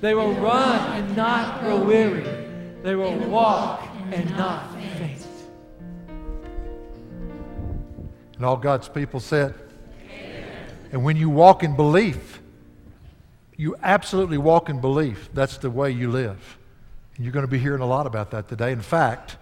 They 0.00 0.14
will 0.14 0.34
run 0.34 0.78
and 0.92 1.16
not 1.16 1.60
grow 1.60 1.82
weary. 1.82 2.24
They 2.82 2.94
will 2.94 3.16
walk 3.28 3.88
and 4.12 4.30
not 4.36 4.72
faint. 4.74 5.26
And 8.36 8.44
all 8.44 8.56
God's 8.56 8.88
people 8.88 9.20
said, 9.20 9.54
Amen. 10.04 10.44
and 10.92 11.02
when 11.02 11.16
you 11.16 11.30
walk 11.30 11.62
in 11.62 11.74
belief, 11.74 12.42
you 13.56 13.76
absolutely 13.82 14.36
walk 14.36 14.68
in 14.68 14.80
belief. 14.80 15.30
That's 15.32 15.56
the 15.56 15.70
way 15.70 15.90
you 15.90 16.10
live. 16.10 16.58
And 17.16 17.24
you're 17.24 17.32
going 17.32 17.46
to 17.46 17.50
be 17.50 17.58
hearing 17.58 17.80
a 17.80 17.86
lot 17.86 18.06
about 18.06 18.30
that 18.32 18.48
today. 18.48 18.72
In 18.72 18.82
fact, 18.82 19.38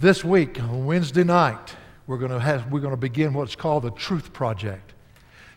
this 0.00 0.24
week, 0.24 0.58
on 0.62 0.86
Wednesday 0.86 1.24
night, 1.24 1.74
we're 2.06 2.16
going 2.16 2.30
to, 2.30 2.40
have, 2.40 2.72
we're 2.72 2.80
going 2.80 2.94
to 2.94 2.96
begin 2.96 3.34
what's 3.34 3.54
called 3.54 3.82
the 3.82 3.90
Truth 3.90 4.32
Project. 4.32 4.94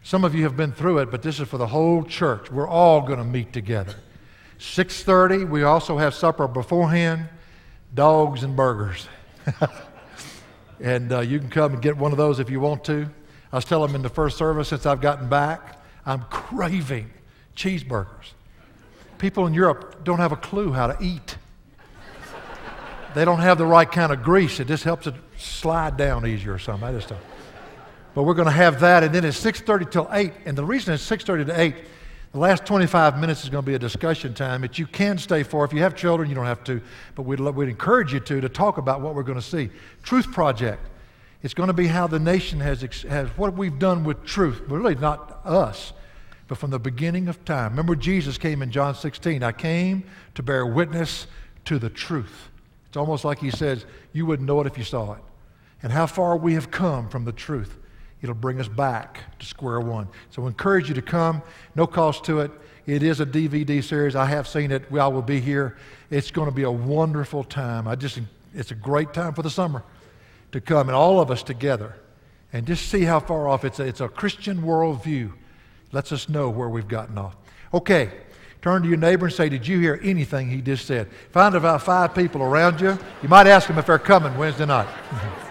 Some 0.03 0.23
of 0.23 0.33
you 0.33 0.43
have 0.43 0.57
been 0.57 0.71
through 0.71 0.99
it, 0.99 1.11
but 1.11 1.21
this 1.21 1.39
is 1.39 1.47
for 1.47 1.57
the 1.57 1.67
whole 1.67 2.03
church. 2.03 2.51
We're 2.51 2.67
all 2.67 3.01
going 3.01 3.19
to 3.19 3.25
meet 3.25 3.53
together. 3.53 3.95
6:30, 4.59 5.49
we 5.49 5.63
also 5.63 5.97
have 5.97 6.13
supper 6.13 6.47
beforehand, 6.47 7.27
dogs 7.93 8.43
and 8.43 8.55
burgers. 8.55 9.07
and 10.79 11.11
uh, 11.11 11.19
you 11.21 11.39
can 11.39 11.49
come 11.49 11.73
and 11.73 11.81
get 11.81 11.97
one 11.97 12.11
of 12.11 12.17
those 12.17 12.39
if 12.39 12.49
you 12.49 12.59
want 12.59 12.83
to. 12.85 13.09
I 13.51 13.55
was 13.55 13.65
telling 13.65 13.87
them 13.87 13.97
in 13.97 14.01
the 14.01 14.09
first 14.09 14.37
service 14.37 14.69
since 14.69 14.85
I've 14.85 15.01
gotten 15.01 15.29
back, 15.29 15.81
I'm 16.05 16.23
craving 16.29 17.09
cheeseburgers. 17.55 18.33
People 19.17 19.45
in 19.45 19.53
Europe 19.53 20.03
don't 20.03 20.19
have 20.19 20.31
a 20.31 20.37
clue 20.37 20.71
how 20.71 20.87
to 20.87 20.97
eat. 21.03 21.37
They 23.13 23.25
don't 23.25 23.39
have 23.39 23.57
the 23.57 23.65
right 23.65 23.91
kind 23.91 24.11
of 24.11 24.23
grease. 24.23 24.59
It 24.59 24.67
just 24.67 24.83
helps 24.83 25.05
it 25.05 25.15
slide 25.37 25.97
down 25.97 26.25
easier 26.25 26.53
or 26.53 26.59
something. 26.59 26.87
I 26.87 26.91
just 26.93 27.09
don't. 27.09 27.19
But 28.13 28.23
we're 28.23 28.33
going 28.33 28.47
to 28.47 28.51
have 28.51 28.79
that, 28.81 29.03
and 29.03 29.15
then 29.15 29.23
it's 29.23 29.39
6:30 29.41 29.89
till 29.89 30.09
8. 30.11 30.33
And 30.45 30.57
the 30.57 30.65
reason 30.65 30.93
it's 30.93 31.09
6:30 31.09 31.47
to 31.47 31.59
8, 31.59 31.75
the 32.33 32.39
last 32.39 32.65
25 32.65 33.19
minutes 33.19 33.43
is 33.43 33.49
going 33.49 33.63
to 33.63 33.67
be 33.67 33.75
a 33.75 33.79
discussion 33.79 34.33
time 34.33 34.61
that 34.61 34.79
you 34.79 34.87
can 34.87 35.17
stay 35.17 35.43
for. 35.43 35.65
If 35.65 35.73
you 35.73 35.81
have 35.81 35.95
children, 35.95 36.29
you 36.29 36.35
don't 36.35 36.45
have 36.45 36.63
to, 36.65 36.81
but 37.15 37.23
we'd, 37.23 37.39
we'd 37.39 37.69
encourage 37.69 38.13
you 38.13 38.19
to 38.21 38.41
to 38.41 38.49
talk 38.49 38.77
about 38.77 39.01
what 39.01 39.15
we're 39.15 39.23
going 39.23 39.39
to 39.39 39.45
see. 39.45 39.69
Truth 40.03 40.31
Project. 40.31 40.81
It's 41.43 41.53
going 41.53 41.67
to 41.67 41.73
be 41.73 41.87
how 41.87 42.07
the 42.07 42.19
nation 42.19 42.59
has, 42.59 42.81
has 43.03 43.27
what 43.29 43.55
we've 43.55 43.79
done 43.79 44.03
with 44.03 44.23
truth. 44.23 44.61
But 44.67 44.75
really, 44.75 44.95
not 44.95 45.39
us, 45.43 45.91
but 46.47 46.57
from 46.57 46.69
the 46.69 46.79
beginning 46.79 47.27
of 47.27 47.43
time. 47.45 47.71
Remember, 47.71 47.95
Jesus 47.95 48.37
came 48.37 48.61
in 48.61 48.71
John 48.71 48.93
16. 48.93 49.41
I 49.41 49.51
came 49.51 50.03
to 50.35 50.43
bear 50.43 50.65
witness 50.65 51.27
to 51.65 51.79
the 51.79 51.89
truth. 51.89 52.49
It's 52.87 52.97
almost 52.97 53.25
like 53.25 53.39
he 53.39 53.49
says, 53.49 53.85
You 54.13 54.25
wouldn't 54.25 54.47
know 54.47 54.61
it 54.61 54.67
if 54.67 54.77
you 54.77 54.83
saw 54.83 55.13
it. 55.13 55.21
And 55.81 55.91
how 55.91 56.05
far 56.05 56.37
we 56.37 56.53
have 56.53 56.69
come 56.69 57.09
from 57.09 57.25
the 57.25 57.31
truth. 57.31 57.77
It'll 58.21 58.35
bring 58.35 58.59
us 58.59 58.67
back 58.67 59.19
to 59.39 59.45
square 59.45 59.79
one. 59.79 60.07
So 60.29 60.43
I 60.43 60.47
encourage 60.47 60.87
you 60.89 60.95
to 60.95 61.01
come. 61.01 61.41
No 61.75 61.87
cost 61.87 62.23
to 62.25 62.41
it. 62.41 62.51
It 62.85 63.03
is 63.03 63.19
a 63.19 63.25
DVD 63.25 63.83
series. 63.83 64.15
I 64.15 64.25
have 64.25 64.47
seen 64.47 64.71
it. 64.71 64.83
I 64.91 65.07
will 65.07 65.21
be 65.21 65.39
here. 65.39 65.77
It's 66.09 66.31
going 66.31 66.49
to 66.49 66.53
be 66.53 66.63
a 66.63 66.71
wonderful 66.71 67.43
time. 67.43 67.87
I 67.87 67.95
just, 67.95 68.19
it's 68.53 68.71
a 68.71 68.75
great 68.75 69.13
time 69.13 69.33
for 69.33 69.41
the 69.41 69.49
summer 69.49 69.83
to 70.51 70.61
come 70.61 70.89
and 70.89 70.95
all 70.95 71.19
of 71.19 71.31
us 71.31 71.43
together 71.43 71.95
and 72.53 72.67
just 72.67 72.89
see 72.89 73.03
how 73.03 73.19
far 73.19 73.47
off 73.47 73.63
it's 73.63 73.79
a, 73.79 73.83
it's 73.83 74.01
a 74.01 74.09
Christian 74.09 74.61
worldview. 74.61 75.31
Lets 75.91 76.11
us 76.11 76.29
know 76.29 76.49
where 76.49 76.69
we've 76.69 76.87
gotten 76.87 77.17
off. 77.17 77.35
Okay, 77.73 78.11
turn 78.61 78.81
to 78.83 78.87
your 78.87 78.97
neighbor 78.97 79.25
and 79.25 79.35
say, 79.35 79.49
Did 79.49 79.67
you 79.67 79.79
hear 79.79 79.99
anything 80.03 80.49
he 80.49 80.61
just 80.61 80.85
said? 80.85 81.09
Find 81.31 81.55
about 81.55 81.81
five 81.81 82.15
people 82.15 82.41
around 82.41 82.79
you. 82.79 82.97
You 83.21 83.29
might 83.29 83.47
ask 83.47 83.67
them 83.67 83.77
if 83.77 83.85
they're 83.85 83.99
coming 83.99 84.37
Wednesday 84.37 84.65
night. 84.65 84.87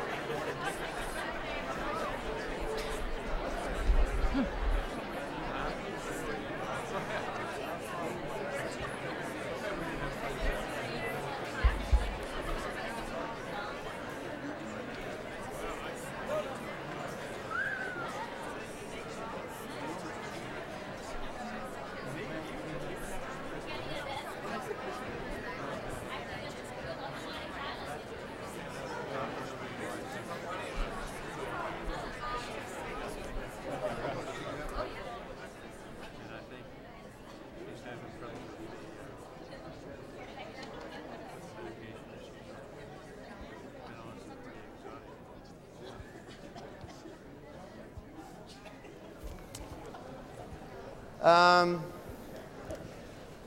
Um, 51.30 51.84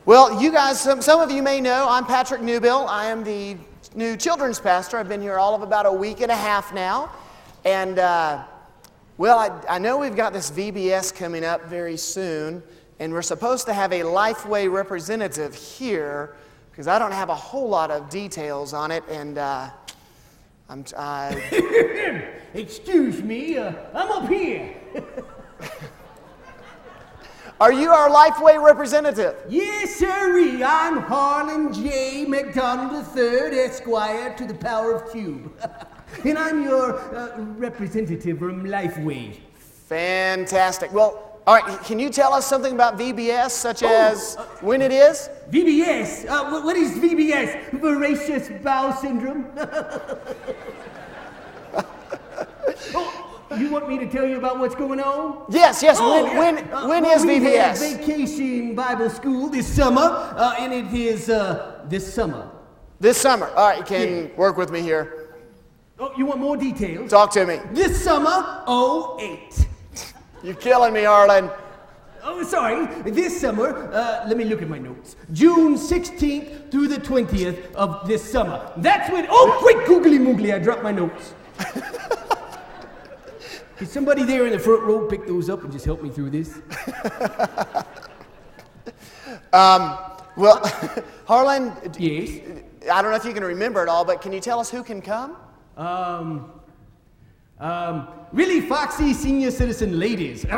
well, 0.05 0.41
you 0.41 0.53
guys, 0.53 0.79
some, 0.79 1.01
some 1.01 1.19
of 1.19 1.29
you 1.31 1.43
may 1.43 1.59
know 1.59 1.85
I'm 1.89 2.05
Patrick 2.05 2.39
Newbill. 2.39 2.87
I 2.87 3.07
am 3.07 3.25
the 3.25 3.57
new 3.93 4.15
children's 4.15 4.57
pastor. 4.57 4.97
I've 4.97 5.09
been 5.09 5.21
here 5.21 5.37
all 5.37 5.53
of 5.53 5.63
about 5.63 5.85
a 5.85 5.91
week 5.91 6.21
and 6.21 6.31
a 6.31 6.35
half 6.35 6.73
now. 6.73 7.11
And, 7.65 7.99
uh, 7.99 8.45
well, 9.17 9.37
I, 9.37 9.75
I 9.75 9.79
know 9.79 9.97
we've 9.97 10.15
got 10.15 10.31
this 10.31 10.49
VBS 10.49 11.13
coming 11.13 11.43
up 11.43 11.65
very 11.65 11.97
soon, 11.97 12.63
and 12.99 13.11
we're 13.11 13.21
supposed 13.21 13.65
to 13.65 13.73
have 13.73 13.91
a 13.91 13.99
Lifeway 13.99 14.71
representative 14.71 15.53
here 15.53 16.37
because 16.71 16.87
I 16.87 16.97
don't 16.99 17.11
have 17.11 17.27
a 17.27 17.35
whole 17.35 17.67
lot 17.67 17.91
of 17.91 18.09
details 18.09 18.73
on 18.73 18.91
it. 18.91 19.03
And, 19.09 19.37
uh, 19.37 19.69
I'm. 20.69 20.85
Excuse 22.53 23.21
me, 23.21 23.57
uh, 23.57 23.73
I'm 23.93 24.09
up 24.09 24.29
here. 24.29 24.73
Are 27.61 27.71
you 27.71 27.91
our 27.91 28.09
Lifeway 28.09 28.61
representative? 28.61 29.35
Yes, 29.47 29.95
sirree. 29.95 30.63
I'm 30.63 30.97
Harlan 30.97 31.71
J. 31.73 32.25
McDonald 32.25 33.05
III, 33.15 33.59
Esquire, 33.59 34.35
to 34.37 34.45
the 34.45 34.53
power 34.55 34.93
of 34.95 35.11
Cube. 35.11 35.51
and 36.25 36.37
I'm 36.37 36.63
your 36.63 36.99
uh, 37.15 37.37
representative 37.57 38.39
from 38.39 38.63
Lifeway. 38.65 39.37
Fantastic. 39.87 40.91
Well, 40.91 41.39
all 41.45 41.55
right, 41.55 41.79
can 41.83 41.99
you 41.99 42.09
tell 42.09 42.33
us 42.33 42.45
something 42.47 42.73
about 42.73 42.97
VBS, 42.97 43.51
such 43.51 43.83
Oh, 43.83 43.87
as 43.87 44.35
uh, 44.37 44.43
when 44.61 44.81
it 44.81 44.91
is? 44.91 45.29
VBS? 45.51 46.25
Uh, 46.27 46.45
wh- 46.59 46.65
what 46.65 46.75
is 46.75 46.91
VBS? 46.97 47.79
Voracious 47.79 48.49
bowel 48.63 48.93
syndrome? 48.93 49.45
oh, 52.95 53.12
you 53.59 53.69
want 53.71 53.87
me 53.87 53.97
to 53.99 54.07
tell 54.09 54.27
you 54.27 54.37
about 54.37 54.59
what's 54.59 54.75
going 54.75 54.99
on? 54.99 55.45
Yes, 55.49 55.81
yes. 55.83 55.97
Oh, 55.99 56.23
when 56.23 56.25
yeah. 56.31 56.39
when, 56.39 56.57
Uh, 56.73 56.87
when 56.87 57.03
well, 57.03 57.17
is 57.17 57.25
we 57.25 57.39
VBS? 57.39 57.97
Vacation 57.97 58.75
Bible 58.75 59.09
School 59.09 59.49
this 59.49 59.67
summer, 59.67 60.01
uh, 60.01 60.55
and 60.59 60.73
it 60.73 60.93
is 60.93 61.29
uh, 61.29 61.81
this 61.89 62.13
summer. 62.13 62.49
This 62.99 63.17
summer. 63.19 63.47
All 63.55 63.67
right, 63.69 63.77
you 63.79 63.83
can 63.85 64.07
Yeah. 64.17 64.27
work 64.37 64.57
with 64.57 64.71
me 64.71 64.81
here. 64.81 65.29
Oh, 65.99 66.11
you 66.17 66.25
want 66.25 66.39
more 66.39 66.57
details? 66.57 67.09
Talk 67.09 67.31
to 67.33 67.45
me. 67.45 67.59
This 67.71 68.03
summer, 68.03 68.63
08. 68.67 69.67
You're 70.43 70.55
killing 70.55 70.93
me, 70.93 71.05
Arlen. 71.05 71.49
Oh, 72.25 72.41
sorry. 72.43 72.85
This 73.11 73.39
summer, 73.39 73.91
uh, 73.93 74.23
let 74.27 74.37
me 74.37 74.45
look 74.45 74.61
at 74.61 74.69
my 74.69 74.79
notes. 74.79 75.15
June 75.33 75.77
16th 75.77 76.71
through 76.71 76.87
the 76.87 76.97
20th 76.97 77.73
of 77.75 78.07
this 78.07 78.23
summer. 78.23 78.71
That's 78.77 79.09
when. 79.11 79.27
Oh, 79.29 79.57
quick, 79.61 79.85
googly 79.85 80.17
moogly, 80.19 80.53
I 80.53 80.59
dropped 80.59 80.83
my 80.83 80.91
notes. 80.91 81.33
Can 83.77 83.87
somebody 83.87 84.23
there 84.23 84.45
in 84.45 84.51
the 84.53 84.59
front 84.59 84.83
row 84.83 85.07
pick 85.07 85.25
those 85.27 85.49
up 85.49 85.63
and 85.63 85.71
just 85.71 85.85
help 85.85 86.01
me 86.01 86.09
through 86.09 86.29
this? 86.29 86.59
Well, 90.35 90.61
Harlan, 91.27 91.73
Yes. 91.97 92.39
I 92.91 93.01
don't 93.01 93.11
know 93.11 93.17
if 93.17 93.23
you 93.23 93.33
can 93.33 93.43
remember 93.43 93.83
it 93.83 93.89
all, 93.89 94.03
but 94.03 94.21
can 94.21 94.33
you 94.33 94.39
tell 94.39 94.59
us 94.59 94.69
who 94.69 94.83
can 94.83 95.01
come? 95.01 95.37
Um. 95.77 96.51
Um, 97.59 98.07
really 98.33 98.59
foxy 98.61 99.13
senior 99.13 99.51
citizen 99.51 99.99
ladies. 99.99 100.45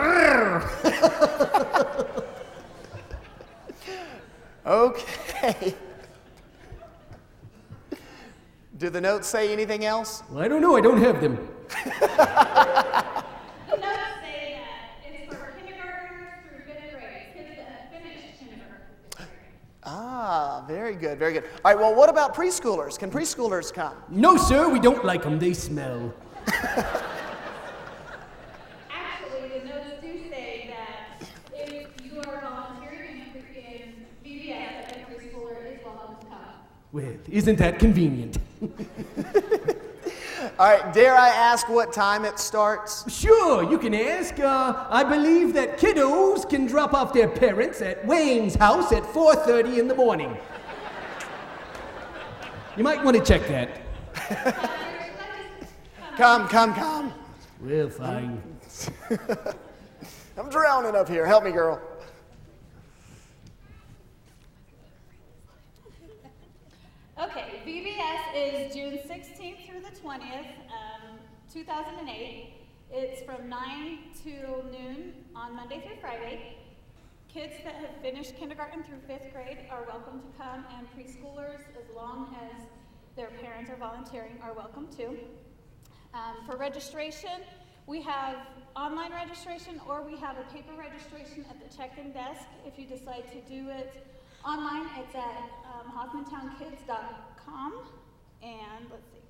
Okay. 4.67 5.75
Do 8.79 8.89
the 8.89 9.00
notes 9.00 9.27
say 9.27 9.53
anything 9.53 9.86
else? 9.86 10.24
Well, 10.31 10.43
I 10.43 10.48
don't 10.48 10.60
know. 10.60 10.75
I 10.75 10.81
don't 10.81 10.98
have 10.98 11.22
them. 11.22 11.48
The 11.69 11.75
notes 13.77 14.22
say 14.22 14.60
that 14.60 15.01
it's 15.03 15.34
for 15.34 15.53
kindergartners 15.65 16.29
through 16.48 16.62
fifth 16.65 16.91
grade, 16.93 17.27
kids 17.34 17.57
that 17.57 17.91
finish 17.91 18.22
kindergarten. 18.39 19.27
Ah, 19.84 20.63
very 20.67 20.93
good, 20.95 21.17
very 21.17 21.34
good. 21.34 21.43
All 21.63 21.72
right, 21.72 21.79
well, 21.79 21.95
what 21.95 22.10
about 22.10 22.36
preschoolers? 22.36 22.98
Can 23.00 23.10
preschoolers 23.12 23.74
come? 23.74 23.95
No, 24.10 24.38
sir, 24.38 24.69
we 24.69 24.79
don't 24.79 25.03
like 25.03 25.24
them. 25.24 25.39
They 25.39 25.53
smell. 25.53 26.13
Actually, 26.48 27.01
the 29.60 29.65
notes 29.65 30.00
do 30.01 30.29
say 30.29 30.69
that 30.74 31.27
if 31.53 31.88
you 32.03 32.19
are 32.19 32.41
volunteering 32.41 33.22
in 33.34 33.41
in 33.55 34.05
VBS, 34.24 34.89
that 34.89 34.98
a 34.98 35.00
preschooler 35.12 35.55
is 35.74 35.79
welcome 35.84 36.15
to 36.19 36.25
come. 36.27 36.53
Well, 36.91 37.13
isn't 37.29 37.57
that 37.57 37.79
convenient? 37.79 38.38
All 40.57 40.67
right, 40.67 40.93
dare 40.93 41.17
I 41.17 41.27
ask 41.27 41.67
what 41.67 41.91
time 41.91 42.24
it 42.24 42.39
starts? 42.39 43.12
Sure, 43.12 43.69
you 43.69 43.77
can 43.77 43.93
ask. 43.93 44.39
Uh, 44.39 44.85
I 44.89 45.03
believe 45.03 45.53
that 45.53 45.77
kiddos 45.77 46.50
can 46.50 46.65
drop 46.65 46.93
off 46.93 47.12
their 47.12 47.27
parents 47.27 47.81
at 47.81 48.05
Wayne's 48.07 48.55
house 48.55 48.93
at 48.93 49.03
4:30 49.03 49.79
in 49.79 49.89
the 49.89 49.95
morning. 49.95 50.38
You 52.77 52.85
might 52.85 53.03
want 53.03 53.17
to 53.17 53.24
check 53.24 53.45
that. 53.47 53.81
Come, 56.17 56.47
come, 56.47 56.74
come. 56.74 57.13
Well, 57.59 57.89
fine. 57.89 58.41
I'm 60.38 60.50
drowning 60.50 60.95
up 60.95 61.09
here. 61.09 61.25
Help 61.25 61.43
me, 61.43 61.51
girl. 61.51 61.81
Okay, 67.17 67.62
VBS 67.65 68.67
is 68.67 68.75
June 68.75 69.00
16th 69.07 69.65
through 69.65 69.79
the 69.79 69.95
20th, 70.01 70.51
um, 70.67 71.17
2008. 71.50 72.55
It's 72.91 73.22
from 73.24 73.48
9 73.48 74.00
to 74.25 74.69
noon 74.69 75.13
on 75.34 75.55
Monday 75.55 75.81
through 75.88 75.95
Friday. 76.01 76.57
Kids 77.29 77.53
that 77.63 77.75
have 77.75 78.01
finished 78.01 78.36
kindergarten 78.36 78.84
through 78.84 79.00
fifth 79.07 79.31
grade 79.31 79.60
are 79.72 79.86
welcome 79.88 80.19
to 80.19 80.27
come, 80.38 80.65
and 80.77 80.88
preschoolers, 80.91 81.62
as 81.79 81.95
long 81.95 82.36
as 82.51 82.63
their 83.15 83.29
parents 83.41 83.69
are 83.69 83.77
volunteering, 83.77 84.38
are 84.43 84.51
welcome 84.51 84.89
too. 84.93 85.17
Um, 86.13 86.45
for 86.45 86.57
registration, 86.57 87.39
we 87.88 88.01
have 88.01 88.36
online 88.75 89.13
registration 89.13 89.79
or 89.88 90.01
we 90.01 90.17
have 90.17 90.36
a 90.38 90.53
paper 90.53 90.74
registration 90.77 91.45
at 91.50 91.62
the 91.63 91.77
check-in 91.77 92.12
desk. 92.12 92.41
If 92.67 92.77
you 92.77 92.86
decide 92.86 93.24
to 93.31 93.39
do 93.50 93.69
it 93.69 94.05
online, 94.46 94.88
it's 95.00 95.16
at 95.16 95.50
um, 95.66 95.92
hoffmantownkids.com. 95.92 97.74
And 98.44 98.86
let's 98.92 99.10
see. 99.12 99.24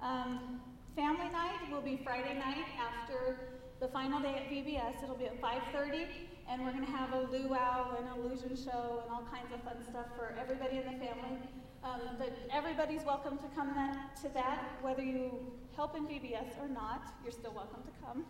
Um, 0.00 0.60
family 0.94 1.30
night 1.30 1.70
will 1.70 1.80
be 1.80 2.00
Friday 2.04 2.34
night 2.34 2.66
after 2.78 3.38
the 3.80 3.88
final 3.88 4.20
day 4.20 4.34
at 4.34 4.50
VBS. 4.50 5.02
It'll 5.02 5.16
be 5.16 5.26
at 5.26 5.40
5:30, 5.40 6.06
and 6.48 6.64
we're 6.64 6.72
going 6.72 6.84
to 6.84 6.92
have 6.92 7.12
a 7.14 7.20
luau 7.32 7.96
and 7.96 8.06
an 8.06 8.18
illusion 8.18 8.54
show 8.54 9.02
and 9.02 9.10
all 9.10 9.24
kinds 9.32 9.52
of 9.54 9.62
fun 9.62 9.82
stuff 9.88 10.06
for 10.16 10.34
everybody 10.38 10.78
in 10.78 10.84
the 10.84 10.98
family. 10.98 11.38
Um, 11.82 12.00
but 12.18 12.32
everybody's 12.52 13.04
welcome 13.04 13.38
to 13.38 13.48
come 13.56 13.74
that, 13.74 14.14
to 14.22 14.28
that, 14.34 14.78
whether 14.82 15.02
you 15.02 15.32
help 15.74 15.96
in 15.96 16.04
VBS 16.06 16.60
or 16.60 16.68
not. 16.68 17.08
You're 17.24 17.32
still 17.32 17.54
welcome 17.54 17.82
to 17.82 18.06
come. 18.06 18.24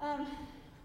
Um, 0.00 0.26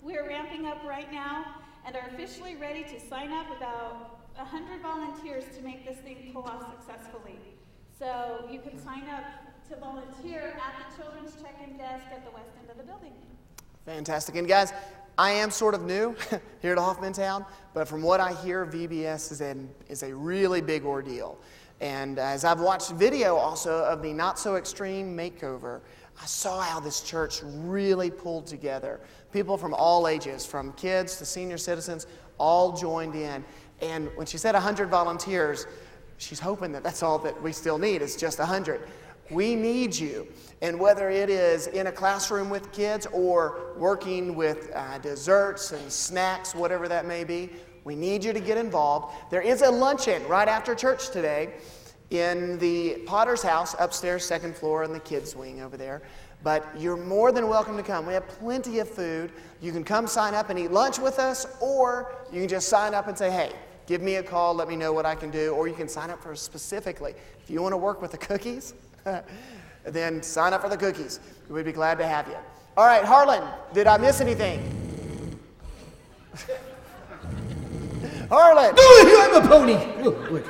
we're 0.04 0.27
ramping 0.27 0.68
up 0.68 0.84
right 0.84 1.12
now 1.12 1.56
and 1.86 1.96
are 1.96 2.08
officially 2.13 2.56
ready 2.56 2.84
to 2.84 3.00
sign 3.00 3.32
up 3.32 3.48
about 3.56 4.14
100 4.36 4.82
volunteers 4.82 5.46
to 5.56 5.63
make 5.63 5.86
this 5.86 5.98
thing 6.00 6.32
pull 6.34 6.44
off 6.44 6.65
successfully. 6.77 7.39
So 7.98 8.48
you 8.51 8.60
can 8.60 8.77
sign 8.84 9.08
up 9.10 9.24
to 9.70 9.75
volunteer 9.77 10.58
at 10.58 10.92
the 10.92 11.01
children's 11.01 11.36
check-in 11.42 11.77
desk 11.77 12.06
at 12.12 12.25
the 12.25 12.32
west 12.32 12.51
end 12.60 12.70
of 12.70 12.77
the 12.77 12.84
building. 12.84 13.13
Fantastic. 13.86 14.36
And 14.36 14.48
guys, 14.48 14.74
I 15.18 15.32
am 15.32 15.50
sort 15.50 15.74
of 15.74 15.84
new 15.84 16.15
here 16.62 16.74
at 16.74 16.77
Hoffmantown, 16.77 17.46
but 17.74 17.88
from 17.88 18.01
what 18.01 18.20
I 18.20 18.34
hear, 18.44 18.65
VBS 18.65 19.32
is, 19.32 19.42
an, 19.42 19.70
is 19.88 20.04
a 20.04 20.13
really 20.13 20.62
big 20.62 20.84
ordeal. 20.84 21.38
And 21.82 22.20
as 22.20 22.46
I've 22.46 22.60
watched 22.60 22.92
video 22.92 23.36
also 23.36 23.84
of 23.86 24.01
the 24.01 24.12
Not 24.12 24.39
So 24.39 24.56
Extreme 24.56 25.15
makeover, 25.15 25.82
I 26.22 26.25
saw 26.25 26.62
how 26.62 26.80
this 26.80 27.01
church 27.01 27.42
really 27.44 28.10
pulled 28.10 28.48
together. 28.48 29.01
People 29.34 29.58
from 29.58 29.74
all 29.74 30.08
ages, 30.08 30.46
from 30.46 30.72
kids 30.74 31.18
to 31.18 31.25
senior 31.25 31.58
citizens, 31.58 32.08
all 32.38 32.74
joined 32.74 33.15
in. 33.15 33.44
And 33.82 34.10
when 34.15 34.25
she 34.25 34.38
said 34.38 34.53
100 34.53 34.89
volunteers, 34.89 35.67
she's 36.17 36.39
hoping 36.39 36.72
that 36.72 36.84
that's 36.84 37.03
all 37.03 37.20
that 37.20 37.41
we 37.41 37.51
still 37.51 37.77
need 37.77 38.01
is 38.01 38.15
just 38.15 38.39
100. 38.39 38.88
We 39.32 39.55
need 39.55 39.96
you. 39.96 40.27
And 40.62 40.79
whether 40.79 41.10
it 41.10 41.29
is 41.29 41.67
in 41.67 41.88
a 41.88 41.91
classroom 41.91 42.50
with 42.50 42.72
kids 42.72 43.08
or 43.12 43.74
working 43.77 44.36
with 44.36 44.72
uh, 44.74 45.00
desserts 45.00 45.72
and 45.72 45.91
snacks, 45.91 46.53
whatever 46.53 46.88
that 46.88 47.05
may 47.05 47.24
be, 47.24 47.50
we 47.84 47.96
need 47.96 48.24
you 48.24 48.34
to 48.34 48.39
get 48.39 48.58
involved. 48.58 49.15
There 49.29 49.41
is 49.41 49.62
a 49.62 49.70
luncheon 49.70 50.25
right 50.27 50.48
after 50.48 50.74
church 50.74 51.10
today 51.10 51.53
in 52.12 52.58
the 52.60 52.98
Potter's 53.05 53.41
house 53.41 53.75
upstairs, 53.79 54.24
second 54.24 54.55
floor, 54.55 54.84
in 54.84 54.94
the 54.94 55.00
kids' 55.00 55.36
wing 55.36 55.62
over 55.62 55.75
there. 55.77 56.01
But 56.44 56.67
you're 56.77 56.98
more 56.98 57.32
than 57.32 57.48
welcome 57.48 57.75
to 57.77 57.84
come. 57.84 58.05
We 58.05 58.13
have 58.13 58.27
plenty 58.27 58.79
of 58.79 58.89
food. 58.89 59.32
You 59.62 59.72
can 59.72 59.84
come 59.84 60.05
sign 60.05 60.36
up 60.36 60.50
and 60.50 60.60
eat 60.60 60.72
lunch 60.72 61.00
with 61.00 61.17
us, 61.17 61.48
or 61.60 62.13
you 62.32 62.41
can 62.41 62.50
just 62.50 62.70
sign 62.70 62.94
up 62.94 63.08
and 63.08 63.17
say, 63.17 63.32
hey, 63.32 63.51
give 63.88 64.01
me 64.01 64.15
a 64.15 64.24
call, 64.24 64.54
let 64.54 64.68
me 64.68 64.75
know 64.75 64.92
what 64.94 65.06
I 65.06 65.15
can 65.15 65.32
do, 65.32 65.54
or 65.54 65.68
you 65.68 65.74
can 65.74 65.88
sign 65.88 66.10
up 66.10 66.22
for 66.22 66.36
specifically. 66.36 67.13
If 67.44 67.50
you 67.50 67.62
want 67.62 67.74
to 67.74 67.77
work 67.77 68.01
with 68.01 68.12
the 68.12 68.18
cookies, 68.18 68.74
then 69.84 70.24
sign 70.24 70.54
up 70.54 70.62
for 70.62 70.70
the 70.70 70.77
cookies. 70.77 71.20
We'd 71.50 71.65
be 71.65 71.72
glad 71.72 71.98
to 72.00 72.08
have 72.08 72.27
you. 72.27 72.38
All 72.77 72.86
right, 72.86 73.04
Harlan, 73.06 73.44
did 73.74 73.88
I 73.88 73.98
miss 73.98 74.20
anything? 74.22 75.39
Harlan! 78.30 78.75
No, 78.75 78.84
I'm 79.22 79.36
a 79.44 79.48
pony. 79.48 79.75
What? 80.04 80.32
What? 80.32 80.46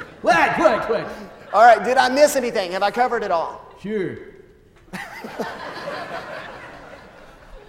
What? 0.58 0.90
What? 0.90 1.08
All 1.54 1.64
right, 1.64 1.84
did 1.84 1.98
I 1.98 2.10
miss 2.10 2.36
anything? 2.36 2.72
Have 2.72 2.84
I 2.84 2.92
covered 2.92 3.24
it 3.24 3.32
all? 3.32 3.74
Sure. 3.82 4.18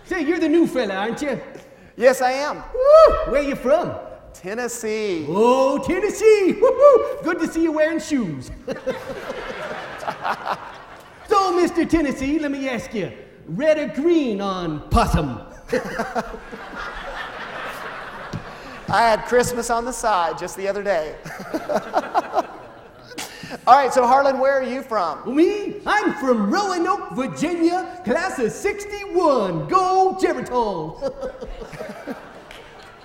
Say, 0.05 0.23
you're 0.23 0.39
the 0.39 0.49
new 0.49 0.67
fella, 0.67 0.95
aren't 0.95 1.21
you? 1.21 1.41
Yes, 1.97 2.23
I 2.23 2.33
am. 2.33 2.57
Woo! 2.57 3.33
Where 3.33 3.43
are 3.43 3.45
you 3.45 3.57
from? 3.57 3.93
Tennessee. 4.41 5.25
Oh, 5.29 5.79
Tennessee! 5.79 6.53
Woo-hoo! 6.61 7.23
Good 7.23 7.39
to 7.41 7.49
see 7.49 7.63
you 7.63 7.73
wearing 7.73 7.99
shoes. 7.99 8.51
so, 11.27 11.53
Mr. 11.59 11.89
Tennessee, 11.89 12.39
let 12.39 12.51
me 12.51 12.69
ask 12.69 12.93
you, 12.93 13.11
red 13.47 13.79
or 13.79 13.89
green 13.95 14.41
on 14.41 14.89
possum? 14.91 15.41
I 18.89 19.01
had 19.01 19.25
Christmas 19.27 19.71
on 19.71 19.85
the 19.85 19.93
side 19.93 20.39
just 20.39 20.57
the 20.57 20.69
other 20.69 20.83
day. 20.83 21.17
All 23.67 23.75
right, 23.75 23.93
so 23.93 24.07
Harlan, 24.07 24.39
where 24.39 24.59
are 24.59 24.63
you 24.63 24.83
from? 24.83 25.35
Me? 25.35 25.77
I'm 25.87 26.15
from 26.15 26.51
Roanoke, 26.53 27.13
Virginia, 27.13 28.01
class 28.05 28.39
of 28.39 28.53
61. 28.53 29.69
Go 29.69 30.17
Geritol! 30.21 31.01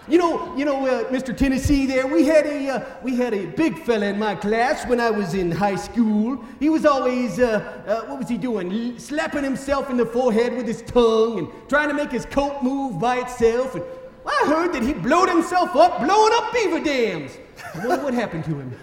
You 0.08 0.18
know, 0.18 0.58
you 0.58 0.66
know, 0.66 0.86
uh, 0.88 1.04
Mr. 1.12 1.36
Tennessee. 1.36 1.86
There, 1.86 2.08
we 2.08 2.26
had 2.26 2.48
a 2.48 2.70
uh, 2.70 2.86
we 3.04 3.16
had 3.16 3.36
a 3.36 3.46
big 3.46 3.78
fella 3.84 4.08
in 4.08 4.18
my 4.18 4.34
class 4.34 4.88
when 4.88 5.00
I 5.00 5.12
was 5.12 5.36
in 5.36 5.52
high 5.52 5.76
school. 5.76 6.44
He 6.60 6.70
was 6.70 6.88
always 6.88 7.40
uh, 7.40 7.84
uh, 7.86 8.02
what 8.08 8.18
was 8.18 8.28
he 8.28 8.38
doing? 8.38 8.98
Slapping 8.98 9.44
himself 9.44 9.92
in 9.92 9.98
the 9.98 10.06
forehead 10.06 10.56
with 10.58 10.66
his 10.66 10.82
tongue 10.82 11.40
and 11.40 11.70
trying 11.70 11.88
to 11.90 11.94
make 11.94 12.10
his 12.10 12.26
coat 12.26 12.64
move 12.64 13.00
by 13.00 13.18
itself. 13.18 13.76
And 13.76 13.84
I 14.26 14.46
heard 14.48 14.74
that 14.74 14.82
he 14.82 14.94
blowed 14.94 15.30
himself 15.30 15.76
up, 15.76 16.00
blowing 16.00 16.34
up 16.34 16.52
beaver 16.52 16.80
dams. 16.80 17.38
I 17.76 17.86
wonder 17.86 18.04
what 18.04 18.16
happened 18.16 18.46
to 18.46 18.60
him. 18.60 18.76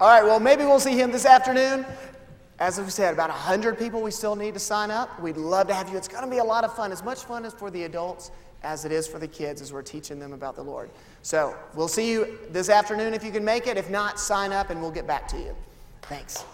All 0.00 0.08
right, 0.08 0.24
well, 0.24 0.40
maybe 0.40 0.64
we'll 0.64 0.80
see 0.80 0.98
him 0.98 1.10
this 1.12 1.24
afternoon. 1.24 1.86
As 2.58 2.78
we 2.80 2.90
said, 2.90 3.14
about 3.14 3.30
100 3.30 3.78
people 3.78 4.02
we 4.02 4.10
still 4.10 4.34
need 4.34 4.54
to 4.54 4.60
sign 4.60 4.90
up. 4.90 5.20
We'd 5.20 5.36
love 5.36 5.68
to 5.68 5.74
have 5.74 5.88
you. 5.88 5.96
It's 5.96 6.08
going 6.08 6.24
to 6.24 6.30
be 6.30 6.38
a 6.38 6.44
lot 6.44 6.64
of 6.64 6.74
fun, 6.74 6.92
as 6.92 7.04
much 7.04 7.24
fun 7.24 7.44
as 7.44 7.54
for 7.54 7.70
the 7.70 7.84
adults 7.84 8.32
as 8.62 8.84
it 8.84 8.92
is 8.92 9.06
for 9.06 9.18
the 9.18 9.28
kids 9.28 9.60
as 9.60 9.72
we're 9.72 9.82
teaching 9.82 10.18
them 10.18 10.32
about 10.32 10.56
the 10.56 10.62
Lord. 10.62 10.90
So 11.22 11.56
we'll 11.74 11.88
see 11.88 12.10
you 12.10 12.38
this 12.50 12.68
afternoon 12.68 13.14
if 13.14 13.24
you 13.24 13.30
can 13.30 13.44
make 13.44 13.66
it. 13.66 13.76
If 13.76 13.90
not, 13.90 14.18
sign 14.18 14.52
up 14.52 14.70
and 14.70 14.80
we'll 14.80 14.90
get 14.90 15.06
back 15.06 15.28
to 15.28 15.36
you. 15.36 15.54
Thanks. 16.02 16.44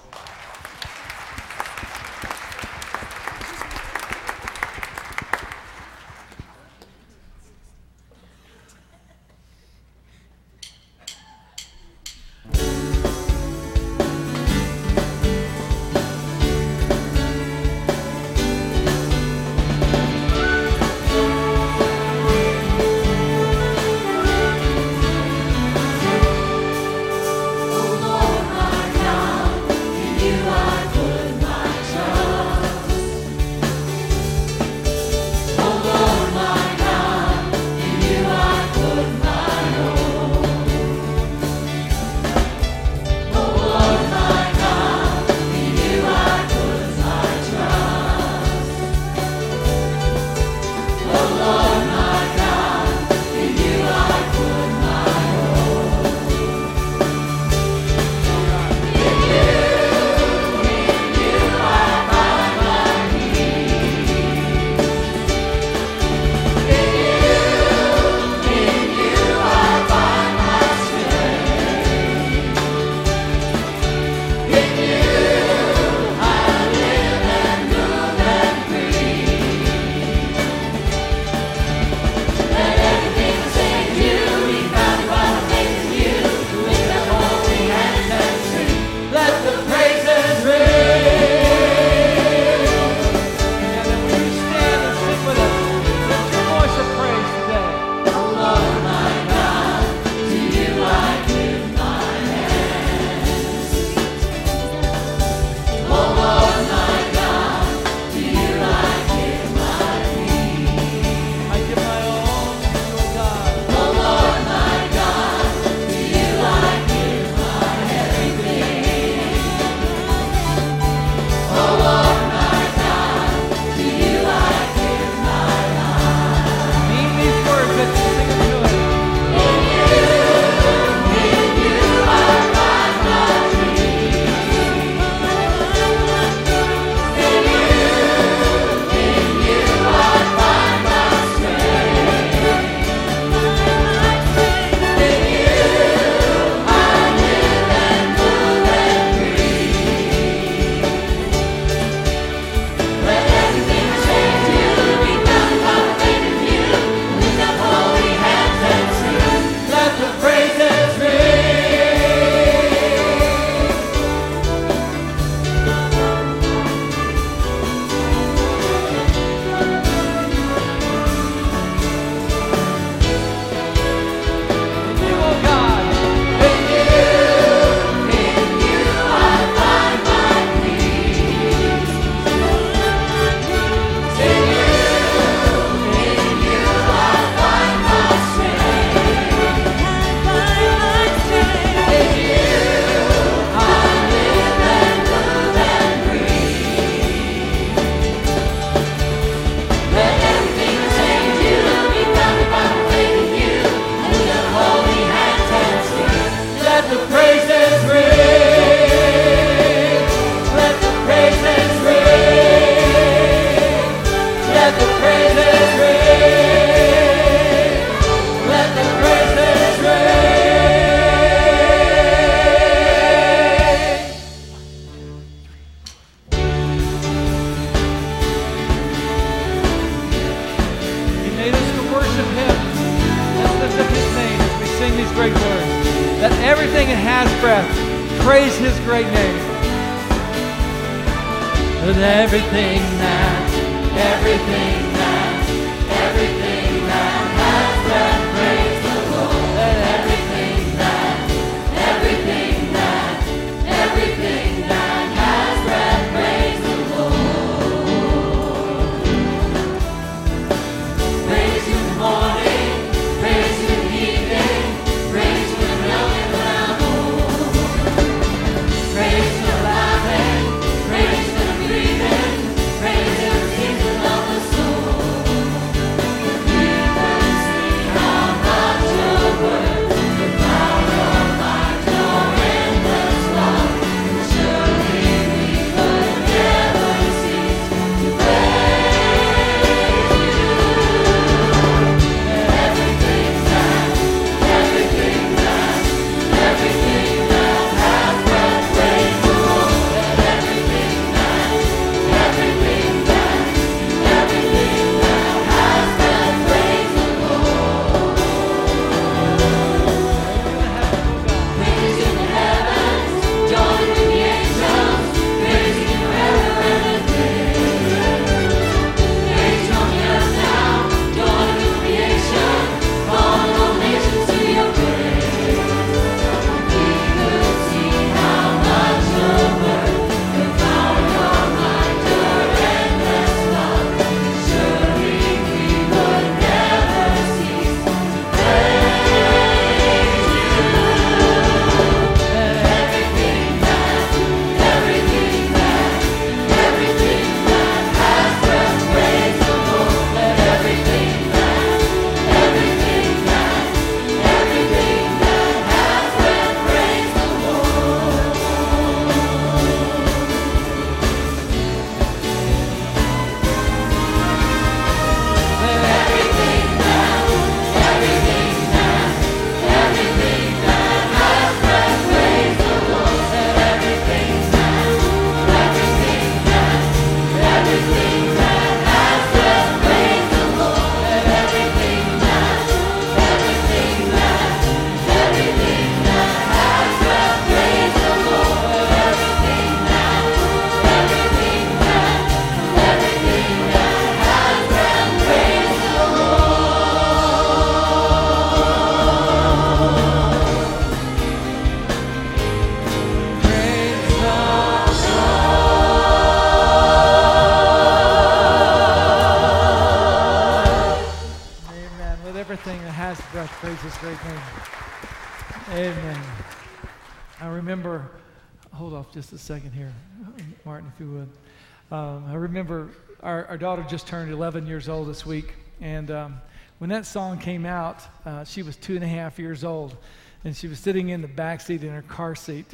Just 423.89 424.07
turned 424.07 424.33
11 424.33 424.67
years 424.67 424.89
old 424.89 425.09
this 425.09 425.27
week, 425.27 425.55
and 425.81 426.11
um, 426.11 426.41
when 426.79 426.91
that 426.91 427.07
song 427.07 427.39
came 427.39 427.67
out, 427.67 428.01
uh, 428.25 428.45
she 428.45 428.63
was 428.63 428.77
two 428.77 428.95
and 428.95 429.05
a 429.05 429.09
half 429.09 429.39
years 429.39 429.65
old, 429.65 429.97
and 430.45 430.57
she 430.57 430.69
was 430.69 430.79
sitting 430.79 431.11
in 431.11 431.21
the 431.21 431.29
back 431.29 431.61
seat 431.61 431.85
in 431.85 431.91
her 431.91 432.03
car 432.03 432.35
seat, 432.35 432.67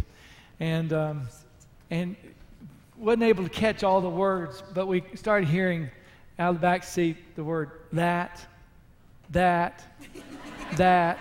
and 0.61 0.92
um, 0.92 1.23
and 1.90 2.16
wasn't 2.96 3.23
able 3.23 3.44
to 3.44 3.51
catch 3.51 3.83
all 3.83 4.01
the 4.01 4.09
words, 4.09 4.62
but 4.75 4.87
we 4.87 5.03
started 5.14 5.49
hearing 5.49 5.90
out 6.38 6.51
of 6.51 6.57
the 6.57 6.61
back 6.61 6.85
seat 6.85 7.16
the 7.35 7.42
word 7.42 7.70
that, 7.92 8.44
that, 9.31 9.83
that, 10.77 11.18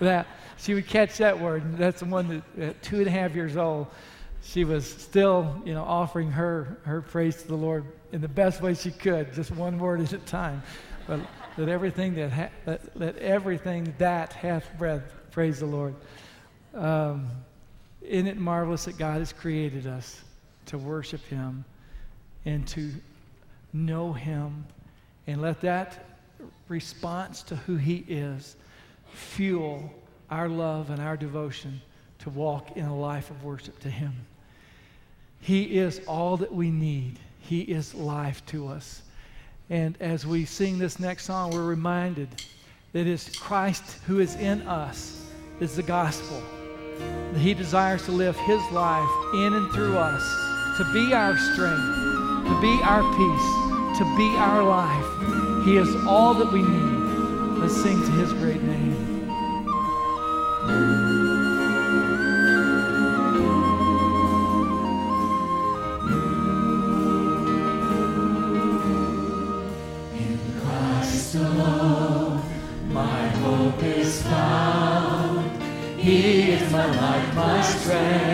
that. 0.00 0.26
She 0.58 0.74
would 0.74 0.86
catch 0.86 1.18
that 1.18 1.40
word, 1.40 1.64
and 1.64 1.76
that's 1.76 2.00
the 2.00 2.06
one 2.06 2.42
that 2.56 2.62
at 2.62 2.82
two 2.82 2.98
and 2.98 3.06
a 3.06 3.10
half 3.10 3.34
years 3.34 3.56
old, 3.56 3.88
she 4.42 4.64
was 4.64 4.86
still, 4.86 5.60
you 5.64 5.74
know, 5.74 5.82
offering 5.82 6.30
her 6.30 6.78
her 6.84 7.00
praise 7.00 7.42
to 7.42 7.48
the 7.48 7.56
Lord 7.56 7.84
in 8.12 8.20
the 8.20 8.28
best 8.28 8.60
way 8.62 8.74
she 8.74 8.90
could, 8.90 9.32
just 9.32 9.50
one 9.50 9.78
word 9.78 10.00
at 10.00 10.12
a 10.12 10.18
time. 10.18 10.62
But 11.06 11.20
let 11.56 11.68
everything 11.68 12.14
that 12.14 12.30
ha- 12.30 12.50
let, 12.66 12.96
let 12.96 13.16
everything 13.16 13.94
that 13.98 14.32
hath 14.32 14.66
breath 14.78 15.02
praise 15.30 15.58
the 15.58 15.66
Lord. 15.66 15.94
Um, 16.74 17.28
isn't 18.02 18.26
it 18.26 18.36
marvelous 18.36 18.84
that 18.84 18.98
God 18.98 19.18
has 19.18 19.32
created 19.32 19.86
us 19.86 20.22
to 20.66 20.78
worship 20.78 21.24
Him 21.26 21.64
and 22.44 22.66
to 22.68 22.90
know 23.72 24.12
Him 24.12 24.66
and 25.26 25.40
let 25.40 25.60
that 25.62 26.04
response 26.68 27.42
to 27.44 27.56
who 27.56 27.76
He 27.76 28.04
is 28.08 28.56
fuel 29.12 29.92
our 30.30 30.48
love 30.48 30.90
and 30.90 31.00
our 31.00 31.16
devotion 31.16 31.80
to 32.20 32.30
walk 32.30 32.76
in 32.76 32.84
a 32.84 32.96
life 32.96 33.30
of 33.30 33.44
worship 33.44 33.78
to 33.80 33.90
Him? 33.90 34.14
He 35.40 35.78
is 35.78 36.00
all 36.06 36.36
that 36.38 36.54
we 36.54 36.70
need, 36.70 37.18
He 37.42 37.62
is 37.62 37.94
life 37.94 38.44
to 38.46 38.68
us. 38.68 39.02
And 39.68 39.96
as 40.00 40.26
we 40.26 40.44
sing 40.44 40.78
this 40.78 40.98
next 41.00 41.24
song, 41.24 41.50
we're 41.50 41.64
reminded 41.64 42.28
that 42.92 43.06
it's 43.06 43.36
Christ 43.36 43.98
who 44.06 44.20
is 44.20 44.36
in 44.36 44.62
us, 44.62 45.26
is 45.60 45.76
the 45.76 45.82
gospel. 45.82 46.42
That 47.32 47.40
He 47.40 47.54
desires 47.54 48.04
to 48.04 48.12
live 48.12 48.36
His 48.36 48.62
life 48.70 49.08
in 49.34 49.54
and 49.54 49.70
through 49.72 49.96
us, 49.96 50.22
to 50.78 50.92
be 50.92 51.12
our 51.12 51.36
strength, 51.36 52.48
to 52.48 52.60
be 52.60 52.80
our 52.84 53.02
peace, 53.02 53.98
to 53.98 54.16
be 54.16 54.36
our 54.38 54.62
life. 54.62 55.64
He 55.64 55.76
is 55.76 55.88
all 56.06 56.34
that 56.34 56.52
we 56.52 56.62
need. 56.62 57.58
Let's 57.58 57.76
sing 57.82 58.00
to 58.00 58.10
His 58.12 58.32
great 58.34 58.62
name. 58.62 59.01
my 77.34 77.62
strength. 77.62 78.31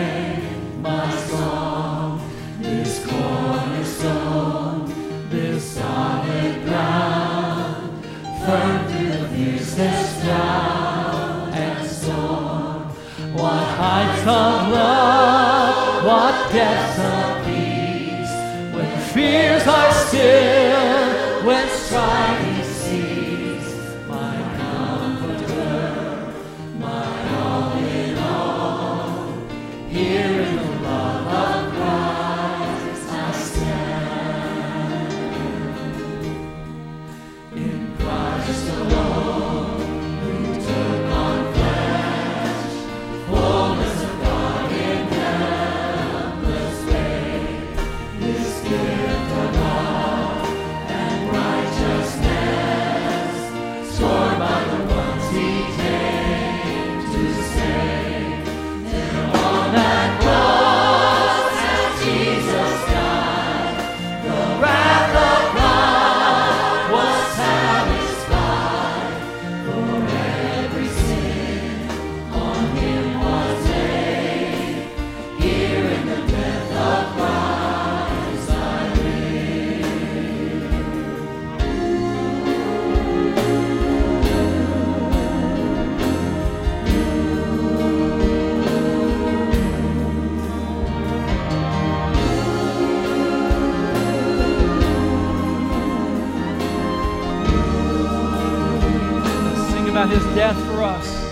About 99.99 100.15
his 100.15 100.23
death 100.33 100.55
for 100.65 100.81
us. 100.81 101.28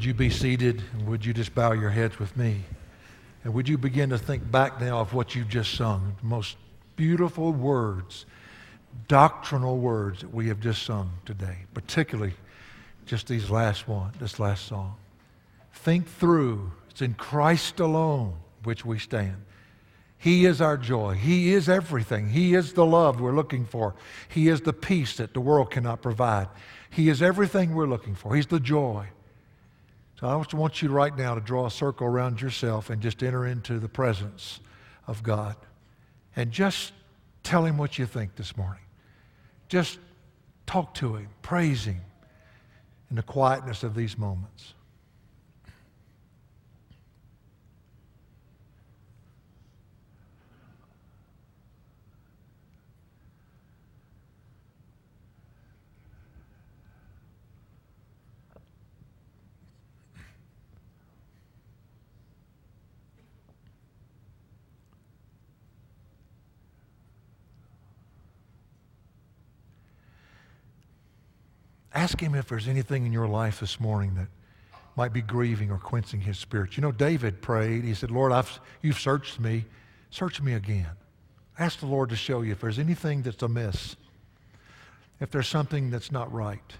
Would 0.00 0.06
you 0.06 0.14
be 0.14 0.30
seated 0.30 0.82
would 1.04 1.26
you 1.26 1.34
just 1.34 1.54
bow 1.54 1.72
your 1.72 1.90
heads 1.90 2.18
with 2.18 2.34
me? 2.34 2.64
And 3.44 3.52
would 3.52 3.68
you 3.68 3.76
begin 3.76 4.08
to 4.08 4.16
think 4.16 4.50
back 4.50 4.80
now 4.80 4.98
of 4.98 5.12
what 5.12 5.34
you've 5.34 5.50
just 5.50 5.74
sung? 5.74 6.16
The 6.22 6.26
most 6.26 6.56
beautiful 6.96 7.52
words, 7.52 8.24
doctrinal 9.08 9.76
words 9.76 10.22
that 10.22 10.32
we 10.32 10.48
have 10.48 10.58
just 10.58 10.84
sung 10.84 11.10
today, 11.26 11.66
particularly 11.74 12.32
just 13.04 13.28
these 13.28 13.50
last 13.50 13.88
one, 13.88 14.10
this 14.18 14.40
last 14.40 14.66
song. 14.66 14.96
Think 15.74 16.08
through. 16.08 16.72
It's 16.88 17.02
in 17.02 17.12
Christ 17.12 17.78
alone 17.78 18.36
which 18.64 18.86
we 18.86 18.98
stand. 18.98 19.36
He 20.16 20.46
is 20.46 20.62
our 20.62 20.78
joy. 20.78 21.12
He 21.12 21.52
is 21.52 21.68
everything. 21.68 22.30
He 22.30 22.54
is 22.54 22.72
the 22.72 22.86
love 22.86 23.20
we're 23.20 23.36
looking 23.36 23.66
for. 23.66 23.94
He 24.30 24.48
is 24.48 24.62
the 24.62 24.72
peace 24.72 25.18
that 25.18 25.34
the 25.34 25.42
world 25.42 25.70
cannot 25.70 26.00
provide. 26.00 26.48
He 26.88 27.10
is 27.10 27.20
everything 27.20 27.74
we're 27.74 27.86
looking 27.86 28.14
for. 28.14 28.34
He's 28.34 28.46
the 28.46 28.60
joy. 28.60 29.08
So 30.20 30.28
I 30.28 30.36
just 30.36 30.52
want 30.52 30.82
you 30.82 30.90
right 30.90 31.16
now 31.16 31.34
to 31.34 31.40
draw 31.40 31.64
a 31.64 31.70
circle 31.70 32.06
around 32.06 32.42
yourself 32.42 32.90
and 32.90 33.00
just 33.00 33.22
enter 33.22 33.46
into 33.46 33.78
the 33.78 33.88
presence 33.88 34.60
of 35.06 35.22
God. 35.22 35.56
And 36.36 36.52
just 36.52 36.92
tell 37.42 37.64
him 37.64 37.78
what 37.78 37.98
you 37.98 38.04
think 38.04 38.36
this 38.36 38.54
morning. 38.54 38.82
Just 39.68 39.98
talk 40.66 40.92
to 40.94 41.16
him, 41.16 41.28
praise 41.40 41.86
him 41.86 42.02
in 43.08 43.16
the 43.16 43.22
quietness 43.22 43.82
of 43.82 43.94
these 43.94 44.18
moments. 44.18 44.74
Ask 71.94 72.20
Him 72.20 72.34
if 72.34 72.48
there's 72.48 72.68
anything 72.68 73.06
in 73.06 73.12
your 73.12 73.26
life 73.26 73.60
this 73.60 73.80
morning 73.80 74.14
that 74.14 74.28
might 74.96 75.12
be 75.12 75.22
grieving 75.22 75.70
or 75.70 75.78
quenching 75.78 76.20
His 76.20 76.38
Spirit. 76.38 76.76
You 76.76 76.82
know, 76.82 76.92
David 76.92 77.42
prayed. 77.42 77.84
He 77.84 77.94
said, 77.94 78.10
Lord, 78.10 78.32
I've, 78.32 78.60
you've 78.82 78.98
searched 78.98 79.40
me. 79.40 79.64
Search 80.10 80.40
me 80.40 80.54
again. 80.54 80.90
Ask 81.58 81.80
the 81.80 81.86
Lord 81.86 82.10
to 82.10 82.16
show 82.16 82.42
you 82.42 82.52
if 82.52 82.60
there's 82.60 82.78
anything 82.78 83.22
that's 83.22 83.42
amiss, 83.42 83.96
if 85.20 85.30
there's 85.30 85.48
something 85.48 85.90
that's 85.90 86.10
not 86.10 86.32
right. 86.32 86.72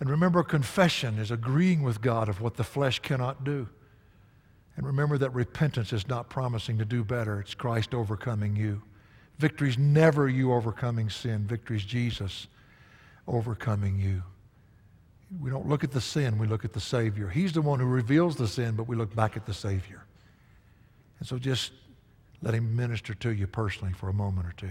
And 0.00 0.10
remember, 0.10 0.42
confession 0.42 1.18
is 1.18 1.30
agreeing 1.30 1.82
with 1.82 2.00
God 2.00 2.28
of 2.28 2.40
what 2.40 2.56
the 2.56 2.64
flesh 2.64 2.98
cannot 2.98 3.44
do. 3.44 3.68
And 4.76 4.86
remember 4.86 5.18
that 5.18 5.32
repentance 5.32 5.92
is 5.92 6.08
not 6.08 6.28
promising 6.28 6.78
to 6.78 6.84
do 6.84 7.04
better, 7.04 7.40
it's 7.40 7.54
Christ 7.54 7.94
overcoming 7.94 8.56
you. 8.56 8.82
Victory's 9.38 9.78
never 9.78 10.28
you 10.28 10.52
overcoming 10.52 11.08
sin, 11.10 11.46
victory's 11.46 11.84
Jesus 11.84 12.48
overcoming 13.26 13.98
you. 13.98 14.22
We 15.40 15.50
don't 15.50 15.66
look 15.66 15.82
at 15.82 15.92
the 15.92 16.00
sin, 16.00 16.38
we 16.38 16.46
look 16.46 16.64
at 16.64 16.72
the 16.72 16.80
Savior. 16.80 17.28
He's 17.28 17.52
the 17.52 17.62
one 17.62 17.80
who 17.80 17.86
reveals 17.86 18.36
the 18.36 18.46
sin, 18.46 18.74
but 18.76 18.86
we 18.86 18.96
look 18.96 19.14
back 19.14 19.36
at 19.36 19.46
the 19.46 19.54
Savior. 19.54 20.04
And 21.18 21.26
so 21.26 21.38
just 21.38 21.72
let 22.42 22.54
Him 22.54 22.76
minister 22.76 23.14
to 23.14 23.30
you 23.30 23.46
personally 23.46 23.94
for 23.94 24.08
a 24.08 24.12
moment 24.12 24.46
or 24.46 24.52
two. 24.52 24.68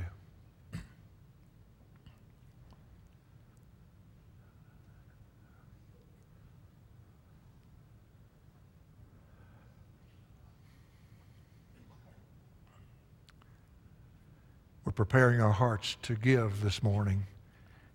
We're 14.83 14.91
preparing 14.91 15.41
our 15.41 15.53
hearts 15.53 15.95
to 16.01 16.15
give 16.15 16.61
this 16.61 16.83
morning. 16.83 17.25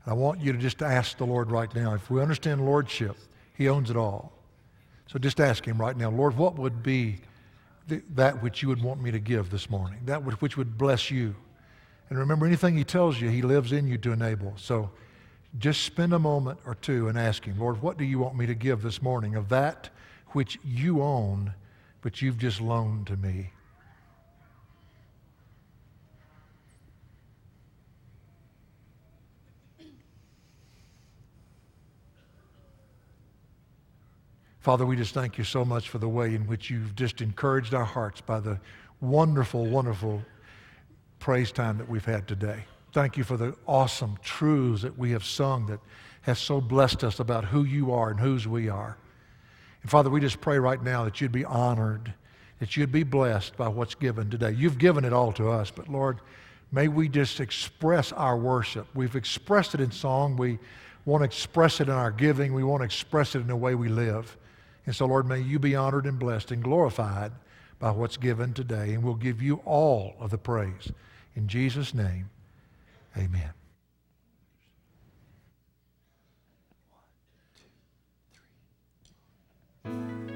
I 0.07 0.13
want 0.13 0.41
you 0.41 0.53
to 0.53 0.59
just 0.59 0.83
ask 0.83 1.19
the 1.19 1.27
Lord 1.27 1.51
right 1.51 1.73
now. 1.75 1.95
If 1.95 2.11
we 2.11 2.23
understand 2.23 2.65
Lordship, 2.65 3.17
He 3.55 3.69
owns 3.69 3.91
it 3.91 3.97
all. 3.97 4.33
So 5.09 5.19
just 5.19 5.41
ask 5.41 5.65
Him 5.65 5.79
right 5.81 5.97
now, 5.97 6.11
Lord, 6.11 6.37
what 6.37 6.57
would 6.59 6.83
be 6.83 7.19
that 7.89 8.43
which 8.43 8.63
you 8.63 8.69
would 8.69 8.83
want 8.83 9.03
me 9.03 9.11
to 9.11 9.19
give 9.19 9.51
this 9.51 9.69
morning? 9.69 10.01
That 10.05 10.23
which 10.41 10.57
would 10.57 10.79
bless 10.79 11.11
you? 11.11 11.35
And 12.09 12.19
remember, 12.19 12.47
anything 12.47 12.77
He 12.77 12.85
tells 12.85 13.21
you, 13.21 13.29
He 13.29 13.43
lives 13.43 13.73
in 13.73 13.89
you 13.89 13.99
to 13.99 14.13
enable. 14.13 14.55
So 14.57 14.91
just 15.59 15.83
spend 15.83 16.13
a 16.13 16.19
moment 16.19 16.61
or 16.67 16.77
two 16.77 17.09
and 17.09 17.19
ask 17.19 17.45
Him, 17.45 17.59
Lord, 17.59 17.83
what 17.83 17.99
do 17.99 18.05
you 18.05 18.19
want 18.19 18.37
me 18.37 18.47
to 18.47 18.55
give 18.55 18.83
this 18.83 19.03
morning 19.03 19.35
of 19.35 19.49
that 19.49 19.91
which 20.29 20.59
you 20.65 21.03
own, 21.03 21.53
but 22.03 22.23
you've 22.23 22.39
just 22.39 22.61
loaned 22.61 23.09
to 23.09 23.17
me? 23.17 23.51
Father, 34.67 34.85
we 34.85 34.97
just 34.97 35.15
thank 35.15 35.39
you 35.39 35.45
so 35.45 35.65
much 35.65 35.91
for 35.91 35.99
the 35.99 36.09
way 36.09 36.35
in 36.35 36.45
which 36.49 36.71
you've 36.71 36.97
just 36.97 37.21
encouraged 37.21 37.73
our 37.73 37.85
hearts 37.85 38.21
by 38.21 38.41
the 38.41 38.59
wonderful, 39.01 39.65
wonderful 39.65 40.21
praise 41.21 41.53
time 41.53 41.79
that 41.79 41.89
we've 41.89 42.05
had 42.05 42.27
today. 42.27 42.65
Thank 42.93 43.17
you 43.17 43.23
for 43.23 43.37
the 43.37 43.55
awesome 43.69 44.19
truths 44.25 44.83
that 44.83 44.99
we 44.99 45.13
have 45.13 45.25
sung 45.25 45.67
that 45.67 45.79
has 46.23 46.41
so 46.41 46.61
blessed 46.61 47.05
us 47.05 47.21
about 47.21 47.45
who 47.45 47.63
you 47.63 47.93
are 47.93 48.11
and 48.11 48.19
whose 48.19 48.49
we 48.49 48.69
are. 48.69 48.97
And 49.83 49.91
Father, 49.93 50.11
we 50.11 50.21
just 50.21 50.41
pray 50.41 50.59
right 50.59 50.83
now 50.83 51.05
that 51.05 51.21
you'd 51.21 51.31
be 51.31 51.45
honored, 51.45 52.13
that 52.59 52.77
you'd 52.77 52.91
be 52.91 53.05
blessed 53.05 53.57
by 53.57 53.69
what's 53.69 53.95
given 53.95 54.31
today. 54.31 54.51
You've 54.51 54.79
given 54.79 55.05
it 55.05 55.13
all 55.13 55.31
to 55.35 55.49
us, 55.49 55.71
but 55.71 55.87
Lord, 55.87 56.19
may 56.73 56.89
we 56.89 57.09
just 57.09 57.39
express 57.39 58.11
our 58.11 58.37
worship. 58.37 58.89
We've 58.97 59.15
expressed 59.15 59.77
it 59.77 59.81
in 59.81 59.93
song. 59.93 60.37
We 60.37 60.59
want 61.05 61.21
to 61.21 61.25
express 61.27 61.81
it 61.81 61.87
in 61.87 61.95
our 61.95 62.11
giving. 62.11 62.53
We 62.53 62.65
want 62.65 62.81
to 62.81 62.85
express 62.85 63.37
it 63.37 63.43
in 63.43 63.47
the 63.47 63.55
way 63.55 63.77
we 63.77 63.89
live. 63.89 64.37
And 64.87 64.95
so, 64.95 65.07
Lord, 65.07 65.27
may 65.27 65.41
you 65.41 65.59
be 65.59 65.75
honored 65.75 66.07
and 66.07 66.19
blessed 66.19 66.53
and 66.53 66.63
glorified 66.63 67.33
by 67.79 67.91
what's 67.91 68.17
given 68.17 68.55
today. 68.55 68.95
And 68.95 69.03
we'll 69.03 69.15
give 69.15 69.43
you 69.43 69.61
all 69.65 70.15
of 70.21 70.31
the 70.31 70.39
praise. 70.39 70.91
In 71.35 71.49
Jesus' 71.49 71.93
name, 71.93 72.31
amen. 73.17 73.51
One, 76.91 77.03
two, 77.57 77.65
three. 80.29 80.36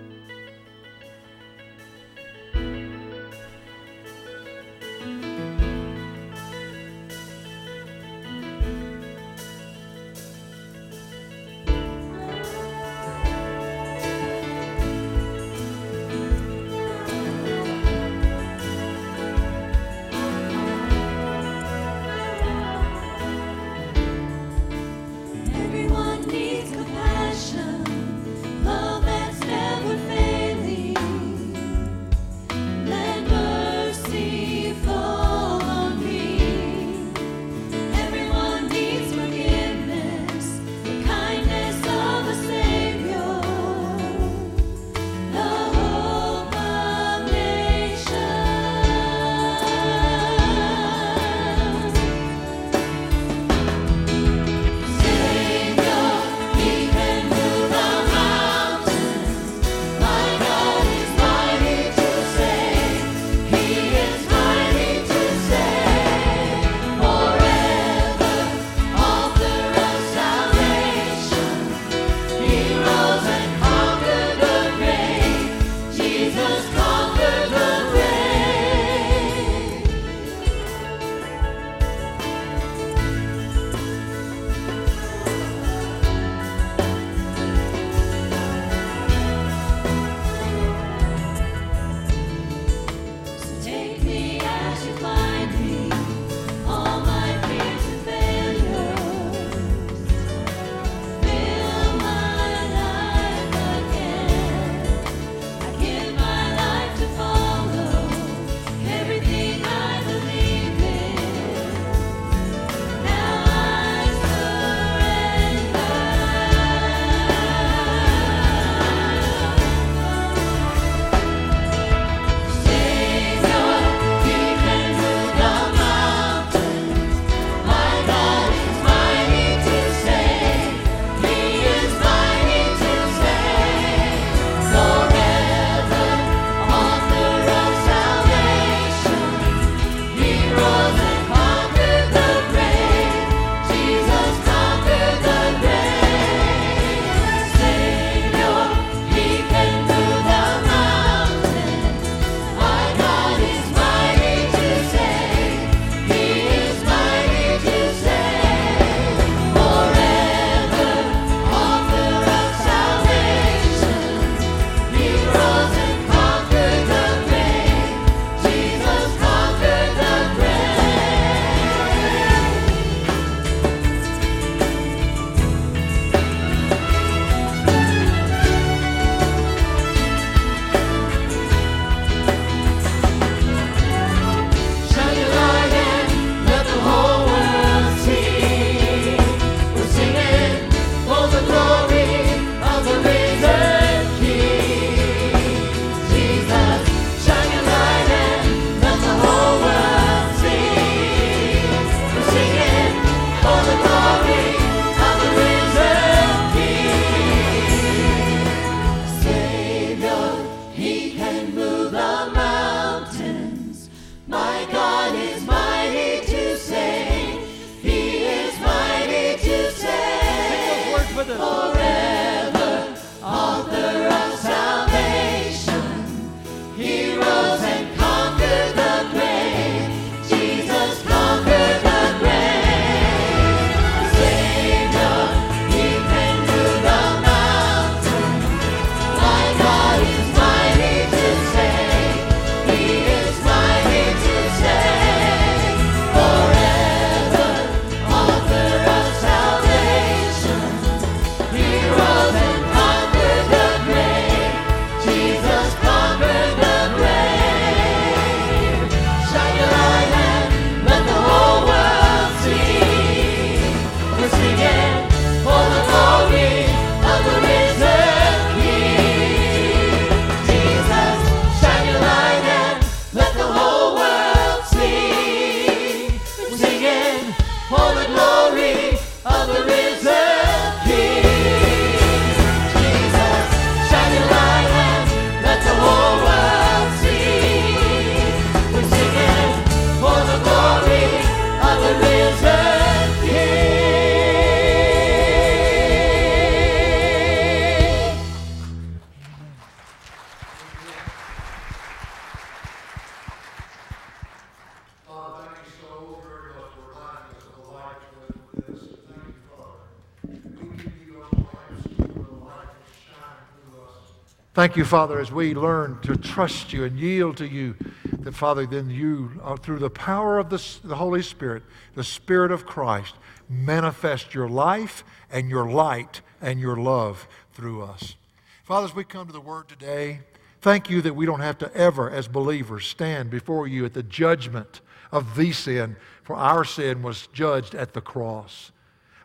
Thank 314.61 314.77
you, 314.77 314.85
Father, 314.85 315.19
as 315.19 315.33
we 315.33 315.55
learn 315.55 315.99
to 316.03 316.15
trust 316.19 316.75
you 316.75 316.85
and 316.85 316.99
yield 316.99 317.39
to 317.39 317.49
you, 317.49 317.75
that, 318.19 318.35
Father, 318.35 318.67
then 318.67 318.91
you, 318.91 319.41
uh, 319.43 319.57
through 319.57 319.79
the 319.79 319.89
power 319.89 320.39
of 320.39 320.51
the, 320.51 320.63
the 320.85 320.97
Holy 320.97 321.23
Spirit, 321.23 321.63
the 321.95 322.05
Spirit 322.05 322.53
of 322.53 322.67
Christ, 322.67 323.15
manifest 323.49 324.35
your 324.35 324.51
life 324.51 325.03
and 325.31 325.49
your 325.49 325.71
light 325.71 326.21
and 326.43 326.61
your 326.61 326.77
love 326.77 327.27
through 327.55 327.83
us. 327.85 328.17
Father, 328.63 328.85
as 328.85 328.95
we 328.95 329.03
come 329.03 329.27
to 329.27 329.33
the 329.33 329.41
Word 329.41 329.67
today, 329.67 330.21
thank 330.61 330.91
you 330.91 331.01
that 331.01 331.17
we 331.17 331.25
don't 331.25 331.41
have 331.41 331.57
to 331.57 331.75
ever, 331.75 332.11
as 332.11 332.29
believers, 332.29 332.87
stand 332.87 333.31
before 333.31 333.67
you 333.67 333.87
at 333.87 333.95
the 333.95 334.03
judgment 334.03 334.83
of 335.11 335.37
the 335.37 335.53
sin, 335.53 335.97
for 336.23 336.37
our 336.37 336.67
sin 336.67 337.03
was 337.03 337.29
judged 337.29 337.75
at 337.75 337.95
the 337.95 338.03
cross. 338.03 338.73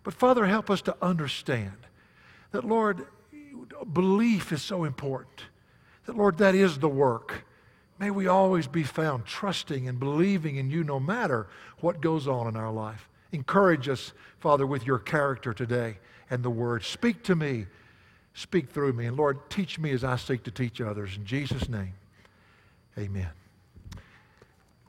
But 0.02 0.14
Father, 0.14 0.46
help 0.46 0.70
us 0.70 0.82
to 0.84 0.96
understand 1.02 1.76
that, 2.54 2.64
Lord, 2.64 3.06
belief 3.94 4.52
is 4.52 4.62
so 4.62 4.84
important. 4.84 5.44
That, 6.06 6.18
Lord, 6.18 6.38
that 6.38 6.56
is 6.56 6.80
the 6.80 6.90
work. 6.90 7.46
May 7.98 8.12
we 8.12 8.28
always 8.28 8.68
be 8.68 8.84
found 8.84 9.26
trusting 9.26 9.88
and 9.88 10.00
believing 10.00 10.58
in 10.58 10.70
you 10.70 10.84
no 10.84 11.00
matter 11.00 11.48
what 11.80 12.02
goes 12.02 12.28
on 12.28 12.48
in 12.48 12.56
our 12.56 12.72
life. 12.72 13.10
Encourage 13.32 13.90
us, 13.90 14.14
Father, 14.40 14.68
with 14.68 14.86
your 14.86 15.00
character 15.00 15.54
today 15.54 15.98
and 16.30 16.44
the 16.44 16.50
word. 16.50 16.84
Speak 16.84 17.24
to 17.24 17.36
me. 17.36 17.68
Speak 18.34 18.70
through 18.70 18.94
me. 18.94 19.06
And 19.06 19.16
Lord, 19.16 19.50
teach 19.50 19.80
me 19.80 19.92
as 19.92 20.04
I 20.04 20.18
seek 20.18 20.44
to 20.44 20.52
teach 20.52 20.82
others. 20.82 21.16
In 21.16 21.26
Jesus' 21.26 21.70
name, 21.70 21.94
amen. 22.98 23.30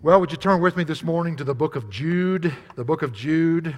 Well, 0.03 0.21
would 0.21 0.31
you 0.31 0.37
turn 0.37 0.61
with 0.61 0.77
me 0.77 0.85
this 0.85 1.03
morning 1.03 1.37
to 1.37 1.45
the 1.45 1.55
book 1.55 1.77
of 1.77 1.89
Jude? 1.89 2.53
The 2.75 2.85
book 2.85 3.03
of 3.03 3.12
Jude. 3.12 3.77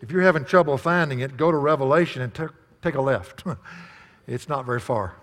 If 0.00 0.10
you're 0.10 0.22
having 0.22 0.44
trouble 0.44 0.76
finding 0.78 1.20
it, 1.20 1.36
go 1.36 1.50
to 1.50 1.56
Revelation 1.56 2.22
and 2.22 2.32
ta- 2.32 2.48
take 2.82 2.94
a 2.94 3.02
left. 3.02 3.44
it's 4.30 4.48
not 4.48 4.64
very 4.64 4.80
far. 4.80 5.14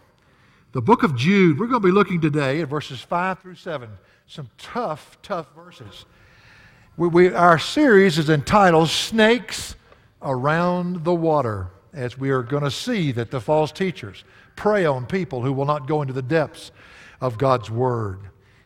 The 0.73 0.81
book 0.81 1.03
of 1.03 1.15
Jude, 1.15 1.57
we're 1.57 1.67
going 1.67 1.81
to 1.81 1.87
be 1.87 1.93
looking 1.93 2.19
today 2.19 2.59
at 2.61 2.67
verses 2.67 2.99
5 2.99 3.39
through 3.39 3.55
7. 3.55 3.89
Some 4.27 4.49
tough, 4.57 5.17
tough 5.23 5.47
verses. 5.55 6.05
We, 6.97 7.07
we, 7.07 7.33
our 7.33 7.57
series 7.57 8.17
is 8.17 8.29
entitled 8.29 8.89
Snakes 8.89 9.75
Around 10.21 11.05
the 11.05 11.15
Water, 11.15 11.67
as 11.93 12.17
we 12.17 12.31
are 12.31 12.43
going 12.43 12.63
to 12.63 12.71
see 12.71 13.13
that 13.13 13.31
the 13.31 13.39
false 13.39 13.71
teachers 13.71 14.25
prey 14.57 14.85
on 14.85 15.05
people 15.05 15.41
who 15.41 15.53
will 15.53 15.65
not 15.65 15.87
go 15.87 16.01
into 16.01 16.13
the 16.13 16.21
depths 16.21 16.71
of 17.21 17.37
God's 17.37 17.71
Word. 17.71 18.19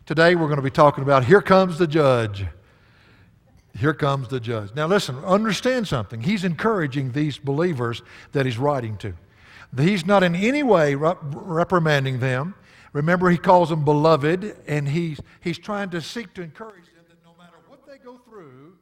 Today 0.08 0.34
we're 0.34 0.48
going 0.48 0.56
to 0.56 0.64
be 0.64 0.72
talking 0.72 1.04
about 1.04 1.24
Here 1.24 1.42
Comes 1.42 1.78
the 1.78 1.88
Judge. 1.88 2.46
Here 3.78 3.94
comes 3.94 4.28
the 4.28 4.40
judge. 4.40 4.76
Now, 4.76 4.88
listen, 4.88 5.18
understand 5.24 5.88
something. 5.88 6.20
He's 6.20 6.44
encouraging 6.44 7.14
these 7.14 7.38
believers 7.38 8.02
that 8.34 8.46
he's 8.46 8.58
writing 8.58 8.98
to. 8.98 9.14
He's 9.78 10.06
not 10.06 10.24
in 10.24 10.36
any 10.36 10.64
way 10.64 10.96
rep- 10.96 11.20
reprimanding 11.22 12.20
them. 12.20 12.56
Remember, 12.94 13.30
he 13.30 13.38
calls 13.38 13.70
them 13.70 13.86
beloved, 13.86 14.56
and 14.68 14.88
he's, 14.90 15.20
he's 15.40 15.58
trying 15.58 15.90
to 15.92 16.02
seek 16.02 16.34
to 16.34 16.42
encourage 16.42 16.86
them 16.88 17.06
that 17.08 17.24
no 17.24 17.34
matter 17.38 17.56
what 17.68 17.88
they 17.88 17.98
go 17.98 18.18
through, 18.18 18.74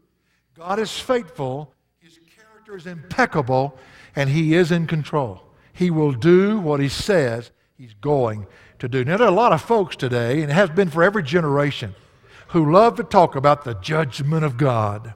God 0.58 0.80
is 0.80 1.00
faithful, 1.00 1.74
his 2.00 2.20
character 2.36 2.76
is 2.76 2.88
impeccable, 2.88 3.78
and 4.16 4.30
he 4.30 4.56
is 4.56 4.72
in 4.72 4.88
control. 4.88 5.44
He 5.74 5.92
will 5.92 6.12
do 6.12 6.60
what 6.60 6.80
he 6.80 6.90
says 6.90 7.52
he's 7.78 7.94
going 7.94 8.48
to 8.80 8.88
do. 8.88 9.06
Now, 9.06 9.18
there 9.18 9.28
are 9.28 9.32
a 9.32 9.36
lot 9.36 9.54
of 9.54 9.62
folks 9.62 9.96
today, 9.96 10.42
and 10.42 10.50
it 10.50 10.56
has 10.56 10.72
been 10.72 10.90
for 10.90 11.04
every 11.04 11.22
generation, 11.22 11.94
who 12.48 12.72
love 12.72 12.96
to 12.96 13.04
talk 13.04 13.36
about 13.36 13.64
the 13.64 13.76
judgment 13.76 14.44
of 14.44 14.58
God. 14.58 15.14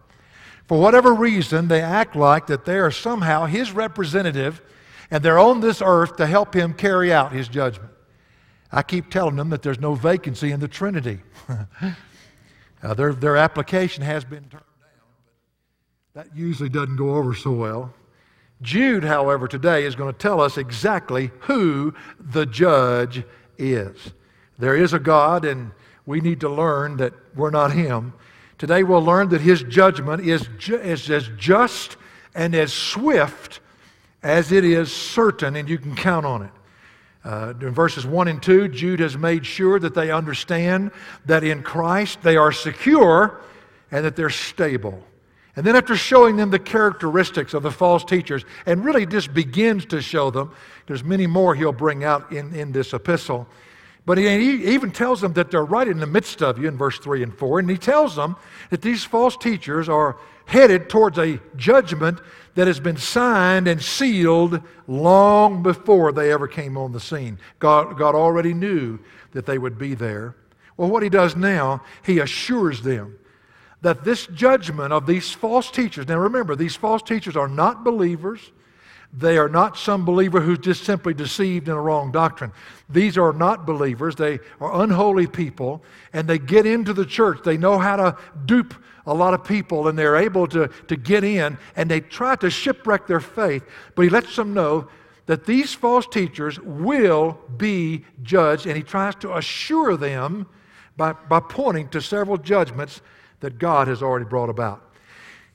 For 0.68 0.80
whatever 0.80 1.14
reason, 1.14 1.68
they 1.68 1.82
act 1.82 2.16
like 2.16 2.46
that 2.48 2.66
they 2.66 2.78
are 2.78 2.92
somehow 2.92 3.46
his 3.46 3.72
representative 3.72 4.62
and 5.14 5.24
they're 5.24 5.38
on 5.38 5.60
this 5.60 5.80
earth 5.80 6.16
to 6.16 6.26
help 6.26 6.56
him 6.56 6.74
carry 6.74 7.14
out 7.14 7.32
his 7.32 7.48
judgment. 7.48 7.92
I 8.72 8.82
keep 8.82 9.12
telling 9.12 9.36
them 9.36 9.52
that 9.52 9.62
there's 9.62 9.80
no 9.80 9.94
vacancy 9.94 10.52
in 10.52 10.60
the 10.60 10.68
Trinity. 10.68 11.20
uh, 12.82 12.94
their, 12.96 13.14
their 13.14 13.38
application 13.38 14.04
has 14.04 14.26
been 14.26 14.42
turned 14.46 14.64
down, 14.82 15.06
but 16.16 16.26
that 16.26 16.36
usually 16.36 16.68
doesn't 16.68 16.96
go 16.96 17.14
over 17.14 17.36
so 17.36 17.52
well. 17.52 17.94
Jude, 18.64 19.04
however, 19.04 19.48
today 19.48 19.84
is 19.84 19.94
going 19.94 20.12
to 20.12 20.18
tell 20.18 20.42
us 20.42 20.58
exactly 20.58 21.30
who 21.42 21.94
the 22.20 22.48
judge 22.48 23.24
is. 23.60 23.96
There 24.58 24.76
is 24.76 24.94
a 24.94 25.00
God, 25.00 25.46
and 25.46 25.74
we 26.08 26.22
need 26.22 26.40
to 26.40 26.50
learn 26.50 26.98
that 26.98 27.14
we're 27.36 27.52
not 27.52 27.72
Him. 27.72 28.14
Today 28.58 28.82
we'll 28.82 29.06
learn 29.06 29.30
that 29.30 29.42
His 29.42 29.62
judgment 29.62 30.26
is, 30.26 30.50
ju- 30.58 30.80
is 30.80 31.08
as 31.12 31.30
just 31.38 31.98
and 32.34 32.56
as 32.56 32.74
swift 32.74 33.60
as 34.24 34.52
it 34.52 34.64
is 34.64 34.92
certain, 34.92 35.56
and 35.56 35.70
you 35.70 35.78
can 35.78 35.96
count 35.96 36.26
on 36.26 36.44
it. 36.44 36.52
Uh, 37.26 37.54
in 37.62 37.72
verses 37.72 38.06
1 38.06 38.28
and 38.28 38.42
2, 38.42 38.70
Jude 38.70 39.00
has 39.00 39.18
made 39.18 39.46
sure 39.46 39.80
that 39.80 39.94
they 39.94 40.12
understand 40.12 40.92
that 41.26 41.44
in 41.44 41.64
Christ 41.64 42.22
they 42.22 42.36
are 42.36 42.52
secure 42.52 43.40
and 43.92 44.04
that 44.04 44.16
they're 44.16 44.30
stable. 44.30 45.02
And 45.56 45.66
then, 45.66 45.76
after 45.76 45.96
showing 45.96 46.36
them 46.36 46.50
the 46.50 46.60
characteristics 46.60 47.54
of 47.54 47.62
the 47.62 47.70
false 47.72 48.04
teachers, 48.04 48.44
and 48.66 48.84
really 48.84 49.06
just 49.06 49.34
begins 49.36 49.86
to 49.88 50.02
show 50.02 50.32
them, 50.32 50.52
there's 50.88 51.04
many 51.04 51.28
more 51.28 51.54
he'll 51.54 51.72
bring 51.72 52.04
out 52.04 52.32
in, 52.32 52.56
in 52.56 52.72
this 52.72 52.92
epistle. 52.92 53.48
But 54.06 54.18
he, 54.18 54.28
he 54.28 54.74
even 54.74 54.92
tells 54.92 55.22
them 55.22 55.34
that 55.34 55.52
they're 55.52 55.64
right 55.64 55.88
in 55.88 56.00
the 56.00 56.08
midst 56.08 56.42
of 56.42 56.58
you 56.58 56.68
in 56.68 56.76
verse 56.76 56.98
3 56.98 57.24
and 57.24 57.34
4. 57.38 57.60
And 57.60 57.70
he 57.70 57.78
tells 57.78 58.16
them 58.16 58.36
that 58.70 58.82
these 58.82 59.04
false 59.04 59.38
teachers 59.38 59.88
are 59.88 60.18
headed 60.46 60.90
towards 60.90 61.18
a 61.18 61.40
judgment 61.56 62.20
that 62.56 62.68
has 62.68 62.80
been 62.80 62.98
signed 62.98 63.68
and 63.68 63.82
sealed 63.82 64.62
long 64.88 65.64
before 65.64 66.12
they 66.12 66.32
ever 66.32 66.48
came 66.48 66.78
on 66.78 66.92
the 66.92 67.00
scene. 67.00 67.40
God, 67.60 67.98
God 67.98 68.16
already 68.16 68.54
knew 68.54 69.00
that 69.32 69.46
they 69.46 69.58
would 69.58 69.78
be 69.78 69.96
there. 69.96 70.36
Well, 70.78 70.90
what 70.90 71.04
he 71.04 71.10
does 71.10 71.36
now, 71.36 71.84
he 72.04 72.20
assures 72.20 72.82
them 72.82 73.18
that 73.82 74.04
this 74.04 74.28
judgment 74.28 74.94
of 74.94 75.06
these 75.06 75.32
false 75.32 75.70
teachers, 75.70 76.08
now 76.08 76.18
remember, 76.18 76.56
these 76.56 76.76
false 76.76 77.02
teachers 77.02 77.36
are 77.36 77.50
not 77.50 77.84
believers. 77.84 78.52
They 79.16 79.38
are 79.38 79.50
not 79.50 79.78
some 79.78 80.06
believer 80.06 80.42
who's 80.42 80.58
just 80.58 80.84
simply 80.84 81.14
deceived 81.14 81.68
in 81.68 81.76
a 81.76 81.82
wrong 81.82 82.12
doctrine. 82.12 82.52
These 82.90 83.16
are 83.18 83.32
not 83.32 83.66
believers. 83.66 84.16
They 84.16 84.40
are 84.60 84.82
unholy 84.82 85.28
people, 85.28 85.84
and 86.14 86.28
they 86.28 86.40
get 86.40 86.66
into 86.66 86.94
the 86.94 87.06
church. 87.06 87.40
They 87.44 87.58
know 87.58 87.78
how 87.78 87.96
to 87.98 88.18
dupe 88.46 88.74
a 89.06 89.14
lot 89.14 89.36
of 89.36 89.44
people, 89.44 89.88
and 89.88 89.98
they're 89.98 90.16
able 90.16 90.48
to, 90.48 90.68
to 90.88 90.96
get 90.96 91.24
in, 91.24 91.60
and 91.76 91.92
they 91.92 92.02
try 92.02 92.36
to 92.38 92.50
shipwreck 92.50 93.06
their 93.06 93.20
faith. 93.20 93.64
But 93.94 94.02
he 94.02 94.10
lets 94.10 94.36
them 94.36 94.54
know 94.54 94.88
that 95.28 95.46
these 95.46 95.76
false 95.76 96.08
teachers 96.08 96.60
will 96.60 97.38
be 97.56 98.06
judged, 98.24 98.66
and 98.66 98.76
he 98.76 98.84
tries 98.84 99.14
to 99.16 99.38
assure 99.38 99.96
them 99.96 100.48
by, 100.98 101.14
by 101.14 101.40
pointing 101.40 101.88
to 101.90 102.02
several 102.02 102.38
judgments 102.38 103.02
that 103.42 103.60
God 103.60 103.88
has 103.88 104.02
already 104.02 104.26
brought 104.26 104.50
about. 104.50 104.90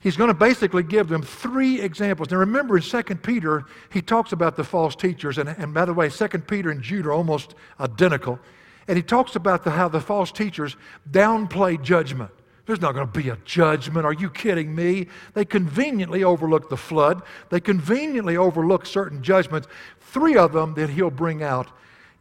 He's 0.01 0.15
going 0.15 0.29
to 0.29 0.33
basically 0.33 0.83
give 0.83 1.09
them 1.09 1.21
three 1.21 1.81
examples. 1.81 2.31
Now 2.31 2.37
remember 2.37 2.77
in 2.77 2.83
2 2.83 3.03
Peter, 3.15 3.65
he 3.91 4.01
talks 4.01 4.31
about 4.31 4.55
the 4.55 4.63
false 4.63 4.95
teachers, 4.95 5.37
and, 5.37 5.49
and 5.49 5.73
by 5.73 5.85
the 5.85 5.93
way, 5.93 6.09
2 6.09 6.27
Peter 6.27 6.71
and 6.71 6.81
Jude 6.81 7.05
are 7.05 7.11
almost 7.11 7.55
identical. 7.79 8.39
And 8.87 8.95
he 8.95 9.03
talks 9.03 9.35
about 9.35 9.63
the, 9.63 9.71
how 9.71 9.89
the 9.89 9.99
false 9.99 10.31
teachers 10.31 10.77
downplay 11.11 11.81
judgment. 11.81 12.31
There's 12.65 12.81
not 12.81 12.93
going 12.93 13.07
to 13.07 13.19
be 13.19 13.29
a 13.29 13.37
judgment. 13.45 14.05
Are 14.05 14.13
you 14.13 14.29
kidding 14.29 14.73
me? 14.73 15.07
They 15.33 15.43
conveniently 15.43 16.23
overlook 16.23 16.69
the 16.69 16.77
flood. 16.77 17.23
They 17.49 17.59
conveniently 17.59 18.37
overlook 18.37 18.85
certain 18.85 19.21
judgments. 19.21 19.67
Three 19.99 20.37
of 20.37 20.53
them 20.53 20.75
that 20.75 20.91
he'll 20.91 21.09
bring 21.09 21.43
out 21.43 21.67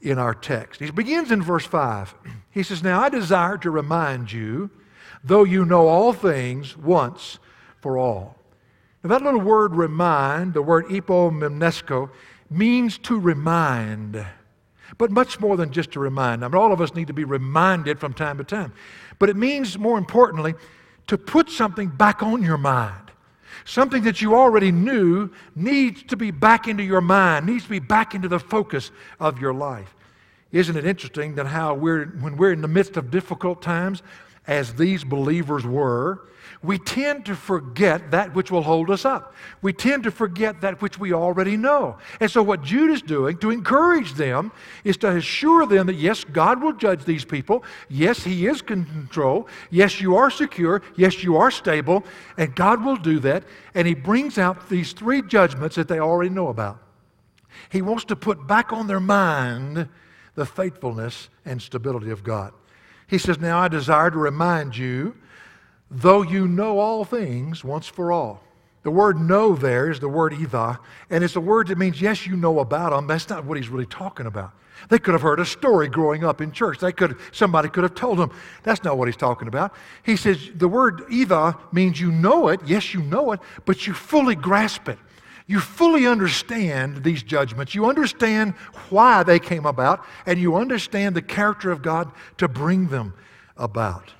in 0.01 0.19
our 0.19 0.35
text. 0.35 0.81
He 0.81 0.91
begins 0.91 1.31
in 1.31 1.43
verse 1.43 1.67
5. 1.67 2.15
He 2.51 2.63
says, 2.63 2.83
Now 2.83 3.01
I 3.01 3.09
desire 3.09 3.59
to 3.59 3.71
remind 3.71 4.33
you, 4.33 4.71
though 5.23 5.45
you 5.45 5.65
know 5.65 5.87
all 5.87 6.13
things 6.13 6.77
once 6.77 7.39
for 7.81 7.99
all. 7.99 8.37
Now, 9.03 9.11
that 9.11 9.23
little 9.23 9.41
word 9.41 9.75
remind, 9.75 10.55
the 10.55 10.63
word 10.63 10.87
epomemnesco, 10.87 12.11
means 12.51 12.99
to 12.99 13.19
remind, 13.19 14.25
but 14.97 15.11
much 15.11 15.39
more 15.39 15.57
than 15.57 15.71
just 15.71 15.93
to 15.93 16.01
remind. 16.01 16.45
I 16.45 16.49
mean, 16.49 16.61
all 16.61 16.73
of 16.73 16.81
us 16.81 16.95
need 16.95 17.07
to 17.09 17.13
be 17.13 17.25
reminded 17.25 18.01
from 18.01 18.15
time 18.15 18.39
to 18.39 18.45
time. 18.45 18.73
But 19.19 19.29
it 19.29 19.37
means, 19.37 19.79
more 19.79 19.99
importantly, 19.99 20.55
to 21.07 21.19
put 21.19 21.51
something 21.51 21.89
back 21.89 22.23
on 22.23 22.43
your 22.43 22.59
mind. 22.59 23.11
Something 23.65 24.03
that 24.05 24.23
you 24.23 24.35
already 24.35 24.73
knew 24.73 25.31
needs 25.55 26.03
to 26.05 26.17
be 26.17 26.31
back 26.31 26.69
into 26.69 26.83
your 26.83 27.01
mind, 27.01 27.47
needs 27.47 27.65
to 27.65 27.71
be 27.71 27.79
back 27.81 28.15
into 28.15 28.29
the 28.29 28.39
focus 28.39 28.91
of 29.21 29.41
your 29.41 29.53
life. 29.53 29.95
Isn't 30.53 30.77
it 30.77 30.87
interesting 30.87 31.35
that 31.35 31.47
how 31.47 31.75
we're, 31.75 32.07
when 32.07 32.37
we're 32.37 32.53
in 32.53 32.63
the 32.63 32.69
midst 32.69 32.97
of 32.97 33.11
difficult 33.11 33.61
times, 33.61 34.03
as 34.47 34.75
these 34.75 35.05
believers 35.05 35.67
were, 35.67 36.29
we 36.63 36.79
tend 36.79 37.25
to 37.27 37.37
forget 37.37 38.11
that 38.11 38.35
which 38.35 38.51
will 38.51 38.63
hold 38.63 38.91
us 38.91 39.05
up. 39.05 39.35
We 39.63 39.73
tend 39.73 40.03
to 40.05 40.11
forget 40.11 40.61
that 40.61 40.83
which 40.83 40.99
we 40.99 41.13
already 41.13 41.57
know. 41.57 41.99
And 42.19 42.29
so, 42.29 42.43
what 42.43 42.63
Jude 42.63 42.91
is 42.91 43.03
doing 43.03 43.39
to 43.39 43.51
encourage 43.51 44.15
them 44.15 44.51
is 44.83 44.97
to 44.99 45.17
assure 45.17 45.67
them 45.67 45.87
that 45.87 45.95
yes, 45.95 46.25
God 46.25 46.61
will 46.61 46.73
judge 46.73 47.05
these 47.05 47.25
people. 47.25 47.63
Yes, 47.89 48.25
He 48.25 48.47
is 48.47 48.61
control. 48.61 49.49
Yes, 49.71 50.01
you 50.01 50.17
are 50.17 50.31
secure. 50.31 50.83
Yes, 50.97 51.23
you 51.23 51.37
are 51.37 51.53
stable. 51.53 52.05
And 52.37 52.55
God 52.57 52.85
will 52.85 52.97
do 52.97 53.21
that. 53.21 53.45
And 53.75 53.87
He 53.87 53.95
brings 53.95 54.37
out 54.37 54.69
these 54.69 54.93
three 54.93 55.23
judgments 55.23 55.77
that 55.77 55.87
they 55.87 56.01
already 56.01 56.31
know 56.31 56.49
about. 56.49 56.83
He 57.71 57.83
wants 57.83 58.05
to 58.07 58.17
put 58.17 58.49
back 58.49 58.73
on 58.73 58.89
their 58.89 59.01
mind 59.01 59.89
the 60.35 60.47
faithfulness 60.47 61.29
and 61.45 61.63
stability 61.63 62.11
of 62.11 62.25
God. 62.25 62.53
He 63.07 63.19
says, 63.19 63.39
Now 63.39 63.61
I 63.61 63.69
desire 63.69 64.11
to 64.11 64.19
remind 64.19 64.77
you 64.77 65.17
though 65.91 66.23
you 66.23 66.47
know 66.49 66.79
all 66.79 67.05
things 67.05 67.65
once 67.65 67.87
for 67.87 68.13
all. 68.13 68.43
The 68.83 68.91
word 68.91 69.19
know 69.21 69.55
there 69.55 69.91
is 69.91 70.01
the 70.01 70.09
word 70.09 70.33
idha, 70.33 70.79
and 71.11 71.25
it's 71.25 71.37
a 71.37 71.41
word 71.41 71.69
that 71.69 71.79
means, 71.79 72.01
yes, 72.01 72.27
you 72.27 72.37
know 72.37 72.61
about 72.61 72.91
them. 72.91 73.07
That's 73.07 73.29
not 73.29 73.45
what 73.45 73.57
he's 73.57 73.69
really 73.69 73.87
talking 73.87 74.27
about. 74.27 74.53
They 74.89 74.99
could 74.99 75.13
have 75.13 75.23
heard 75.23 75.41
a 75.41 75.45
story 75.45 75.89
growing 75.89 76.25
up 76.25 76.41
in 76.41 76.53
church. 76.53 76.79
They 76.79 76.93
could, 76.93 77.17
somebody 77.33 77.69
could 77.69 77.83
have 77.83 77.95
told 77.95 78.19
them. 78.19 78.31
That's 78.63 78.85
not 78.85 78.97
what 78.97 79.09
he's 79.09 79.17
talking 79.17 79.49
about. 79.49 79.75
He 80.05 80.17
says 80.17 80.39
the 80.55 80.69
word 80.69 81.01
idha 81.09 81.59
means 81.73 82.01
you 82.01 82.13
know 82.13 82.49
it. 82.49 82.61
Yes, 82.65 82.95
you 82.95 83.03
know 83.03 83.33
it, 83.33 83.41
but 83.65 83.87
you 83.87 83.93
fully 83.93 84.37
grasp 84.37 84.89
it. 84.89 84.99
You 85.49 85.61
fully 85.61 86.07
understand 86.07 87.03
these 87.03 87.23
judgments. 87.23 87.75
You 87.75 87.87
understand 87.87 88.55
why 88.91 89.23
they 89.23 89.39
came 89.39 89.67
about, 89.67 90.05
and 90.27 90.39
you 90.39 90.57
understand 90.57 91.17
the 91.17 91.23
character 91.23 91.71
of 91.71 91.83
God 91.83 92.13
to 92.37 92.49
bring 92.49 92.89
them 92.89 93.15
about. 93.57 94.13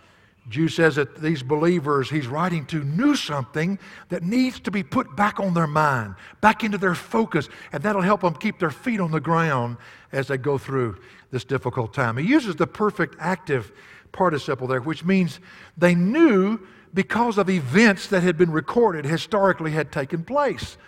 Jude 0.49 0.73
says 0.73 0.97
that 0.97 1.21
these 1.21 1.43
believers 1.43 2.09
he's 2.09 2.27
writing 2.27 2.65
to 2.67 2.83
knew 2.83 3.15
something 3.15 3.79
that 4.09 4.23
needs 4.23 4.61
to 4.61 4.71
be 4.71 4.83
put 4.83 5.15
back 5.15 5.41
on 5.41 5.55
their 5.55 5.67
mind, 5.67 6.15
back 6.41 6.65
into 6.65 6.79
their 6.79 6.95
focus, 6.95 7.49
and 7.73 7.83
that'll 7.83 8.03
help 8.03 8.23
them 8.23 8.35
keep 8.35 8.59
their 8.59 8.71
feet 8.71 9.01
on 9.01 9.11
the 9.11 9.21
ground 9.21 9.77
as 10.13 10.29
they 10.29 10.39
go 10.39 10.57
through 10.57 10.99
this 11.31 11.45
difficult 11.45 11.93
time. 11.93 12.17
He 12.17 12.27
uses 12.27 12.57
the 12.57 12.67
perfect 12.67 13.17
active 13.19 13.73
participle 14.13 14.67
there, 14.67 14.81
which 14.81 15.05
means 15.05 15.41
they 15.77 15.95
knew 15.95 16.59
because 16.95 17.37
of 17.37 17.51
events 17.51 18.07
that 18.09 18.23
had 18.23 18.39
been 18.39 18.51
recorded 18.51 19.05
historically 19.05 19.73
had 19.73 19.93
taken 19.93 20.25
place. 20.25 20.79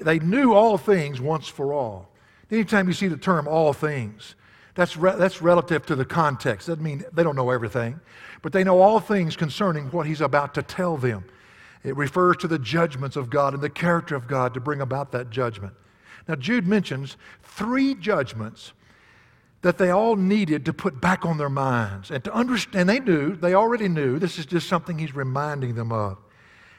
They 0.00 0.18
knew 0.18 0.52
all 0.52 0.76
things 0.76 1.20
once 1.20 1.46
for 1.46 1.72
all. 1.72 2.10
Anytime 2.50 2.88
you 2.88 2.94
see 2.94 3.06
the 3.06 3.16
term 3.16 3.46
all 3.46 3.72
things, 3.72 4.34
that's, 4.74 4.96
re- 4.96 5.14
that's 5.16 5.40
relative 5.40 5.86
to 5.86 5.94
the 5.94 6.04
context. 6.04 6.66
Doesn't 6.66 6.82
mean 6.82 7.04
they 7.12 7.22
don't 7.22 7.36
know 7.36 7.50
everything 7.50 8.00
but 8.44 8.52
they 8.52 8.62
know 8.62 8.82
all 8.82 9.00
things 9.00 9.36
concerning 9.36 9.86
what 9.86 10.06
he's 10.06 10.20
about 10.20 10.52
to 10.52 10.62
tell 10.62 10.98
them. 10.98 11.24
It 11.82 11.96
refers 11.96 12.36
to 12.36 12.46
the 12.46 12.58
judgments 12.58 13.16
of 13.16 13.30
God 13.30 13.54
and 13.54 13.62
the 13.62 13.70
character 13.70 14.14
of 14.14 14.28
God 14.28 14.52
to 14.52 14.60
bring 14.60 14.82
about 14.82 15.12
that 15.12 15.30
judgment. 15.30 15.72
Now, 16.28 16.34
Jude 16.34 16.66
mentions 16.66 17.16
three 17.42 17.94
judgments 17.94 18.74
that 19.62 19.78
they 19.78 19.88
all 19.88 20.16
needed 20.16 20.66
to 20.66 20.74
put 20.74 21.00
back 21.00 21.24
on 21.24 21.38
their 21.38 21.48
minds 21.48 22.10
and 22.10 22.22
to 22.24 22.34
understand. 22.34 22.86
They 22.86 23.00
knew, 23.00 23.34
they 23.34 23.54
already 23.54 23.88
knew, 23.88 24.18
this 24.18 24.38
is 24.38 24.44
just 24.44 24.68
something 24.68 24.98
he's 24.98 25.14
reminding 25.14 25.74
them 25.74 25.90
of. 25.90 26.18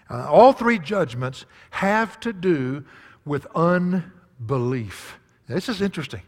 Uh, 0.08 0.30
all 0.30 0.54
three 0.54 0.78
judgments 0.78 1.48
have 1.72 2.20
to 2.20 2.32
do 2.32 2.86
with 3.26 3.48
unbelief. 3.56 5.18
This 5.48 5.68
is 5.68 5.82
interesting. 5.82 6.22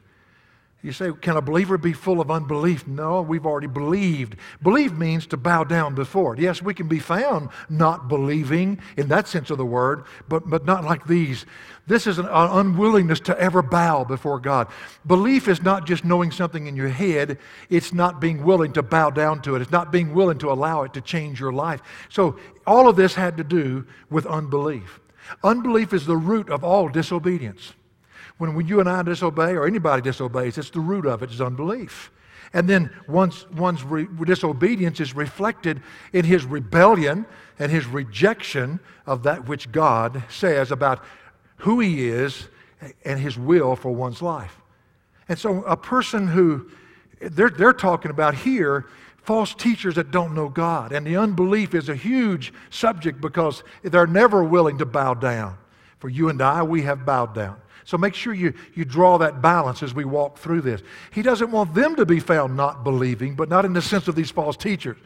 You 0.88 0.94
say, 0.94 1.12
can 1.20 1.36
a 1.36 1.42
believer 1.42 1.78
be 1.78 1.92
full 1.92 2.22
of 2.22 2.32
unbelief? 2.32 2.88
No, 2.88 3.22
we've 3.22 3.46
already 3.46 3.68
believed. 3.68 4.38
Believe 4.64 4.98
means 4.98 5.28
to 5.28 5.36
bow 5.36 5.66
down 5.66 5.96
before 5.96 6.34
it. 6.34 6.40
Yes, 6.40 6.62
we 6.62 6.74
can 6.74 6.88
be 6.88 7.00
found 7.00 7.50
not 7.68 8.08
believing 8.08 8.80
in 8.96 9.10
that 9.10 9.28
sense 9.28 9.50
of 9.50 9.58
the 9.58 9.66
word, 9.66 10.06
but, 10.30 10.50
but 10.50 10.64
not 10.64 10.86
like 10.86 11.06
these. 11.06 11.46
This 11.88 12.08
is 12.08 12.20
an 12.20 12.28
unwillingness 12.30 13.20
to 13.22 13.38
ever 13.38 13.62
bow 13.62 14.06
before 14.06 14.40
God. 14.40 14.70
Belief 15.06 15.50
is 15.50 15.62
not 15.62 15.86
just 15.86 16.06
knowing 16.06 16.32
something 16.32 16.68
in 16.68 16.78
your 16.78 16.88
head, 16.88 17.38
it's 17.70 17.92
not 17.92 18.22
being 18.22 18.46
willing 18.46 18.72
to 18.72 18.82
bow 18.82 19.10
down 19.10 19.42
to 19.42 19.56
it, 19.56 19.62
it's 19.62 19.72
not 19.72 19.92
being 19.92 20.14
willing 20.14 20.38
to 20.38 20.50
allow 20.50 20.84
it 20.84 20.94
to 20.94 21.02
change 21.02 21.38
your 21.38 21.52
life. 21.52 21.82
So, 22.08 22.40
all 22.66 22.88
of 22.88 22.96
this 22.96 23.14
had 23.14 23.36
to 23.38 23.44
do 23.44 23.86
with 24.10 24.26
unbelief. 24.26 25.02
Unbelief 25.44 25.92
is 25.92 26.06
the 26.06 26.16
root 26.16 26.50
of 26.50 26.64
all 26.64 26.88
disobedience. 26.88 27.74
When, 28.38 28.68
you 28.68 28.80
and 28.80 28.88
I 28.88 29.02
disobey, 29.02 29.54
or 29.54 29.66
anybody 29.66 30.02
disobeys, 30.02 30.58
it's 30.58 30.70
the 30.70 30.80
root 30.80 31.06
of 31.06 31.24
it 31.24 31.32
is 31.32 31.42
unbelief. 31.42 32.12
And 32.54 32.70
then 32.70 32.92
one's, 33.08 33.50
one's 33.52 33.84
re- 33.84 34.08
disobedience 34.26 35.00
is 35.00 35.16
reflected 35.16 35.82
in 36.14 36.24
his 36.24 36.46
rebellion 36.46 37.26
and 37.60 37.72
his 37.72 37.86
rejection 37.88 38.80
of 39.06 39.24
that 39.24 39.48
which 39.48 39.72
God 39.72 40.24
says 40.30 40.72
about 40.72 41.04
who 41.58 41.80
he 41.80 42.08
is 42.08 42.48
and 43.04 43.20
his 43.20 43.38
will 43.38 43.76
for 43.76 43.94
one's 43.94 44.22
life. 44.22 44.62
And 45.28 45.38
so 45.38 45.64
a 45.64 45.76
person 45.76 46.28
who 46.28 46.70
they're, 47.20 47.50
they're 47.50 47.74
talking 47.74 48.12
about 48.12 48.36
here 48.36 48.86
false 49.24 49.54
teachers 49.54 49.96
that 49.96 50.10
don't 50.10 50.34
know 50.34 50.48
God. 50.48 50.94
And 50.94 51.06
the 51.06 51.18
unbelief 51.18 51.76
is 51.76 51.90
a 51.90 51.96
huge 51.96 52.54
subject 52.70 53.20
because 53.20 53.62
they're 53.84 54.08
never 54.08 54.42
willing 54.42 54.78
to 54.78 54.86
bow 54.86 55.16
down. 55.16 55.58
For 56.00 56.10
you 56.10 56.30
and 56.30 56.42
I, 56.42 56.64
we 56.64 56.84
have 56.84 57.06
bowed 57.06 57.34
down. 57.34 57.58
So 57.86 57.98
make 57.98 58.14
sure 58.14 58.34
you, 58.34 58.54
you 58.76 58.84
draw 58.84 59.18
that 59.20 59.42
balance 59.42 59.82
as 59.82 59.94
we 59.94 60.04
walk 60.04 60.38
through 60.38 60.62
this. 60.62 60.82
He 61.14 61.22
doesn't 61.22 61.52
want 61.52 61.74
them 61.74 61.96
to 61.96 62.06
be 62.06 62.20
found 62.20 62.58
not 62.58 62.84
believing, 62.84 63.36
but 63.36 63.50
not 63.50 63.64
in 63.64 63.74
the 63.74 63.82
sense 63.82 64.08
of 64.08 64.16
these 64.16 64.30
false 64.30 64.58
teachers. 64.58 64.98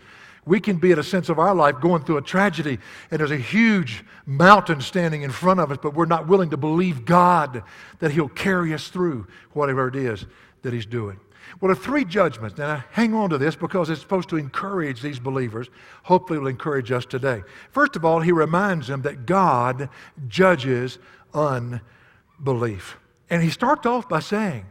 We 0.45 0.59
can 0.59 0.77
be 0.77 0.91
at 0.91 0.97
a 0.97 1.03
sense 1.03 1.29
of 1.29 1.37
our 1.37 1.53
life 1.53 1.79
going 1.79 2.03
through 2.03 2.17
a 2.17 2.23
tragedy, 2.23 2.79
and 3.11 3.19
there's 3.19 3.29
a 3.29 3.37
huge 3.37 4.03
mountain 4.25 4.81
standing 4.81 5.21
in 5.21 5.29
front 5.29 5.59
of 5.59 5.71
us, 5.71 5.77
but 5.81 5.93
we're 5.93 6.05
not 6.05 6.27
willing 6.27 6.49
to 6.49 6.57
believe 6.57 7.05
God 7.05 7.63
that 7.99 8.11
He'll 8.11 8.27
carry 8.27 8.73
us 8.73 8.87
through 8.87 9.27
whatever 9.51 9.87
it 9.87 9.95
is 9.95 10.25
that 10.63 10.73
He's 10.73 10.87
doing. 10.87 11.19
Well, 11.59 11.73
there 11.73 11.81
are 11.81 11.83
three 11.83 12.05
judgments. 12.05 12.57
Now, 12.57 12.83
hang 12.91 13.13
on 13.13 13.29
to 13.31 13.37
this 13.37 13.55
because 13.55 13.89
it's 13.89 14.01
supposed 14.01 14.29
to 14.29 14.37
encourage 14.37 15.01
these 15.01 15.19
believers. 15.19 15.69
Hopefully, 16.03 16.37
it 16.37 16.41
will 16.41 16.47
encourage 16.47 16.91
us 16.91 17.05
today. 17.05 17.43
First 17.71 17.95
of 17.95 18.05
all, 18.05 18.19
he 18.21 18.31
reminds 18.31 18.87
them 18.87 19.01
that 19.03 19.25
God 19.25 19.89
judges 20.27 20.97
unbelief. 21.33 22.97
And 23.29 23.41
he 23.41 23.49
starts 23.49 23.85
off 23.85 24.09
by 24.09 24.19
saying, 24.19 24.65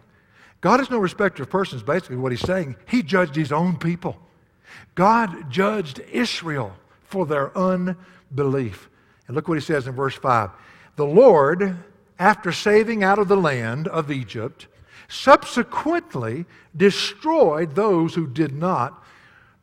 God 0.61 0.81
is 0.81 0.91
no 0.91 0.99
respecter 0.99 1.43
of 1.43 1.51
persons, 1.51 1.83
basically, 1.83 2.17
what 2.17 2.33
he's 2.33 2.41
saying. 2.41 2.77
He 2.87 3.03
judged 3.03 3.35
his 3.35 3.53
own 3.53 3.77
people. 3.79 4.19
God 4.95 5.51
judged 5.51 6.01
Israel 6.13 6.75
for 7.03 7.27
their 7.27 7.57
unbelief. 7.57 8.89
And 9.27 9.35
look 9.35 9.49
what 9.49 9.59
he 9.59 9.65
says 9.65 9.87
in 9.87 9.95
verse 9.95 10.15
5 10.15 10.51
The 10.97 11.07
Lord, 11.07 11.77
after 12.19 12.53
saving 12.53 13.03
out 13.03 13.19
of 13.19 13.29
the 13.29 13.37
land 13.37 13.89
of 13.89 14.11
Egypt, 14.11 14.67
subsequently 15.11 16.47
destroyed 16.77 17.75
those 17.75 18.15
who 18.15 18.27
did 18.27 18.55
not 18.55 19.05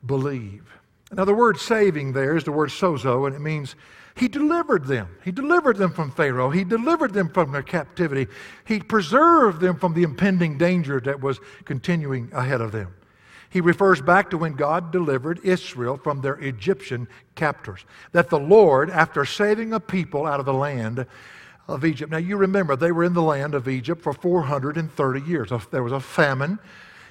believe. 0.05 0.63
Now, 1.11 1.25
the 1.25 1.33
word 1.33 1.57
saving 1.57 2.13
there 2.13 2.35
is 2.35 2.43
the 2.43 2.51
word 2.51 2.69
sozo, 2.69 3.25
and 3.25 3.35
it 3.35 3.39
means 3.39 3.75
he 4.15 4.27
delivered 4.27 4.85
them. 4.85 5.07
He 5.23 5.31
delivered 5.31 5.77
them 5.77 5.91
from 5.91 6.11
Pharaoh. 6.11 6.49
He 6.49 6.63
delivered 6.63 7.13
them 7.13 7.29
from 7.29 7.51
their 7.51 7.61
captivity. 7.61 8.27
He 8.65 8.79
preserved 8.79 9.61
them 9.61 9.77
from 9.77 9.93
the 9.93 10.03
impending 10.03 10.57
danger 10.57 10.99
that 11.01 11.21
was 11.21 11.39
continuing 11.65 12.29
ahead 12.33 12.59
of 12.59 12.71
them. 12.71 12.93
He 13.49 13.61
refers 13.61 14.01
back 14.01 14.29
to 14.31 14.37
when 14.37 14.53
God 14.53 14.91
delivered 14.91 15.39
Israel 15.43 15.97
from 15.97 16.19
their 16.19 16.35
Egyptian 16.35 17.07
captors. 17.35 17.85
That 18.11 18.29
the 18.29 18.39
Lord, 18.39 18.89
after 18.89 19.23
saving 19.23 19.71
a 19.71 19.79
people 19.79 20.25
out 20.25 20.41
of 20.41 20.45
the 20.45 20.53
land 20.53 21.05
of 21.67 21.83
Egypt, 21.83 22.11
now 22.11 22.17
you 22.17 22.37
remember 22.37 22.75
they 22.75 22.91
were 22.91 23.03
in 23.03 23.13
the 23.13 23.21
land 23.21 23.53
of 23.53 23.67
Egypt 23.67 24.01
for 24.01 24.13
430 24.13 25.21
years. 25.21 25.51
There 25.71 25.83
was 25.83 25.91
a 25.91 25.99
famine 25.99 26.59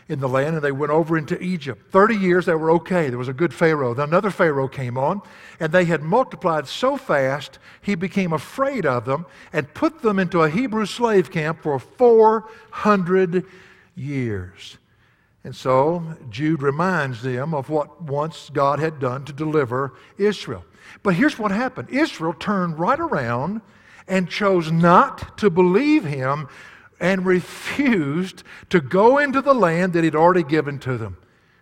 in 0.08 0.20
the 0.20 0.28
land 0.28 0.54
and 0.54 0.64
they 0.64 0.72
went 0.72 0.92
over 0.92 1.18
into 1.18 1.40
Egypt. 1.42 1.90
30 1.90 2.16
years 2.16 2.46
they 2.46 2.54
were 2.54 2.70
okay. 2.70 3.08
There 3.08 3.18
was 3.18 3.28
a 3.28 3.34
good 3.34 3.52
Pharaoh. 3.52 3.92
Then 3.92 4.08
another 4.08 4.30
Pharaoh 4.30 4.68
came 4.68 4.96
on 4.96 5.20
and 5.58 5.72
they 5.72 5.84
had 5.84 6.02
multiplied 6.02 6.68
so 6.68 6.96
fast 6.96 7.58
he 7.82 7.94
became 7.94 8.32
afraid 8.32 8.86
of 8.86 9.04
them 9.04 9.26
and 9.52 9.72
put 9.74 10.02
them 10.02 10.18
into 10.18 10.42
a 10.42 10.50
Hebrew 10.50 10.86
slave 10.86 11.30
camp 11.30 11.62
for 11.62 11.78
400 11.78 13.44
years. 13.94 14.78
And 15.42 15.54
so 15.54 16.16
Jude 16.30 16.62
reminds 16.62 17.22
them 17.22 17.54
of 17.54 17.68
what 17.68 18.02
once 18.02 18.50
God 18.52 18.78
had 18.78 18.98
done 18.98 19.24
to 19.26 19.32
deliver 19.32 19.94
Israel. 20.18 20.64
But 21.02 21.14
here's 21.14 21.38
what 21.38 21.50
happened 21.50 21.90
Israel 21.90 22.32
turned 22.32 22.78
right 22.78 22.98
around 22.98 23.60
and 24.08 24.28
chose 24.28 24.70
not 24.70 25.36
to 25.38 25.50
believe 25.50 26.04
him 26.04 26.48
and 27.00 27.26
refused 27.26 28.42
to 28.70 28.80
go 28.80 29.18
into 29.18 29.42
the 29.42 29.54
land 29.54 29.92
that 29.92 30.04
he'd 30.04 30.14
already 30.14 30.42
given 30.42 30.78
to 30.78 30.96
them. 30.96 31.16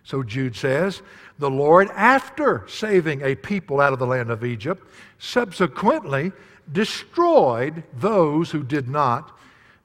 So 0.04 0.22
Jude 0.22 0.54
says, 0.54 1.02
the 1.38 1.50
Lord, 1.50 1.88
after 1.94 2.64
saving 2.68 3.22
a 3.22 3.34
people 3.34 3.80
out 3.80 3.92
of 3.92 3.98
the 3.98 4.06
land 4.06 4.30
of 4.30 4.44
Egypt, 4.44 4.86
subsequently 5.18 6.32
destroyed 6.70 7.82
those 7.94 8.50
who 8.50 8.62
did 8.62 8.88
not 8.88 9.36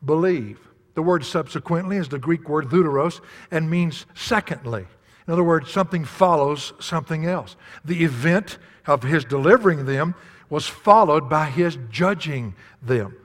believe. 0.05 0.60
The 0.93 1.01
word 1.01 1.26
subsequently 1.26 1.97
is 1.97 2.10
the 2.10 2.20
Greek 2.20 2.47
word 2.49 2.70
deuteros 2.70 3.22
and 3.51 3.70
means 3.70 4.05
secondly. 4.14 4.86
In 5.28 5.34
other 5.34 5.43
words, 5.43 5.72
something 5.72 6.05
follows 6.05 6.74
something 6.80 7.26
else. 7.26 7.55
The 7.86 8.03
event 8.03 8.57
of 8.86 9.03
his 9.03 9.24
delivering 9.24 9.86
them 9.86 10.16
was 10.50 10.68
followed 10.68 11.30
by 11.30 11.45
his 11.45 11.78
judging 11.89 12.56
them. 12.82 13.16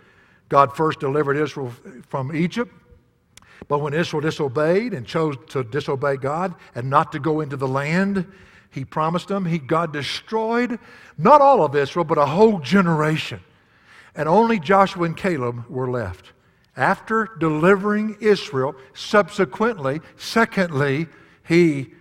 God 0.48 0.76
first 0.76 1.00
delivered 1.00 1.36
Israel 1.36 1.72
from 2.08 2.34
Egypt, 2.34 2.72
but 3.68 3.80
when 3.80 3.94
Israel 3.94 4.20
disobeyed 4.20 4.92
and 4.92 5.06
chose 5.06 5.36
to 5.48 5.64
disobey 5.64 6.16
God 6.16 6.54
and 6.74 6.90
not 6.90 7.12
to 7.12 7.18
go 7.18 7.40
into 7.40 7.56
the 7.56 7.68
land 7.68 8.26
he 8.70 8.84
promised 8.84 9.28
them, 9.28 9.44
he, 9.44 9.58
God 9.58 9.92
destroyed 9.92 10.78
not 11.16 11.40
all 11.40 11.64
of 11.64 11.76
Israel, 11.76 12.04
but 12.04 12.18
a 12.18 12.26
whole 12.26 12.58
generation. 12.58 13.40
And 14.16 14.28
only 14.28 14.58
Joshua 14.58 15.04
and 15.04 15.16
Caleb 15.16 15.64
were 15.68 15.90
left. 15.90 16.32
After 16.76 17.30
delivering 17.38 18.16
Israel, 18.20 18.74
subsequently, 18.92 20.00
secondly, 20.16 21.06
he 21.46 21.92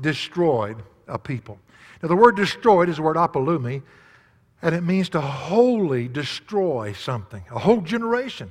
destroyed 0.00 0.82
a 1.06 1.18
people. 1.18 1.60
Now, 2.02 2.08
the 2.08 2.16
word 2.16 2.34
destroyed 2.34 2.88
is 2.88 2.96
the 2.96 3.02
word 3.02 3.16
apollumi, 3.16 3.82
and 4.62 4.74
it 4.74 4.82
means 4.82 5.08
to 5.10 5.20
wholly 5.20 6.08
destroy 6.08 6.92
something, 6.92 7.42
a 7.50 7.58
whole 7.58 7.80
generation. 7.80 8.50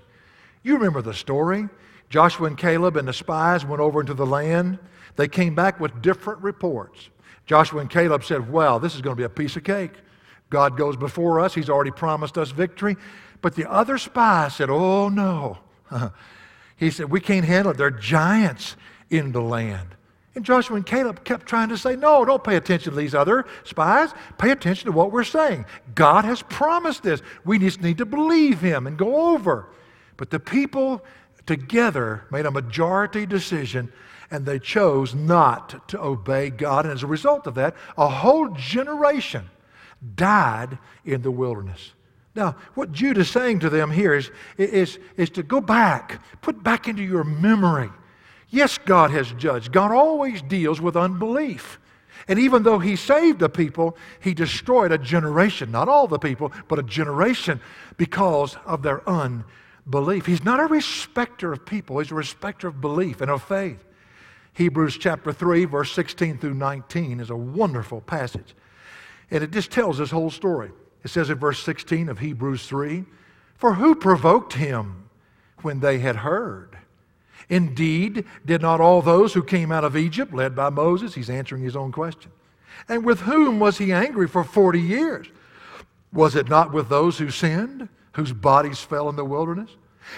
You 0.63 0.75
remember 0.75 1.01
the 1.01 1.13
story. 1.13 1.69
Joshua 2.09 2.47
and 2.47 2.57
Caleb 2.57 2.97
and 2.97 3.07
the 3.07 3.13
spies 3.13 3.63
went 3.63 3.81
over 3.81 4.01
into 4.01 4.13
the 4.13 4.25
land. 4.25 4.79
They 5.15 5.27
came 5.27 5.53
back 5.53 5.79
with 5.79 6.01
different 6.01 6.41
reports. 6.41 7.09
Joshua 7.45 7.81
and 7.81 7.89
Caleb 7.89 8.23
said, 8.23 8.51
Well, 8.51 8.79
this 8.79 8.95
is 8.95 9.01
going 9.01 9.15
to 9.15 9.19
be 9.19 9.25
a 9.25 9.29
piece 9.29 9.55
of 9.55 9.63
cake. 9.63 9.93
God 10.49 10.77
goes 10.77 10.95
before 10.95 11.39
us, 11.39 11.53
He's 11.53 11.69
already 11.69 11.91
promised 11.91 12.37
us 12.37 12.51
victory. 12.51 12.97
But 13.41 13.55
the 13.55 13.69
other 13.69 13.97
spies 13.97 14.55
said, 14.55 14.69
Oh, 14.69 15.09
no. 15.09 15.59
he 16.77 16.89
said, 16.89 17.09
We 17.09 17.19
can't 17.19 17.45
handle 17.45 17.71
it. 17.71 17.77
There 17.77 17.87
are 17.87 17.91
giants 17.91 18.75
in 19.09 19.31
the 19.31 19.41
land. 19.41 19.95
And 20.35 20.45
Joshua 20.45 20.75
and 20.75 20.85
Caleb 20.85 21.23
kept 21.23 21.47
trying 21.47 21.69
to 21.69 21.77
say, 21.77 21.95
No, 21.95 22.23
don't 22.23 22.43
pay 22.43 22.55
attention 22.55 22.93
to 22.93 22.99
these 22.99 23.15
other 23.15 23.45
spies. 23.63 24.13
Pay 24.37 24.51
attention 24.51 24.85
to 24.85 24.91
what 24.91 25.11
we're 25.11 25.23
saying. 25.23 25.65
God 25.95 26.25
has 26.25 26.41
promised 26.43 27.03
this. 27.03 27.21
We 27.45 27.59
just 27.59 27.81
need 27.81 27.97
to 27.97 28.05
believe 28.05 28.61
Him 28.61 28.87
and 28.87 28.97
go 28.97 29.33
over. 29.33 29.69
But 30.17 30.29
the 30.29 30.39
people 30.39 31.03
together 31.45 32.25
made 32.31 32.45
a 32.45 32.51
majority 32.51 33.25
decision 33.25 33.91
and 34.31 34.45
they 34.45 34.59
chose 34.59 35.15
not 35.15 35.87
to 35.89 35.99
obey 35.99 36.51
God. 36.51 36.85
And 36.85 36.93
as 36.93 37.03
a 37.03 37.07
result 37.07 37.47
of 37.47 37.55
that, 37.55 37.75
a 37.97 38.07
whole 38.07 38.49
generation 38.49 39.49
died 40.15 40.77
in 41.03 41.21
the 41.21 41.31
wilderness. 41.31 41.93
Now, 42.35 42.55
what 42.75 42.91
Jude 42.91 43.17
is 43.17 43.29
saying 43.29 43.59
to 43.61 43.69
them 43.69 43.89
here 43.89 44.13
is, 44.13 44.31
is, 44.57 44.99
is 45.17 45.29
to 45.31 45.43
go 45.43 45.59
back, 45.59 46.21
put 46.41 46.63
back 46.63 46.87
into 46.87 47.03
your 47.03 47.23
memory. 47.23 47.89
Yes, 48.49 48.77
God 48.77 49.11
has 49.11 49.31
judged. 49.33 49.71
God 49.71 49.91
always 49.91 50.41
deals 50.41 50.81
with 50.81 50.95
unbelief. 50.95 51.79
And 52.27 52.39
even 52.39 52.63
though 52.63 52.79
He 52.79 52.95
saved 52.95 53.41
a 53.41 53.49
people, 53.49 53.97
He 54.19 54.33
destroyed 54.33 54.91
a 54.91 54.97
generation. 54.97 55.71
Not 55.71 55.87
all 55.87 56.07
the 56.07 56.19
people, 56.19 56.51
but 56.67 56.79
a 56.79 56.83
generation 56.83 57.61
because 57.97 58.57
of 58.65 58.81
their 58.81 59.07
unbelief. 59.07 60.25
He's 60.25 60.43
not 60.43 60.59
a 60.59 60.65
respecter 60.65 61.53
of 61.53 61.65
people, 61.65 61.99
He's 61.99 62.11
a 62.11 62.15
respecter 62.15 62.67
of 62.67 62.81
belief 62.81 63.21
and 63.21 63.31
of 63.31 63.43
faith. 63.43 63.85
Hebrews 64.53 64.97
chapter 64.97 65.31
3, 65.31 65.65
verse 65.65 65.91
16 65.93 66.39
through 66.39 66.55
19 66.55 67.19
is 67.19 67.29
a 67.29 67.35
wonderful 67.35 68.01
passage. 68.01 68.55
And 69.31 69.43
it 69.43 69.51
just 69.51 69.71
tells 69.71 69.99
this 69.99 70.11
whole 70.11 70.31
story. 70.31 70.71
It 71.03 71.09
says 71.09 71.29
in 71.29 71.37
verse 71.37 71.63
16 71.63 72.09
of 72.09 72.19
Hebrews 72.19 72.67
3 72.67 73.05
For 73.55 73.75
who 73.75 73.95
provoked 73.95 74.53
him 74.53 75.09
when 75.61 75.79
they 75.79 75.99
had 75.99 76.17
heard? 76.17 76.68
Indeed, 77.49 78.25
did 78.45 78.61
not 78.61 78.79
all 78.79 79.01
those 79.01 79.33
who 79.33 79.43
came 79.43 79.71
out 79.71 79.83
of 79.83 79.97
Egypt, 79.97 80.33
led 80.33 80.55
by 80.55 80.69
Moses, 80.69 81.15
he's 81.15 81.29
answering 81.29 81.63
his 81.63 81.75
own 81.75 81.91
question. 81.91 82.31
And 82.87 83.03
with 83.03 83.21
whom 83.21 83.59
was 83.59 83.79
he 83.79 83.91
angry 83.91 84.27
for 84.27 84.43
40 84.43 84.79
years? 84.79 85.27
Was 86.13 86.35
it 86.35 86.47
not 86.47 86.71
with 86.71 86.89
those 86.89 87.17
who 87.17 87.29
sinned, 87.31 87.89
whose 88.13 88.33
bodies 88.33 88.79
fell 88.79 89.09
in 89.09 89.15
the 89.15 89.25
wilderness? 89.25 89.71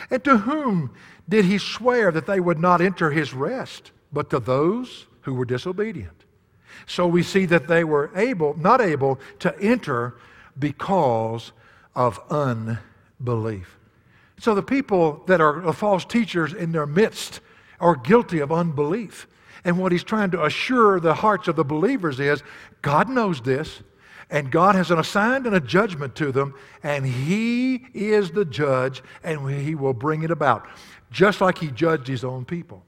And 0.09 0.23
to 0.25 0.38
whom 0.38 0.91
did 1.27 1.45
he 1.45 1.57
swear 1.57 2.11
that 2.11 2.25
they 2.25 2.39
would 2.39 2.59
not 2.59 2.82
enter 2.82 3.11
his 3.11 3.34
rest, 3.34 3.91
but 4.11 4.29
to 4.29 4.39
those 4.39 5.07
who 5.21 5.34
were 5.34 5.45
disobedient? 5.45 6.25
So 6.86 7.07
we 7.07 7.23
see 7.23 7.45
that 7.47 7.67
they 7.67 7.84
were 7.84 8.11
able, 8.15 8.57
not 8.57 8.82
able 8.82 9.19
to 9.39 9.57
enter 9.59 10.15
because 10.57 11.51
of 11.95 12.19
unbelief. 12.29 13.77
So 14.41 14.55
the 14.55 14.63
people 14.63 15.21
that 15.27 15.39
are 15.39 15.71
false 15.71 16.03
teachers 16.03 16.51
in 16.51 16.71
their 16.71 16.87
midst 16.87 17.41
are 17.79 17.95
guilty 17.95 18.39
of 18.39 18.51
unbelief. 18.51 19.27
And 19.63 19.77
what 19.77 19.91
he's 19.91 20.03
trying 20.03 20.31
to 20.31 20.43
assure 20.43 20.99
the 20.99 21.13
hearts 21.13 21.47
of 21.47 21.55
the 21.55 21.63
believers 21.63 22.19
is 22.19 22.41
God 22.81 23.07
knows 23.07 23.41
this, 23.41 23.83
and 24.31 24.51
God 24.51 24.73
has 24.73 24.89
an 24.89 24.97
assigned 24.97 25.45
and 25.45 25.55
a 25.55 25.59
judgment 25.59 26.15
to 26.15 26.31
them, 26.31 26.55
and 26.81 27.05
He 27.05 27.85
is 27.93 28.31
the 28.31 28.43
judge, 28.43 29.03
and 29.23 29.47
He 29.47 29.75
will 29.75 29.93
bring 29.93 30.23
it 30.23 30.31
about, 30.31 30.67
just 31.11 31.39
like 31.39 31.59
He 31.59 31.69
judged 31.69 32.07
His 32.07 32.23
own 32.23 32.43
people. 32.43 32.83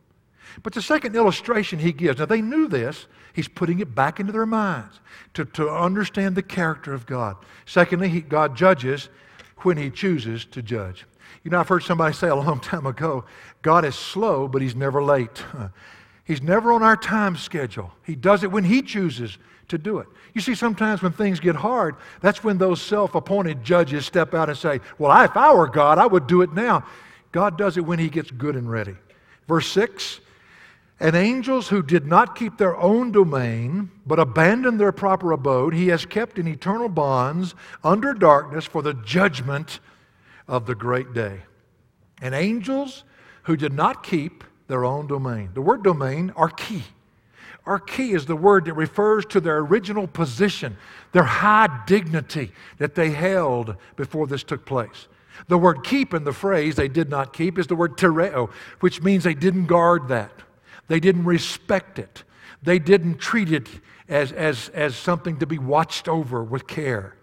But 0.63 0.73
the 0.73 0.81
second 0.81 1.15
illustration 1.15 1.77
he 1.77 1.91
gives, 1.91 2.17
now 2.17 2.25
they 2.25 2.41
knew 2.41 2.67
this, 2.67 3.05
he's 3.31 3.47
putting 3.47 3.79
it 3.79 3.93
back 3.93 4.19
into 4.19 4.31
their 4.31 4.45
minds 4.47 5.01
to, 5.35 5.45
to 5.45 5.69
understand 5.69 6.35
the 6.35 6.43
character 6.43 6.93
of 6.93 7.05
God. 7.05 7.37
Secondly, 7.65 8.09
he, 8.09 8.21
God 8.21 8.55
judges 8.55 9.09
when 9.57 9.77
he 9.77 9.89
chooses 9.89 10.45
to 10.45 10.61
judge. 10.61 11.05
You 11.43 11.51
know, 11.51 11.59
I've 11.59 11.67
heard 11.67 11.83
somebody 11.83 12.13
say 12.13 12.29
a 12.29 12.35
long 12.35 12.59
time 12.59 12.85
ago 12.85 13.25
God 13.61 13.85
is 13.85 13.95
slow, 13.95 14.47
but 14.47 14.61
he's 14.61 14.75
never 14.75 15.03
late. 15.03 15.43
He's 16.25 16.41
never 16.41 16.71
on 16.71 16.83
our 16.83 16.95
time 16.95 17.35
schedule. 17.35 17.91
He 18.05 18.15
does 18.15 18.45
it 18.45 18.51
when 18.51 18.63
he 18.63 18.81
chooses 18.81 19.37
to 19.67 19.77
do 19.77 19.97
it. 19.97 20.07
You 20.33 20.39
see, 20.39 20.55
sometimes 20.55 21.01
when 21.01 21.11
things 21.11 21.41
get 21.41 21.53
hard, 21.53 21.97
that's 22.21 22.41
when 22.41 22.57
those 22.57 22.81
self 22.81 23.13
appointed 23.13 23.61
judges 23.61 24.05
step 24.05 24.33
out 24.33 24.47
and 24.47 24.57
say, 24.57 24.79
Well, 24.97 25.21
if 25.25 25.35
I 25.35 25.53
were 25.53 25.67
God, 25.67 25.97
I 25.97 26.05
would 26.05 26.27
do 26.27 26.41
it 26.41 26.53
now. 26.53 26.85
God 27.33 27.57
does 27.57 27.75
it 27.75 27.81
when 27.81 27.99
he 27.99 28.07
gets 28.07 28.31
good 28.31 28.55
and 28.55 28.71
ready. 28.71 28.95
Verse 29.49 29.67
6 29.71 30.21
and 30.99 31.17
angels 31.17 31.67
who 31.67 31.83
did 31.83 32.05
not 32.07 32.35
keep 32.35 32.57
their 32.57 32.77
own 32.77 33.11
domain, 33.11 33.91
but 34.05 34.19
abandoned 34.19 34.79
their 34.79 34.93
proper 34.93 35.33
abode, 35.33 35.73
he 35.73 35.89
has 35.89 36.05
kept 36.05 36.39
in 36.39 36.47
eternal 36.47 36.87
bonds 36.87 37.55
under 37.83 38.13
darkness 38.13 38.65
for 38.65 38.81
the 38.81 38.93
judgment 38.93 39.81
of 40.47 40.65
the 40.65 40.75
great 40.75 41.13
day. 41.13 41.41
And 42.21 42.33
angels 42.33 43.03
who 43.43 43.55
did 43.57 43.73
not 43.73 44.03
keep 44.03 44.43
their 44.67 44.85
own 44.85 45.07
domain. 45.07 45.49
The 45.53 45.61
word 45.61 45.83
domain, 45.83 46.31
arche. 46.35 46.83
Arche 47.65 48.13
is 48.13 48.25
the 48.25 48.35
word 48.35 48.65
that 48.65 48.73
refers 48.73 49.25
to 49.27 49.39
their 49.39 49.59
original 49.59 50.07
position, 50.07 50.77
their 51.11 51.23
high 51.23 51.83
dignity 51.85 52.51
that 52.77 52.95
they 52.95 53.11
held 53.11 53.75
before 53.95 54.27
this 54.27 54.43
took 54.43 54.65
place. 54.65 55.07
The 55.47 55.57
word 55.57 55.83
keep 55.83 56.13
in 56.13 56.23
the 56.23 56.33
phrase 56.33 56.75
they 56.75 56.87
did 56.87 57.09
not 57.09 57.33
keep 57.33 57.57
is 57.57 57.67
the 57.67 57.75
word 57.75 57.97
tereo, 57.97 58.49
which 58.81 59.01
means 59.01 59.23
they 59.23 59.33
didn't 59.33 59.65
guard 59.65 60.07
that. 60.09 60.31
They 60.87 60.99
didn't 60.99 61.25
respect 61.25 61.99
it. 61.99 62.23
They 62.61 62.79
didn't 62.79 63.17
treat 63.17 63.51
it 63.51 63.67
as, 64.07 64.31
as, 64.31 64.69
as 64.69 64.95
something 64.95 65.39
to 65.39 65.45
be 65.45 65.57
watched 65.57 66.07
over 66.07 66.43
with 66.43 66.67
care. 66.67 67.15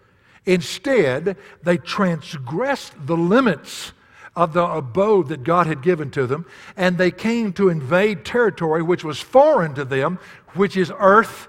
Instead, 0.45 1.37
they 1.63 1.77
transgressed 1.77 2.93
the 3.05 3.17
limits 3.17 3.93
of 4.35 4.53
the 4.53 4.65
abode 4.65 5.27
that 5.27 5.43
God 5.43 5.67
had 5.67 5.81
given 5.81 6.09
to 6.11 6.25
them, 6.25 6.45
and 6.77 6.97
they 6.97 7.11
came 7.11 7.53
to 7.53 7.69
invade 7.69 8.25
territory 8.25 8.81
which 8.81 9.03
was 9.03 9.19
foreign 9.19 9.73
to 9.75 9.85
them, 9.85 10.19
which 10.53 10.77
is 10.77 10.91
earth 10.99 11.47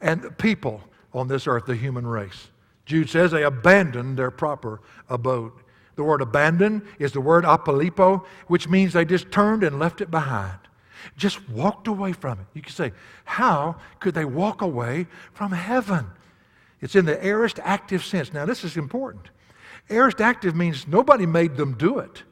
and 0.00 0.36
people 0.38 0.82
on 1.12 1.28
this 1.28 1.46
earth, 1.46 1.66
the 1.66 1.76
human 1.76 2.06
race. 2.06 2.48
Jude 2.86 3.10
says 3.10 3.30
they 3.30 3.42
abandoned 3.42 4.16
their 4.16 4.30
proper 4.30 4.80
abode. 5.08 5.52
The 5.96 6.04
word 6.04 6.22
abandon 6.22 6.86
is 6.98 7.12
the 7.12 7.20
word 7.20 7.44
apolipo, 7.44 8.24
which 8.46 8.68
means 8.68 8.92
they 8.92 9.04
just 9.04 9.30
turned 9.30 9.62
and 9.62 9.78
left 9.78 10.00
it 10.00 10.10
behind 10.10 10.58
just 11.16 11.48
walked 11.48 11.88
away 11.88 12.12
from 12.12 12.40
it. 12.40 12.46
You 12.54 12.62
can 12.62 12.72
say, 12.72 12.92
how 13.24 13.76
could 14.00 14.14
they 14.14 14.24
walk 14.24 14.62
away 14.62 15.06
from 15.32 15.52
heaven? 15.52 16.06
It's 16.80 16.96
in 16.96 17.04
the 17.04 17.24
aorist 17.24 17.58
active 17.62 18.04
sense. 18.04 18.32
Now, 18.32 18.46
this 18.46 18.64
is 18.64 18.76
important. 18.76 19.28
Aorist 19.88 20.20
active 20.20 20.54
means 20.54 20.86
nobody 20.86 21.26
made 21.26 21.56
them 21.56 21.76
do 21.76 21.98
it. 21.98 22.22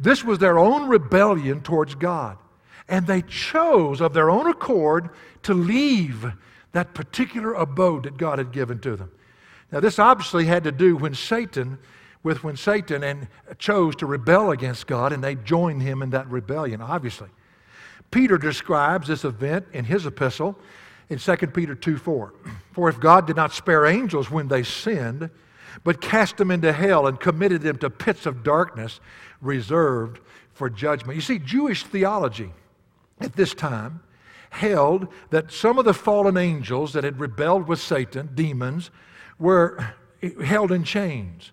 This 0.00 0.24
was 0.24 0.38
their 0.38 0.58
own 0.58 0.88
rebellion 0.88 1.60
towards 1.60 1.94
God. 1.94 2.38
And 2.88 3.06
they 3.06 3.22
chose 3.22 4.00
of 4.00 4.12
their 4.12 4.30
own 4.30 4.48
accord 4.48 5.10
to 5.44 5.54
leave 5.54 6.32
that 6.72 6.92
particular 6.92 7.54
abode 7.54 8.02
that 8.02 8.16
God 8.16 8.38
had 8.38 8.52
given 8.52 8.80
to 8.80 8.96
them. 8.96 9.10
Now, 9.70 9.80
this 9.80 9.98
obviously 9.98 10.44
had 10.44 10.64
to 10.64 10.72
do 10.72 10.96
when 10.96 11.14
Satan, 11.14 11.78
with 12.22 12.44
when 12.44 12.56
Satan 12.56 13.02
and 13.02 13.28
chose 13.58 13.96
to 13.96 14.06
rebel 14.06 14.50
against 14.50 14.86
God, 14.86 15.12
and 15.12 15.22
they 15.22 15.34
joined 15.36 15.82
him 15.82 16.02
in 16.02 16.10
that 16.10 16.28
rebellion, 16.28 16.80
obviously. 16.80 17.28
Peter 18.10 18.38
describes 18.38 19.08
this 19.08 19.24
event 19.24 19.66
in 19.72 19.84
his 19.84 20.06
epistle 20.06 20.58
in 21.08 21.18
2 21.18 21.36
Peter 21.48 21.74
2 21.74 21.96
4. 21.96 22.34
For 22.72 22.88
if 22.88 23.00
God 23.00 23.26
did 23.26 23.36
not 23.36 23.52
spare 23.52 23.86
angels 23.86 24.30
when 24.30 24.48
they 24.48 24.62
sinned, 24.62 25.30
but 25.82 26.00
cast 26.00 26.36
them 26.36 26.50
into 26.50 26.72
hell 26.72 27.06
and 27.06 27.18
committed 27.18 27.62
them 27.62 27.78
to 27.78 27.90
pits 27.90 28.26
of 28.26 28.44
darkness 28.44 29.00
reserved 29.40 30.20
for 30.52 30.70
judgment. 30.70 31.16
You 31.16 31.22
see, 31.22 31.38
Jewish 31.38 31.84
theology 31.84 32.52
at 33.20 33.34
this 33.34 33.54
time 33.54 34.00
held 34.50 35.08
that 35.30 35.50
some 35.50 35.78
of 35.78 35.84
the 35.84 35.94
fallen 35.94 36.36
angels 36.36 36.92
that 36.92 37.02
had 37.02 37.18
rebelled 37.18 37.66
with 37.66 37.80
Satan, 37.80 38.30
demons, 38.34 38.90
were 39.38 39.94
held 40.44 40.70
in 40.70 40.84
chains. 40.84 41.50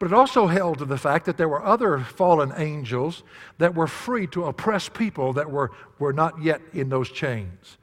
But 0.00 0.06
it 0.06 0.14
also 0.14 0.46
held 0.46 0.78
to 0.78 0.84
the 0.84 0.98
fact 0.98 1.26
that 1.26 1.36
there 1.36 1.48
were 1.48 1.64
other 1.64 2.00
fallen 2.00 2.52
angels 2.56 3.22
that 3.58 3.74
were 3.74 3.86
free 3.86 4.26
to 4.28 4.46
oppress 4.46 4.88
people 4.88 5.34
that 5.34 5.50
were, 5.50 5.70
were 5.98 6.12
not 6.12 6.42
yet 6.42 6.60
in 6.72 6.88
those 6.88 7.10
chains. 7.10 7.76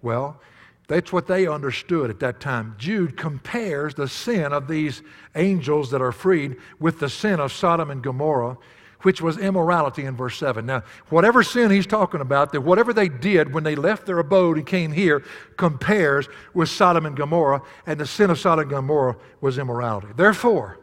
Well, 0.00 0.40
that's 0.86 1.12
what 1.12 1.26
they 1.26 1.46
understood 1.46 2.10
at 2.10 2.20
that 2.20 2.40
time. 2.40 2.74
Jude 2.78 3.16
compares 3.16 3.94
the 3.94 4.08
sin 4.08 4.52
of 4.52 4.68
these 4.68 5.02
angels 5.34 5.90
that 5.90 6.02
are 6.02 6.12
freed 6.12 6.56
with 6.78 7.00
the 7.00 7.08
sin 7.08 7.40
of 7.40 7.52
Sodom 7.52 7.90
and 7.90 8.02
Gomorrah 8.02 8.58
which 9.04 9.20
was 9.20 9.36
immorality 9.36 10.04
in 10.04 10.16
verse 10.16 10.36
7. 10.38 10.64
Now, 10.64 10.82
whatever 11.10 11.42
sin 11.42 11.70
he's 11.70 11.86
talking 11.86 12.22
about, 12.22 12.52
that 12.52 12.62
whatever 12.62 12.94
they 12.94 13.08
did 13.08 13.52
when 13.52 13.62
they 13.62 13.74
left 13.74 14.06
their 14.06 14.18
abode 14.18 14.56
and 14.56 14.66
came 14.66 14.92
here 14.92 15.22
compares 15.58 16.26
with 16.54 16.70
Sodom 16.70 17.04
and 17.04 17.14
Gomorrah, 17.14 17.62
and 17.86 18.00
the 18.00 18.06
sin 18.06 18.30
of 18.30 18.38
Sodom 18.38 18.62
and 18.62 18.70
Gomorrah 18.70 19.16
was 19.42 19.58
immorality. 19.58 20.08
Therefore, 20.16 20.78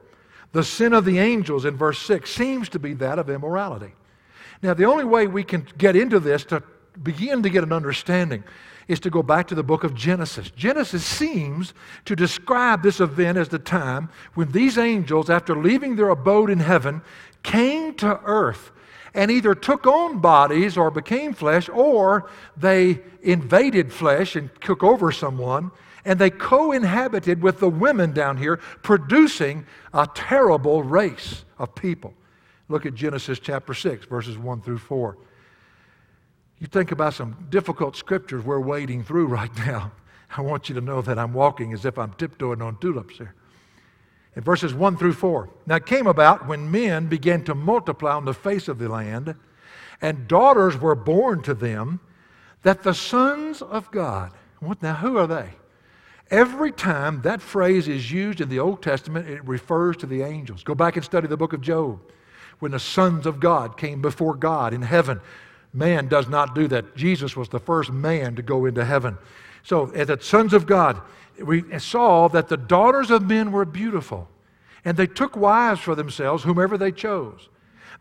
the 0.52 0.64
sin 0.64 0.94
of 0.94 1.04
the 1.04 1.18
angels 1.18 1.66
in 1.66 1.76
verse 1.76 1.98
6 2.00 2.30
seems 2.30 2.70
to 2.70 2.80
be 2.80 2.94
that 2.94 3.18
of 3.18 3.28
immorality. 3.28 3.94
Now, 4.62 4.76
the 4.76 4.86
only 4.86 5.06
way 5.06 5.26
we 5.26 5.44
can 5.44 5.66
get 5.80 5.96
into 5.96 6.20
this 6.20 6.46
to 6.46 6.62
begin 7.02 7.42
to 7.42 7.50
get 7.50 7.64
an 7.64 7.74
understanding 7.74 8.44
is 8.88 9.00
to 9.02 9.10
go 9.10 9.24
back 9.24 9.48
to 9.48 9.56
the 9.56 9.64
book 9.64 9.84
of 9.84 9.96
Genesis. 9.96 10.52
Genesis 10.52 11.04
seems 11.06 11.74
to 12.06 12.16
describe 12.16 12.84
this 12.84 13.00
event 13.00 13.38
as 13.38 13.50
the 13.50 13.60
time 13.60 14.10
when 14.34 14.52
these 14.52 14.78
angels, 14.78 15.30
after 15.30 15.56
leaving 15.56 15.96
their 15.96 16.10
abode 16.10 16.50
in 16.50 16.60
heaven, 16.60 17.02
came 17.44 17.94
to 17.96 18.20
earth 18.24 18.72
and 19.14 19.30
either 19.30 19.54
took 19.54 19.86
on 19.86 20.20
bodies 20.20 20.78
or 20.78 20.90
became 20.90 21.34
flesh, 21.34 21.68
or 21.70 22.30
they 22.56 23.00
invaded 23.22 23.92
flesh 23.92 24.36
and 24.36 24.50
took 24.62 24.84
over 24.84 25.12
someone, 25.12 25.72
and 26.06 26.18
they 26.18 26.30
co 26.30 26.72
inhabited 26.72 27.42
with 27.42 27.60
the 27.60 27.70
women 27.70 28.14
down 28.14 28.38
here, 28.38 28.58
producing 28.84 29.66
a 29.94 30.08
terrible 30.16 30.82
race 30.82 31.44
of 31.60 31.76
people. 31.76 32.14
Look 32.70 32.86
at 32.86 32.96
Genesis 32.96 33.38
chapter 33.40 33.74
6, 33.74 34.06
verses 34.06 34.38
1 34.38 34.62
through 34.62 34.78
4. 34.78 35.18
You 36.62 36.68
think 36.68 36.92
about 36.92 37.16
some 37.16 37.48
difficult 37.50 37.96
scriptures 37.96 38.46
we're 38.46 38.60
wading 38.60 39.04
through 39.04 39.26
right 39.26 39.54
now. 39.58 39.92
I 40.38 40.42
want 40.42 40.70
you 40.70 40.76
to 40.76 40.82
know 40.82 41.02
that 41.02 41.18
I'm 41.18 41.34
walking 41.34 41.74
as 41.74 41.84
if 41.86 41.98
I'm 41.98 42.14
tiptoeing 42.14 42.62
on 42.62 42.78
tulips 42.78 43.18
here 43.18 43.34
in 44.36 44.44
verses 44.44 44.74
1 44.74 44.96
through 44.96 45.14
4. 45.14 45.50
Now 45.66 45.76
it 45.76 45.86
came 45.86 46.08
about 46.08 46.48
when 46.48 46.72
men 46.72 47.08
began 47.08 47.44
to 47.46 47.56
multiply 47.56 48.14
on 48.14 48.26
the 48.26 48.34
face 48.34 48.68
of 48.68 48.78
the 48.78 48.88
land, 48.88 49.36
and 50.02 50.28
daughters 50.28 50.80
were 50.80 50.96
born 50.96 51.42
to 51.44 51.54
them, 51.54 52.00
that 52.62 52.84
the 52.84 52.94
sons 52.94 53.62
of 53.62 53.90
God, 53.92 54.32
what 54.60 54.82
now, 54.82 54.94
who 54.94 55.18
are 55.18 55.28
they? 55.28 55.50
Every 56.30 56.72
time 56.72 57.24
that 57.24 57.42
phrase 57.42 57.88
is 57.88 58.12
used 58.12 58.40
in 58.40 58.50
the 58.50 58.60
Old 58.60 58.82
Testament, 58.82 59.28
it 59.28 59.46
refers 59.46 59.98
to 59.98 60.06
the 60.06 60.22
angels. 60.22 60.64
Go 60.64 60.76
back 60.76 60.96
and 60.96 61.04
study 61.04 61.28
the 61.28 61.36
book 61.36 61.54
of 61.54 61.60
Job. 61.60 62.00
When 62.60 62.72
the 62.72 62.80
sons 62.80 63.26
of 63.26 63.40
God 63.40 63.76
came 63.76 64.02
before 64.02 64.36
God 64.36 64.74
in 64.74 64.84
heaven, 64.84 65.20
man 65.74 66.08
does 66.08 66.28
not 66.28 66.56
do 66.56 66.68
that. 66.70 66.96
Jesus 66.96 67.36
was 67.36 67.50
the 67.50 67.60
first 67.60 67.92
man 67.92 68.36
to 68.36 68.42
go 68.42 68.66
into 68.66 68.84
heaven. 68.84 69.18
So, 69.64 69.92
as 69.92 70.08
the 70.08 70.18
sons 70.22 70.54
of 70.54 70.66
God, 70.66 71.02
we 71.42 71.64
saw 71.80 72.28
that 72.30 72.48
the 72.48 72.58
daughters 72.58 73.12
of 73.12 73.24
men 73.24 73.52
were 73.52 73.66
beautiful, 73.66 74.28
and 74.84 74.98
they 74.98 75.08
took 75.08 75.36
wives 75.36 75.82
for 75.82 75.96
themselves, 75.96 76.44
whomever 76.44 76.78
they 76.78 76.92
chose. 76.92 77.50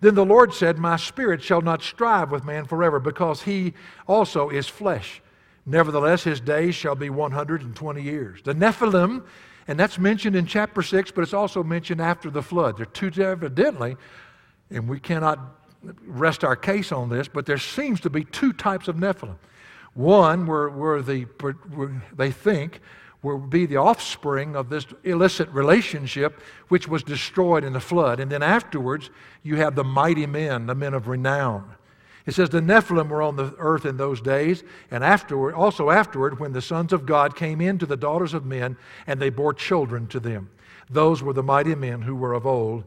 Then 0.00 0.14
the 0.14 0.24
Lord 0.24 0.54
said, 0.54 0.78
My 0.78 0.96
spirit 0.96 1.42
shall 1.42 1.60
not 1.60 1.82
strive 1.82 2.30
with 2.30 2.44
man 2.44 2.64
forever, 2.64 2.98
because 2.98 3.42
he 3.42 3.74
also 4.06 4.48
is 4.48 4.66
flesh. 4.66 5.22
Nevertheless, 5.66 6.24
his 6.24 6.40
days 6.40 6.74
shall 6.74 6.94
be 6.94 7.10
120 7.10 8.02
years. 8.02 8.40
The 8.42 8.54
Nephilim, 8.54 9.24
and 9.68 9.78
that's 9.78 9.98
mentioned 9.98 10.34
in 10.34 10.46
chapter 10.46 10.82
6, 10.82 11.10
but 11.12 11.22
it's 11.22 11.34
also 11.34 11.62
mentioned 11.62 12.00
after 12.00 12.30
the 12.30 12.42
flood. 12.42 12.78
They're 12.78 12.86
two 12.86 13.10
evidently, 13.22 13.96
and 14.70 14.88
we 14.88 14.98
cannot 14.98 15.59
rest 15.82 16.44
our 16.44 16.56
case 16.56 16.92
on 16.92 17.08
this, 17.08 17.28
but 17.28 17.46
there 17.46 17.58
seems 17.58 18.00
to 18.00 18.10
be 18.10 18.24
two 18.24 18.52
types 18.52 18.88
of 18.88 18.96
Nephilim. 18.96 19.36
One 19.94 20.46
where, 20.46 20.68
where, 20.68 21.02
the, 21.02 21.22
where 21.74 22.02
they 22.14 22.30
think 22.30 22.80
will 23.22 23.38
be 23.38 23.66
the 23.66 23.76
offspring 23.76 24.56
of 24.56 24.70
this 24.70 24.86
illicit 25.04 25.48
relationship 25.50 26.40
which 26.68 26.88
was 26.88 27.02
destroyed 27.02 27.64
in 27.64 27.72
the 27.72 27.80
flood. 27.80 28.20
And 28.20 28.30
then 28.30 28.42
afterwards, 28.42 29.10
you 29.42 29.56
have 29.56 29.74
the 29.74 29.84
mighty 29.84 30.26
men, 30.26 30.66
the 30.66 30.74
men 30.74 30.94
of 30.94 31.08
renown. 31.08 31.74
It 32.26 32.34
says 32.34 32.50
the 32.50 32.60
Nephilim 32.60 33.08
were 33.08 33.22
on 33.22 33.36
the 33.36 33.54
earth 33.58 33.84
in 33.84 33.96
those 33.96 34.20
days, 34.20 34.62
and 34.90 35.02
afterward, 35.02 35.54
also 35.54 35.90
afterward, 35.90 36.38
when 36.38 36.52
the 36.52 36.62
sons 36.62 36.92
of 36.92 37.06
God 37.06 37.34
came 37.34 37.60
in 37.60 37.78
to 37.78 37.86
the 37.86 37.96
daughters 37.96 38.34
of 38.34 38.44
men, 38.44 38.76
and 39.06 39.20
they 39.20 39.30
bore 39.30 39.54
children 39.54 40.06
to 40.08 40.20
them. 40.20 40.50
Those 40.88 41.22
were 41.22 41.32
the 41.32 41.42
mighty 41.42 41.74
men 41.74 42.02
who 42.02 42.14
were 42.14 42.34
of 42.34 42.46
old, 42.46 42.84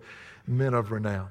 men 0.47 0.73
of 0.73 0.91
renown. 0.91 1.29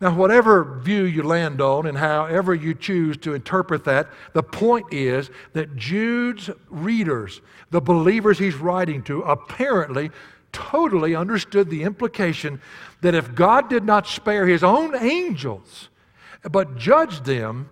Now, 0.00 0.14
whatever 0.14 0.78
view 0.80 1.04
you 1.04 1.24
land 1.24 1.60
on 1.60 1.86
and 1.86 1.98
however 1.98 2.54
you 2.54 2.72
choose 2.74 3.16
to 3.18 3.34
interpret 3.34 3.84
that, 3.84 4.08
the 4.32 4.44
point 4.44 4.86
is 4.92 5.30
that 5.54 5.74
Jude's 5.74 6.50
readers, 6.70 7.40
the 7.70 7.80
believers 7.80 8.38
he's 8.38 8.54
writing 8.54 9.02
to, 9.04 9.22
apparently 9.22 10.10
totally 10.52 11.16
understood 11.16 11.68
the 11.68 11.82
implication 11.82 12.60
that 13.00 13.14
if 13.14 13.34
God 13.34 13.68
did 13.68 13.84
not 13.84 14.06
spare 14.06 14.46
his 14.46 14.62
own 14.62 14.94
angels, 14.96 15.88
but 16.48 16.76
judged 16.76 17.24
them, 17.24 17.70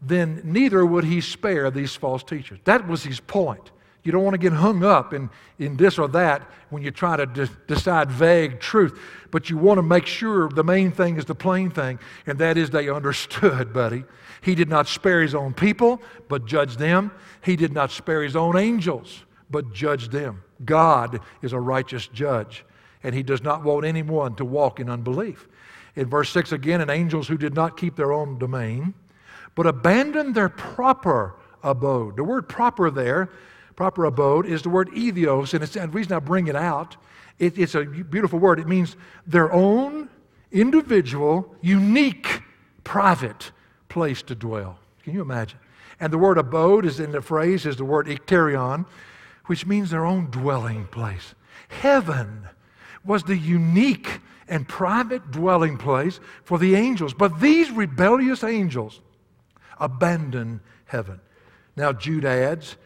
then 0.00 0.40
neither 0.44 0.84
would 0.84 1.04
he 1.04 1.20
spare 1.20 1.70
these 1.70 1.94
false 1.94 2.22
teachers. 2.22 2.58
That 2.64 2.88
was 2.88 3.04
his 3.04 3.20
point. 3.20 3.70
You 4.06 4.12
don't 4.12 4.22
want 4.22 4.34
to 4.34 4.38
get 4.38 4.52
hung 4.52 4.84
up 4.84 5.12
in, 5.12 5.28
in 5.58 5.76
this 5.76 5.98
or 5.98 6.06
that 6.08 6.48
when 6.70 6.82
you 6.82 6.92
try 6.92 7.16
to 7.16 7.26
de- 7.26 7.50
decide 7.66 8.08
vague 8.08 8.60
truth. 8.60 8.96
But 9.32 9.50
you 9.50 9.58
want 9.58 9.78
to 9.78 9.82
make 9.82 10.06
sure 10.06 10.48
the 10.48 10.62
main 10.62 10.92
thing 10.92 11.16
is 11.16 11.24
the 11.24 11.34
plain 11.34 11.70
thing, 11.70 11.98
and 12.24 12.38
that 12.38 12.56
is 12.56 12.70
they 12.70 12.88
understood, 12.88 13.72
buddy. 13.72 14.04
He 14.42 14.54
did 14.54 14.68
not 14.68 14.86
spare 14.86 15.22
his 15.22 15.34
own 15.34 15.54
people, 15.54 16.00
but 16.28 16.46
judged 16.46 16.78
them. 16.78 17.10
He 17.42 17.56
did 17.56 17.72
not 17.72 17.90
spare 17.90 18.22
his 18.22 18.36
own 18.36 18.56
angels, 18.56 19.24
but 19.50 19.72
judged 19.72 20.12
them. 20.12 20.44
God 20.64 21.18
is 21.42 21.52
a 21.52 21.58
righteous 21.58 22.06
judge, 22.06 22.64
and 23.02 23.12
he 23.12 23.24
does 23.24 23.42
not 23.42 23.64
want 23.64 23.84
anyone 23.84 24.36
to 24.36 24.44
walk 24.44 24.78
in 24.78 24.88
unbelief. 24.88 25.48
In 25.96 26.08
verse 26.08 26.30
6 26.30 26.52
again, 26.52 26.80
and 26.80 26.92
angels 26.92 27.26
who 27.26 27.36
did 27.36 27.54
not 27.54 27.76
keep 27.76 27.96
their 27.96 28.12
own 28.12 28.38
domain, 28.38 28.94
but 29.56 29.66
abandoned 29.66 30.36
their 30.36 30.48
proper 30.48 31.34
abode. 31.64 32.16
The 32.16 32.24
word 32.24 32.48
proper 32.48 32.90
there 32.90 33.30
proper 33.76 34.06
abode 34.06 34.46
is 34.46 34.62
the 34.62 34.70
word 34.70 34.88
ethios, 34.94 35.54
and, 35.54 35.62
it's, 35.62 35.74
the 35.74 35.86
reason 35.88 36.14
I 36.14 36.18
bring 36.18 36.48
it 36.48 36.56
out, 36.56 36.96
it, 37.38 37.58
it's 37.58 37.74
a 37.74 37.84
beautiful 37.84 38.38
word. 38.38 38.58
It 38.58 38.66
means 38.66 38.96
their 39.26 39.52
own 39.52 40.08
individual, 40.50 41.54
unique, 41.60 42.42
private 42.82 43.52
place 43.88 44.22
to 44.22 44.34
dwell. 44.34 44.78
Can 45.04 45.12
you 45.12 45.20
imagine? 45.20 45.58
And 46.00 46.12
the 46.12 46.18
word 46.18 46.38
abode 46.38 46.84
is 46.84 47.00
in 47.00 47.12
the 47.12 47.20
phrase 47.20 47.66
is 47.66 47.76
the 47.76 47.84
word 47.84 48.06
oiketerion, 48.06 48.86
which 49.46 49.66
means 49.66 49.90
their 49.90 50.04
own 50.04 50.30
dwelling 50.30 50.86
place. 50.86 51.34
Heaven 51.68 52.48
was 53.04 53.22
the 53.22 53.36
unique 53.36 54.20
and 54.48 54.66
private 54.66 55.30
dwelling 55.30 55.76
place 55.76 56.20
for 56.44 56.58
the 56.58 56.74
angels. 56.74 57.14
But 57.14 57.40
these 57.40 57.70
rebellious 57.70 58.44
angels 58.44 59.00
abandoned 59.78 60.60
heaven. 60.86 61.20
Now, 61.76 61.92
Jude 61.92 62.24
adds, 62.24 62.76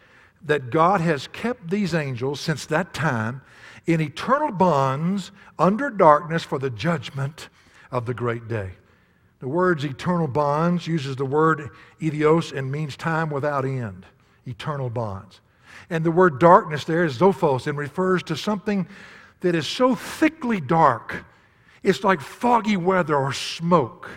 that 0.45 0.71
God 0.71 1.01
has 1.01 1.29
kept 1.29 1.71
these 1.71 1.95
angels 1.95 2.41
since 2.41 2.67
that 2.67 2.95
time 2.95 3.43
in 3.87 4.01
eternal 4.01 4.53
bonds 4.53 5.33
under 5.59 5.91
darkness 5.91 6.43
for 6.43 6.59
the 6.59 6.71
judgment 6.71 7.49
of 7.91 8.07
the 8.07 8.15
great 8.15 8.49
day. 8.49 8.71
The 9.41 9.49
words 9.49 9.85
eternal 9.85 10.29
bonds 10.29 10.87
uses 10.87 11.17
the 11.17 11.25
word 11.25 11.71
idios 12.01 12.57
and 12.57 12.71
means 12.71 12.97
time 12.97 13.31
without 13.31 13.65
end, 13.65 14.07
eternal 14.47 14.91
bonds. 14.91 15.41
And 15.89 16.05
the 16.05 16.11
word 16.11 16.39
darkness 16.39 16.85
there 16.85 17.05
is 17.05 17.19
zophos 17.19 17.67
and 17.67 17.77
refers 17.77 18.23
to 18.25 18.37
something 18.37 18.87
that 19.41 19.55
is 19.55 19.67
so 19.67 19.95
thickly 19.95 20.61
dark, 20.61 21.25
it's 21.83 22.05
like 22.05 22.21
foggy 22.21 22.77
weather 22.77 23.17
or 23.17 23.33
smoke. 23.33 24.11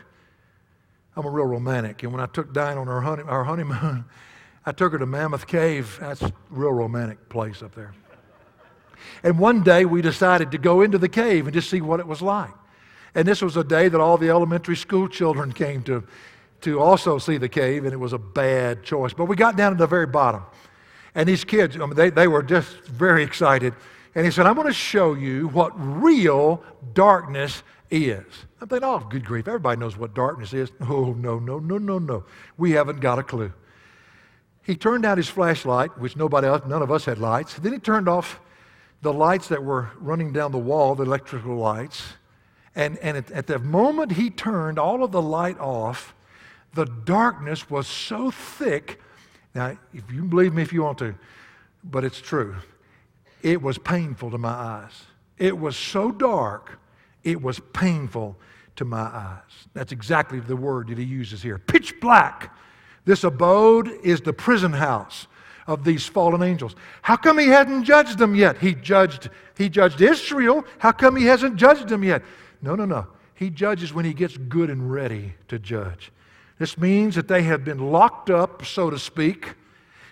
I'm 1.15 1.26
a 1.26 1.30
real 1.30 1.45
romantic, 1.45 2.03
and 2.03 2.11
when 2.11 2.21
I 2.21 2.26
took 2.26 2.53
Diane 2.53 2.78
on 2.78 2.89
our 2.89 3.43
honeymoon, 3.43 4.05
I 4.66 4.72
took 4.72 4.93
her 4.93 4.99
to 4.99 5.05
Mammoth 5.05 5.47
Cave. 5.47 5.97
That's 5.99 6.22
a 6.22 6.34
real 6.49 6.72
romantic 6.72 7.30
place 7.30 7.61
up 7.61 7.76
there. 7.76 7.93
And 9.24 9.38
one 9.38 9.64
day 9.64 9.86
we 9.86 10.01
decided 10.01 10.51
to 10.51 10.57
go 10.57 10.82
into 10.82 10.97
the 10.97 11.09
cave 11.09 11.45
and 11.45 11.53
just 11.53 11.70
see 11.70 11.82
what 11.82 11.99
it 11.99 12.07
was 12.07 12.22
like. 12.22 12.53
And 13.16 13.28
this 13.28 13.41
was 13.41 13.57
a 13.57 13.64
day 13.64 13.89
that 13.89 13.99
all 13.99 14.18
the 14.18 14.30
elementary 14.30 14.76
school 14.76 15.07
children 15.07 15.51
came 15.53 15.84
to, 15.84 16.03
to 16.61 16.80
also 16.80 17.18
see 17.18 17.38
the 17.38 17.49
cave, 17.49 17.84
and 17.84 17.93
it 17.93 17.97
was 17.97 18.14
a 18.14 18.18
bad 18.18 18.84
choice. 18.84 19.14
But 19.14 19.26
we 19.26 19.36
got 19.36 19.55
down 19.57 19.74
to 19.74 19.78
the 19.78 19.88
very 19.88 20.07
bottom. 20.07 20.43
And 21.16 21.30
these 21.30 21.43
kids, 21.43 21.76
I 21.76 21.80
mean, 21.80 21.95
they, 21.95 22.09
they 22.09 22.28
were 22.28 22.41
just 22.41 22.70
very 22.86 23.24
excited. 23.24 23.74
And 24.16 24.26
he 24.26 24.32
said, 24.32 24.45
I'm 24.45 24.55
going 24.55 24.68
to 24.68 24.74
show 24.74 25.14
you 25.14 25.47
what 25.49 25.74
real 25.76 26.64
darkness 26.93 27.64
is. 27.91 28.24
I'm 28.61 28.68
thinking, 28.68 28.88
oh, 28.88 29.05
good 29.09 29.26
grief, 29.26 29.47
everybody 29.47 29.80
knows 29.80 29.97
what 29.97 30.16
darkness 30.16 30.53
is. 30.53 30.72
Oh, 30.82 31.14
no, 31.14 31.38
no, 31.38 31.59
no, 31.59 31.78
no, 31.78 31.99
no. 31.99 32.24
We 32.57 32.72
haven't 32.72 32.99
got 32.99 33.20
a 33.20 33.24
clue. 33.24 33.53
He 34.64 34.76
turned 34.76 35.05
out 35.05 35.18
his 35.18 35.28
flashlight, 35.28 35.97
which 35.99 36.16
nobody 36.16 36.47
else, 36.47 36.64
none 36.66 36.82
of 36.82 36.91
us 36.91 37.05
had 37.05 37.18
lights. 37.18 37.55
Then 37.55 37.74
he 37.74 37.80
turned 37.80 38.07
off 38.07 38.39
the 39.01 39.14
lights 39.14 39.49
that 39.49 39.64
were 39.64 39.89
running 39.99 40.32
down 40.32 40.51
the 40.51 40.57
wall, 40.57 40.95
the 40.95 41.03
electrical 41.03 41.55
lights. 41.55 42.01
And, 42.74 42.97
and 42.99 43.18
at, 43.18 43.32
at 43.32 43.47
the 43.47 43.59
moment 43.59 44.14
he 44.14 44.30
turned 44.30 44.80
all 44.80 45.03
of 45.03 45.11
the 45.11 45.22
light 45.22 45.59
off, 45.59 46.16
the 46.74 46.86
darkness 46.86 47.70
was 47.70 47.88
so 47.88 48.32
thick. 48.32 48.99
Now, 49.53 49.78
if 49.93 50.09
you 50.11 50.24
believe 50.24 50.53
me 50.53 50.61
if 50.61 50.72
you 50.72 50.82
want 50.84 50.97
to, 50.99 51.14
but 51.84 52.03
it's 52.05 52.22
true. 52.22 52.55
It 53.41 53.61
was 53.61 53.78
painful 53.78 54.32
to 54.32 54.38
my 54.38 54.49
eyes. 54.49 55.03
It 55.38 55.59
was 55.59 55.76
so 55.76 56.11
dark, 56.11 56.80
it 57.24 57.41
was 57.41 57.59
painful 57.74 58.38
to 58.78 58.86
my 58.86 59.01
eyes. 59.01 59.68
That's 59.74 59.91
exactly 59.91 60.39
the 60.39 60.55
word 60.55 60.88
that 60.88 60.97
he 60.97 61.03
uses 61.03 61.43
here. 61.43 61.59
Pitch 61.59 61.99
black. 61.99 62.55
This 63.06 63.24
abode 63.24 63.89
is 64.04 64.22
the 64.22 64.34
prison 64.34 64.74
house 64.74 65.28
of 65.68 65.84
these 65.84 66.06
fallen 66.06 66.43
angels. 66.43 66.76
How 67.01 67.16
come 67.16 67.38
he 67.38 67.47
hadn't 67.47 67.84
judged 67.84 68.18
them 68.18 68.36
yet? 68.36 68.58
He 68.58 68.74
judged 68.74 69.30
he 69.58 69.70
judged 69.70 70.01
Israel. 70.01 70.66
How 70.80 70.91
come 70.91 71.16
he 71.16 71.26
hasn't 71.26 71.58
judged 71.58 71.88
them 71.88 72.04
yet? 72.04 72.24
No, 72.62 72.76
no, 72.76 72.86
no. 72.86 73.08
He 73.36 73.49
judges 73.49 73.93
when 73.93 74.06
he 74.06 74.14
gets 74.14 74.38
good 74.38 74.70
and 74.70 74.91
ready 74.91 75.36
to 75.47 75.60
judge. 75.60 76.12
This 76.60 76.78
means 76.78 77.16
that 77.16 77.28
they 77.28 77.43
have 77.43 77.66
been 77.66 77.91
locked 77.91 78.30
up, 78.30 78.66
so 78.66 78.89
to 78.89 78.97
speak, 78.97 79.54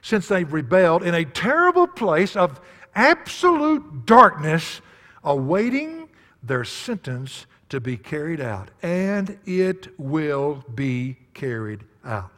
since 0.02 0.28
they've 0.28 0.52
rebelled 0.52 1.04
in 1.04 1.16
a 1.16 1.26
terrible 1.26 1.88
place 1.88 2.36
of 2.36 2.60
absolute 2.96 4.06
darkness, 4.06 4.82
awaiting 5.24 6.10
their 6.44 6.64
sentence 6.64 7.46
to 7.70 7.80
be 7.80 7.96
carried 7.96 8.42
out. 8.42 8.70
And 8.82 9.40
it 9.46 9.88
will 10.00 10.64
be 10.76 11.18
carried 11.34 11.84
out. 12.04 12.32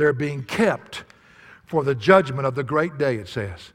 They're 0.00 0.14
being 0.14 0.44
kept 0.44 1.04
for 1.66 1.84
the 1.84 1.94
judgment 1.94 2.46
of 2.46 2.54
the 2.54 2.64
great 2.64 2.96
day, 2.96 3.16
it 3.16 3.28
says. 3.28 3.74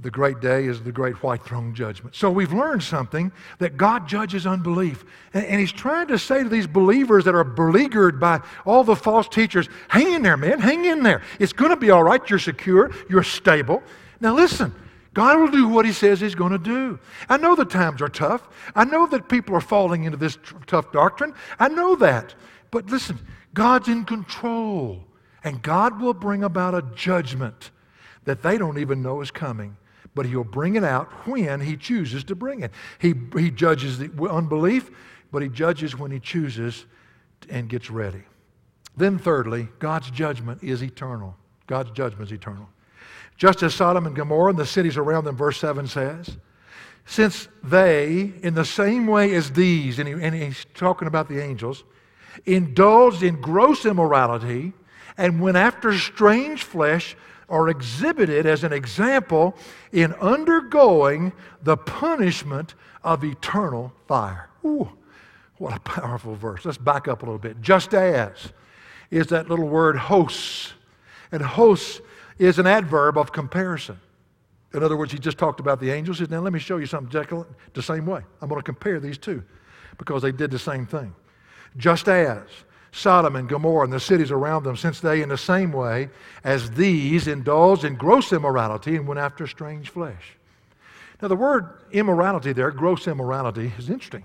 The 0.00 0.10
great 0.10 0.40
day 0.40 0.64
is 0.64 0.82
the 0.82 0.90
great 0.90 1.22
white 1.22 1.44
throne 1.44 1.76
judgment. 1.76 2.16
So 2.16 2.28
we've 2.28 2.52
learned 2.52 2.82
something 2.82 3.30
that 3.60 3.76
God 3.76 4.08
judges 4.08 4.48
unbelief. 4.48 5.04
And, 5.32 5.44
and, 5.46 5.60
He's 5.60 5.70
trying 5.70 6.08
to 6.08 6.18
say 6.18 6.42
to 6.42 6.48
these 6.48 6.66
believers 6.66 7.24
that 7.24 7.36
are 7.36 7.44
beleaguered 7.44 8.18
by 8.18 8.40
all 8.66 8.82
the 8.82 8.96
false 8.96 9.28
teachers 9.28 9.68
hang 9.86 10.12
in 10.12 10.22
there, 10.22 10.36
man, 10.36 10.58
hang 10.58 10.86
in 10.86 11.04
there. 11.04 11.22
It's 11.38 11.52
going 11.52 11.70
to 11.70 11.76
be 11.76 11.92
all 11.92 12.02
right. 12.02 12.20
You're 12.28 12.40
secure, 12.40 12.90
you're 13.08 13.22
stable. 13.22 13.80
Now 14.20 14.34
listen, 14.34 14.74
God 15.14 15.38
will 15.38 15.52
do 15.52 15.68
what 15.68 15.86
He 15.86 15.92
says 15.92 16.20
He's 16.20 16.34
going 16.34 16.50
to 16.50 16.58
do. 16.58 16.98
I 17.28 17.36
know 17.36 17.54
the 17.54 17.64
times 17.64 18.02
are 18.02 18.08
tough. 18.08 18.48
I 18.74 18.84
know 18.84 19.06
that 19.06 19.28
people 19.28 19.54
are 19.54 19.60
falling 19.60 20.02
into 20.02 20.16
this 20.16 20.34
tr- 20.34 20.56
tough 20.66 20.90
doctrine. 20.90 21.32
I 21.60 21.68
know 21.68 21.94
that. 21.94 22.34
But 22.72 22.86
listen, 22.86 23.20
God's 23.54 23.86
in 23.86 24.04
control. 24.04 25.04
And 25.44 25.62
God 25.62 26.00
will 26.00 26.14
bring 26.14 26.44
about 26.44 26.74
a 26.74 26.82
judgment 26.94 27.70
that 28.24 28.42
they 28.42 28.58
don't 28.58 28.78
even 28.78 29.02
know 29.02 29.20
is 29.20 29.30
coming. 29.30 29.76
But 30.14 30.26
He'll 30.26 30.44
bring 30.44 30.76
it 30.76 30.84
out 30.84 31.08
when 31.26 31.60
He 31.60 31.76
chooses 31.76 32.24
to 32.24 32.34
bring 32.34 32.62
it. 32.62 32.72
He, 32.98 33.14
he 33.36 33.50
judges 33.50 33.98
the 33.98 34.10
unbelief, 34.30 34.90
but 35.30 35.42
He 35.42 35.48
judges 35.48 35.96
when 35.96 36.10
He 36.10 36.20
chooses 36.20 36.84
and 37.48 37.68
gets 37.68 37.90
ready. 37.90 38.22
Then, 38.96 39.18
thirdly, 39.18 39.68
God's 39.78 40.10
judgment 40.10 40.62
is 40.62 40.82
eternal. 40.82 41.36
God's 41.66 41.92
judgment 41.92 42.28
is 42.28 42.32
eternal. 42.32 42.68
Just 43.36 43.62
as 43.62 43.74
Sodom 43.74 44.06
and 44.06 44.14
Gomorrah 44.14 44.50
and 44.50 44.58
the 44.58 44.66
cities 44.66 44.96
around 44.96 45.24
them, 45.24 45.36
verse 45.36 45.58
7 45.58 45.86
says, 45.86 46.36
since 47.06 47.48
they, 47.62 48.32
in 48.42 48.54
the 48.54 48.64
same 48.64 49.06
way 49.06 49.34
as 49.34 49.52
these, 49.52 49.98
and, 49.98 50.06
he, 50.06 50.14
and 50.14 50.34
he's 50.34 50.66
talking 50.74 51.08
about 51.08 51.28
the 51.28 51.42
angels, 51.42 51.82
indulged 52.46 53.22
in 53.22 53.40
gross 53.40 53.84
immorality 53.84 54.72
and 55.20 55.38
went 55.38 55.58
after 55.58 55.92
strange 55.96 56.62
flesh, 56.62 57.14
are 57.50 57.68
exhibited 57.68 58.46
as 58.46 58.64
an 58.64 58.72
example 58.72 59.54
in 59.92 60.14
undergoing 60.14 61.32
the 61.62 61.76
punishment 61.76 62.74
of 63.04 63.22
eternal 63.22 63.92
fire. 64.08 64.48
Ooh, 64.64 64.88
what 65.58 65.76
a 65.76 65.80
powerful 65.80 66.34
verse. 66.34 66.64
Let's 66.64 66.78
back 66.78 67.06
up 67.06 67.22
a 67.22 67.26
little 67.26 67.38
bit. 67.38 67.60
Just 67.60 67.92
as 67.92 68.52
is 69.10 69.26
that 69.26 69.50
little 69.50 69.68
word 69.68 69.96
hosts. 69.96 70.72
And 71.32 71.42
hosts 71.42 72.00
is 72.38 72.58
an 72.58 72.66
adverb 72.66 73.18
of 73.18 73.30
comparison. 73.30 74.00
In 74.72 74.82
other 74.82 74.96
words, 74.96 75.12
he 75.12 75.18
just 75.18 75.36
talked 75.36 75.60
about 75.60 75.80
the 75.80 75.90
angels. 75.90 76.18
He 76.18 76.24
said, 76.24 76.30
now 76.30 76.40
let 76.40 76.52
me 76.54 76.60
show 76.60 76.78
you 76.78 76.86
something, 76.86 77.44
the 77.74 77.82
same 77.82 78.06
way. 78.06 78.22
I'm 78.40 78.48
going 78.48 78.60
to 78.60 78.64
compare 78.64 79.00
these 79.00 79.18
two 79.18 79.42
because 79.98 80.22
they 80.22 80.32
did 80.32 80.50
the 80.50 80.58
same 80.58 80.86
thing. 80.86 81.14
Just 81.76 82.08
as 82.08 82.44
Sodom 82.92 83.36
and 83.36 83.48
Gomorrah 83.48 83.84
and 83.84 83.92
the 83.92 84.00
cities 84.00 84.30
around 84.30 84.64
them, 84.64 84.76
since 84.76 85.00
they, 85.00 85.22
in 85.22 85.28
the 85.28 85.38
same 85.38 85.72
way 85.72 86.08
as 86.42 86.72
these, 86.72 87.28
indulged 87.28 87.84
in 87.84 87.94
gross 87.94 88.32
immorality 88.32 88.96
and 88.96 89.06
went 89.06 89.20
after 89.20 89.46
strange 89.46 89.90
flesh. 89.90 90.36
Now, 91.22 91.28
the 91.28 91.36
word 91.36 91.68
immorality 91.92 92.52
there, 92.52 92.70
gross 92.70 93.06
immorality, 93.06 93.72
is 93.78 93.90
interesting. 93.90 94.24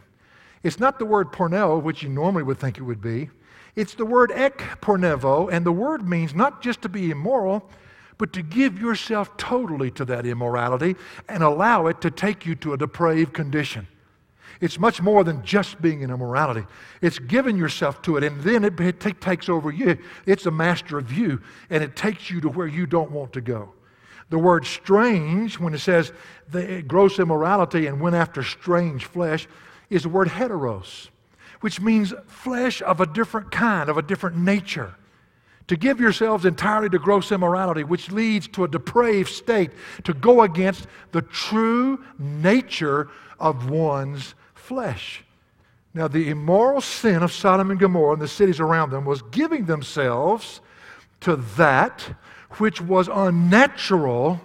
It's 0.63 0.79
not 0.79 0.97
the 0.97 1.05
word 1.05 1.31
porneo, 1.31 1.81
which 1.81 2.01
you 2.01 2.09
normally 2.09 2.43
would 2.43 2.57
think 2.57 2.77
it 2.77 2.83
would 2.83 3.01
be. 3.01 3.29
It's 3.75 3.93
the 3.93 4.05
word 4.05 4.31
ek 4.31 4.59
pornevo, 4.81 5.51
and 5.51 5.65
the 5.65 5.71
word 5.71 6.07
means 6.07 6.33
not 6.33 6.61
just 6.61 6.81
to 6.83 6.89
be 6.89 7.11
immoral, 7.11 7.69
but 8.17 8.31
to 8.33 8.41
give 8.41 8.79
yourself 8.79 9.35
totally 9.37 9.91
to 9.91 10.05
that 10.05 10.25
immorality 10.25 10.95
and 11.27 11.43
allow 11.43 11.87
it 11.87 11.99
to 12.01 12.09
take 12.09 12.45
you 12.45 12.55
to 12.55 12.73
a 12.73 12.77
depraved 12.77 13.33
condition. 13.33 13.87
It's 14.65 14.79
much 14.79 14.99
more 14.99 15.23
than 15.23 15.43
just 15.43 15.79
being 15.79 16.01
in 16.01 16.09
immorality. 16.09 16.65
It's 16.99 17.19
giving 17.19 17.55
yourself 17.55 18.01
to 18.01 18.17
it, 18.17 18.23
and 18.23 18.41
then 18.41 18.63
it, 18.63 18.79
it 18.79 19.21
takes 19.21 19.47
over 19.47 19.69
you. 19.69 19.99
It's 20.25 20.47
a 20.47 20.51
master 20.51 20.97
of 20.97 21.13
you, 21.13 21.39
and 21.69 21.83
it 21.83 21.95
takes 21.95 22.31
you 22.31 22.41
to 22.41 22.49
where 22.49 22.65
you 22.65 22.87
don't 22.87 23.11
want 23.11 23.31
to 23.33 23.41
go. 23.41 23.73
The 24.31 24.39
word 24.39 24.65
strange, 24.65 25.59
when 25.59 25.75
it 25.75 25.81
says 25.81 26.11
the 26.49 26.81
gross 26.81 27.19
immorality 27.19 27.85
and 27.85 28.01
went 28.01 28.15
after 28.15 28.41
strange 28.41 29.05
flesh, 29.05 29.47
is 29.91 30.01
the 30.01 30.09
word 30.09 30.29
heteros, 30.29 31.09
which 31.61 31.79
means 31.79 32.11
flesh 32.25 32.81
of 32.81 32.99
a 32.99 33.05
different 33.05 33.51
kind, 33.51 33.87
of 33.87 33.97
a 33.99 34.01
different 34.01 34.35
nature 34.35 34.95
to 35.67 35.75
give 35.75 35.99
yourselves 35.99 36.43
entirely 36.43 36.89
to 36.89 36.97
gross 36.97 37.31
immorality, 37.31 37.83
which 37.83 38.11
leads 38.11 38.47
to 38.47 38.63
a 38.63 38.67
depraved 38.67 39.29
state, 39.29 39.69
to 40.03 40.13
go 40.13 40.41
against 40.41 40.87
the 41.11 41.21
true 41.21 42.03
nature 42.17 43.09
of 43.39 43.69
one's 43.69 44.33
flesh. 44.65 45.23
Now, 45.93 46.09
the 46.09 46.29
immoral 46.29 46.81
sin 46.81 47.23
of 47.23 47.31
Sodom 47.31 47.71
and 47.71 47.79
Gomorrah 47.79 48.13
and 48.13 48.21
the 48.21 48.27
cities 48.27 48.59
around 48.59 48.89
them 48.89 49.05
was 49.05 49.21
giving 49.21 49.65
themselves 49.65 50.59
to 51.21 51.37
that 51.57 52.01
which 52.57 52.81
was 52.81 53.07
unnatural 53.07 54.41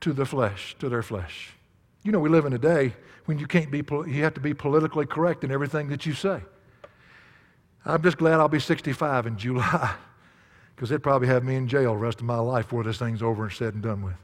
to 0.00 0.12
the 0.12 0.26
flesh, 0.26 0.76
to 0.78 0.88
their 0.88 1.02
flesh. 1.02 1.54
You 2.02 2.12
know, 2.12 2.18
we 2.18 2.28
live 2.28 2.44
in 2.44 2.52
a 2.52 2.58
day 2.58 2.94
when 3.24 3.38
you 3.38 3.46
can't 3.46 3.70
be, 3.70 3.82
you 4.06 4.22
have 4.22 4.34
to 4.34 4.40
be 4.40 4.52
politically 4.52 5.06
correct 5.06 5.44
in 5.44 5.50
everything 5.50 5.88
that 5.88 6.04
you 6.04 6.12
say. 6.12 6.42
I'm 7.84 8.02
just 8.02 8.18
glad 8.18 8.34
I'll 8.34 8.48
be 8.48 8.60
65 8.60 9.26
in 9.26 9.38
July 9.38 9.94
because 10.74 10.90
they'd 10.90 11.02
probably 11.02 11.28
have 11.28 11.44
me 11.44 11.54
in 11.54 11.68
jail 11.68 11.92
the 11.92 11.98
rest 11.98 12.18
of 12.18 12.26
my 12.26 12.38
life 12.38 12.66
before 12.66 12.84
this 12.84 12.98
thing's 12.98 13.22
over 13.22 13.44
and 13.44 13.52
said 13.52 13.74
and 13.74 13.82
done 13.82 14.02
with. 14.02 14.14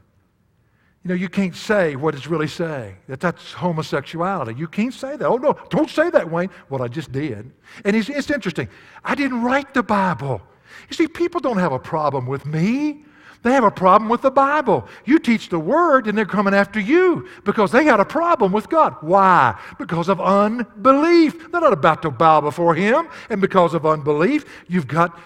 You 1.03 1.09
know, 1.09 1.15
you 1.15 1.27
can't 1.27 1.55
say 1.55 1.97
what 1.97 2.15
it's 2.15 2.27
really 2.27 2.47
saying. 2.47 2.95
That 3.07 3.19
that's 3.19 3.51
homosexuality. 3.51 4.57
You 4.57 4.69
can't 4.69 4.93
say 4.93 5.17
that. 5.17 5.27
Oh, 5.27 5.35
no, 5.35 5.57
don't 5.69 5.89
say 5.89 6.09
that, 6.09 6.31
Wayne. 6.31 6.49
What 6.69 6.79
I 6.79 6.87
just 6.87 7.11
did. 7.11 7.51
And 7.83 7.95
it's, 7.95 8.07
it's 8.07 8.29
interesting. 8.29 8.69
I 9.03 9.13
didn't 9.13 9.41
write 9.41 9.73
the 9.73 9.83
Bible. 9.83 10.41
You 10.89 10.95
see, 10.95 11.07
people 11.07 11.41
don't 11.41 11.57
have 11.57 11.73
a 11.73 11.79
problem 11.79 12.25
with 12.25 12.45
me. 12.45 13.03
They 13.41 13.51
have 13.51 13.65
a 13.65 13.71
problem 13.71 14.09
with 14.09 14.21
the 14.21 14.31
Bible. 14.31 14.87
You 15.03 15.19
teach 15.19 15.49
the 15.49 15.59
Word, 15.59 16.07
and 16.07 16.17
they're 16.17 16.25
coming 16.25 16.53
after 16.53 16.79
you 16.79 17.27
because 17.43 17.73
they 17.73 17.83
got 17.83 17.99
a 17.99 18.05
problem 18.05 18.53
with 18.53 18.69
God. 18.69 18.95
Why? 19.01 19.59
Because 19.77 20.07
of 20.07 20.21
unbelief. 20.21 21.51
They're 21.51 21.59
not 21.59 21.73
about 21.73 22.01
to 22.03 22.11
bow 22.11 22.39
before 22.39 22.73
Him. 22.75 23.09
And 23.29 23.41
because 23.41 23.73
of 23.73 23.85
unbelief, 23.85 24.45
you've 24.69 24.87
got 24.87 25.19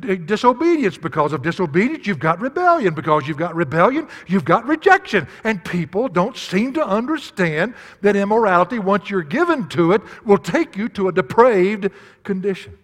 disobedience. 0.00 0.96
Because 0.96 1.32
of 1.32 1.42
disobedience, 1.42 2.06
you've 2.06 2.18
got 2.18 2.40
rebellion. 2.40 2.94
Because 2.94 3.26
you've 3.26 3.36
got 3.36 3.54
rebellion, 3.54 4.08
you've 4.26 4.44
got 4.44 4.66
rejection. 4.66 5.26
And 5.44 5.64
people 5.64 6.08
don't 6.08 6.36
seem 6.36 6.72
to 6.74 6.86
understand 6.86 7.74
that 8.00 8.16
immorality, 8.16 8.78
once 8.78 9.10
you're 9.10 9.22
given 9.22 9.68
to 9.70 9.92
it, 9.92 10.02
will 10.24 10.38
take 10.38 10.76
you 10.76 10.88
to 10.90 11.08
a 11.08 11.12
depraved 11.12 11.90
condition. 12.24 12.78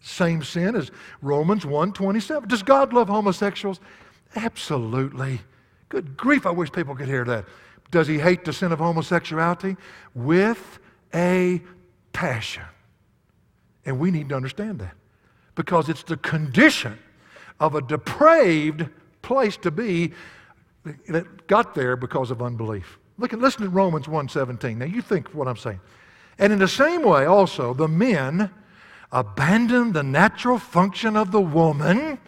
Same 0.00 0.42
sin 0.42 0.74
as 0.74 0.90
Romans 1.20 1.64
1:27. 1.64 2.48
Does 2.48 2.62
God 2.62 2.92
love 2.92 3.08
homosexuals? 3.08 3.78
Absolutely. 4.34 5.42
Good 5.88 6.16
grief, 6.16 6.46
I 6.46 6.50
wish 6.50 6.72
people 6.72 6.96
could 6.96 7.08
hear 7.08 7.24
that. 7.24 7.44
Does 7.90 8.08
he 8.08 8.18
hate 8.18 8.44
the 8.44 8.52
sin 8.52 8.72
of 8.72 8.78
homosexuality? 8.78 9.76
With 10.14 10.78
a 11.14 11.62
passion. 12.12 12.64
And 13.84 13.98
we 13.98 14.10
need 14.10 14.30
to 14.30 14.34
understand 14.34 14.78
that 14.80 14.94
because 15.54 15.88
it's 15.88 16.02
the 16.02 16.16
condition 16.16 16.98
of 17.60 17.74
a 17.74 17.82
depraved 17.82 18.88
place 19.22 19.56
to 19.58 19.70
be 19.70 20.12
that 21.08 21.46
got 21.46 21.74
there 21.74 21.96
because 21.96 22.30
of 22.30 22.42
unbelief. 22.42 22.98
Look 23.18 23.32
at, 23.32 23.38
listen 23.38 23.62
to 23.62 23.68
Romans 23.68 24.06
1.17. 24.06 24.76
Now 24.76 24.84
you 24.84 25.00
think 25.00 25.28
what 25.28 25.46
I'm 25.46 25.56
saying. 25.56 25.80
And 26.38 26.52
in 26.52 26.58
the 26.58 26.68
same 26.68 27.02
way 27.02 27.24
also, 27.26 27.72
the 27.74 27.88
men 27.88 28.50
abandon 29.12 29.92
the 29.92 30.02
natural 30.02 30.58
function 30.58 31.16
of 31.16 31.30
the 31.30 31.40
woman 31.40 32.18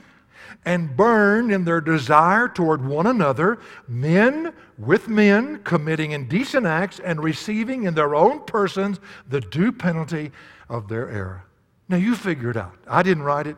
and 0.64 0.96
burn 0.96 1.50
in 1.50 1.64
their 1.64 1.80
desire 1.80 2.48
toward 2.48 2.84
one 2.84 3.06
another, 3.06 3.58
men 3.88 4.52
with 4.78 5.08
men 5.08 5.60
committing 5.64 6.12
indecent 6.12 6.66
acts 6.66 7.00
and 7.00 7.22
receiving 7.22 7.84
in 7.84 7.94
their 7.94 8.14
own 8.14 8.40
persons 8.44 9.00
the 9.28 9.40
due 9.40 9.72
penalty 9.72 10.30
of 10.68 10.88
their 10.88 11.10
error. 11.10 11.44
Now 11.88 11.96
you 11.96 12.14
figure 12.14 12.50
it 12.50 12.56
out. 12.56 12.76
I 12.86 13.02
didn't 13.02 13.24
write 13.24 13.46
it. 13.46 13.56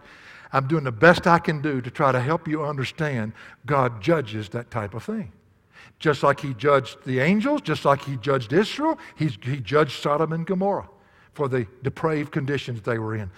I'm 0.52 0.68
doing 0.68 0.84
the 0.84 0.92
best 0.92 1.26
I 1.26 1.38
can 1.38 1.60
do 1.60 1.80
to 1.80 1.90
try 1.90 2.12
to 2.12 2.20
help 2.20 2.48
you 2.48 2.64
understand 2.64 3.32
God 3.66 4.00
judges 4.00 4.48
that 4.50 4.70
type 4.70 4.94
of 4.94 5.04
thing. 5.04 5.32
Just 5.98 6.22
like 6.22 6.40
he 6.40 6.54
judged 6.54 6.98
the 7.04 7.20
angels, 7.20 7.60
just 7.62 7.84
like 7.84 8.02
he 8.02 8.16
judged 8.16 8.52
Israel, 8.52 8.98
he, 9.16 9.28
he 9.42 9.58
judged 9.58 10.02
Sodom 10.02 10.32
and 10.32 10.46
Gomorrah 10.46 10.88
for 11.34 11.48
the 11.48 11.66
depraved 11.82 12.32
conditions 12.32 12.82
they 12.82 12.98
were 12.98 13.14
in. 13.14 13.30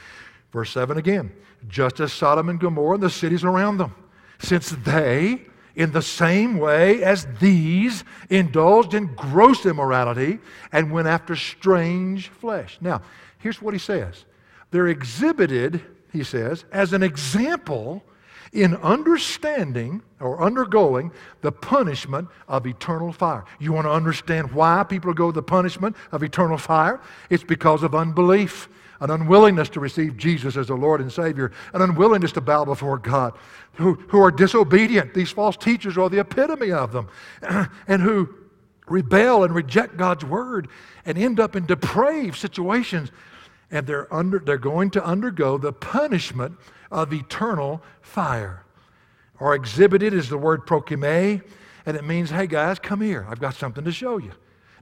Verse 0.53 0.71
7 0.71 0.97
again 0.97 1.33
just 1.67 2.01
as 2.01 2.13
Sodom 2.13 2.49
and 2.49 2.61
Gomorrah 2.61 2.95
and 2.95 3.03
the 3.03 3.11
cities 3.11 3.43
around 3.43 3.79
them, 3.79 3.95
since 4.39 4.71
they, 4.71 5.43
in 5.75 5.93
the 5.93 6.03
same 6.03 6.59
way 6.59 7.03
as 7.03 7.27
these, 7.41 8.05
indulged 8.31 8.95
in 8.95 9.15
gross 9.15 9.67
immorality 9.67 10.39
and 10.71 10.93
went 10.93 11.09
after 11.09 11.35
strange 11.35 12.29
flesh. 12.29 12.79
Now, 12.81 13.03
here's 13.39 13.61
what 13.61 13.75
he 13.75 13.81
says 13.81 14.25
they're 14.71 14.89
exhibited, 14.89 15.83
he 16.13 16.25
says, 16.25 16.65
as 16.73 16.93
an 16.93 17.03
example 17.03 18.05
in 18.53 18.77
understanding 18.77 20.03
or 20.21 20.43
undergoing 20.43 21.13
the 21.43 21.53
punishment 21.53 22.29
of 22.49 22.67
eternal 22.67 23.13
fire. 23.13 23.45
You 23.59 23.73
want 23.73 23.87
to 23.87 23.93
understand 23.93 24.53
why 24.53 24.85
people 24.85 25.13
go 25.13 25.31
to 25.31 25.35
the 25.35 25.43
punishment 25.43 25.97
of 26.13 26.23
eternal 26.23 26.59
fire? 26.59 27.01
It's 27.31 27.45
because 27.45 27.83
of 27.83 27.95
unbelief, 27.95 28.69
an 29.01 29.11
unwillingness 29.11 29.69
to 29.71 29.81
receive 29.81 30.17
Jesus 30.17 30.57
as 30.57 30.71
a 30.71 30.75
Lord 30.75 31.01
and 31.01 31.13
Savior, 31.13 31.53
an 31.73 31.83
unwillingness 31.83 32.33
to 32.33 32.41
bow 32.41 32.65
before 32.65 32.99
God, 32.99 33.35
who, 33.75 33.95
who 34.09 34.21
are 34.23 34.31
disobedient. 34.31 35.15
These 35.15 35.31
false 35.31 35.57
teachers 35.57 35.97
are 35.99 36.09
the 36.09 36.21
epitome 36.21 36.73
of 36.73 36.93
them, 36.93 37.09
and 37.87 38.03
who 38.03 38.35
rebel 38.89 39.45
and 39.45 39.55
reject 39.55 39.97
God's 39.97 40.25
word 40.25 40.69
and 41.05 41.19
end 41.19 41.39
up 41.39 41.55
in 41.55 41.67
depraved 41.67 42.37
situations. 42.37 43.11
And 43.71 43.87
they're, 43.87 44.13
under, 44.13 44.39
they're 44.39 44.59
going 44.59 44.91
to 44.91 45.05
undergo 45.05 45.59
the 45.59 45.73
punishment 45.73 46.57
of 46.91 47.13
eternal 47.13 47.83
fire. 48.01 48.65
Or 49.41 49.55
exhibited 49.55 50.15
is 50.15 50.29
the 50.29 50.39
word 50.39 50.67
prokeimai, 50.67 51.43
and 51.87 51.97
it 51.97 52.05
means, 52.05 52.31
hey 52.31 52.47
guys, 52.47 52.79
come 52.79 53.01
here. 53.01 53.27
I've 53.29 53.41
got 53.41 53.55
something 53.55 53.85
to 53.85 53.93
show 53.93 54.19
you. 54.19 54.33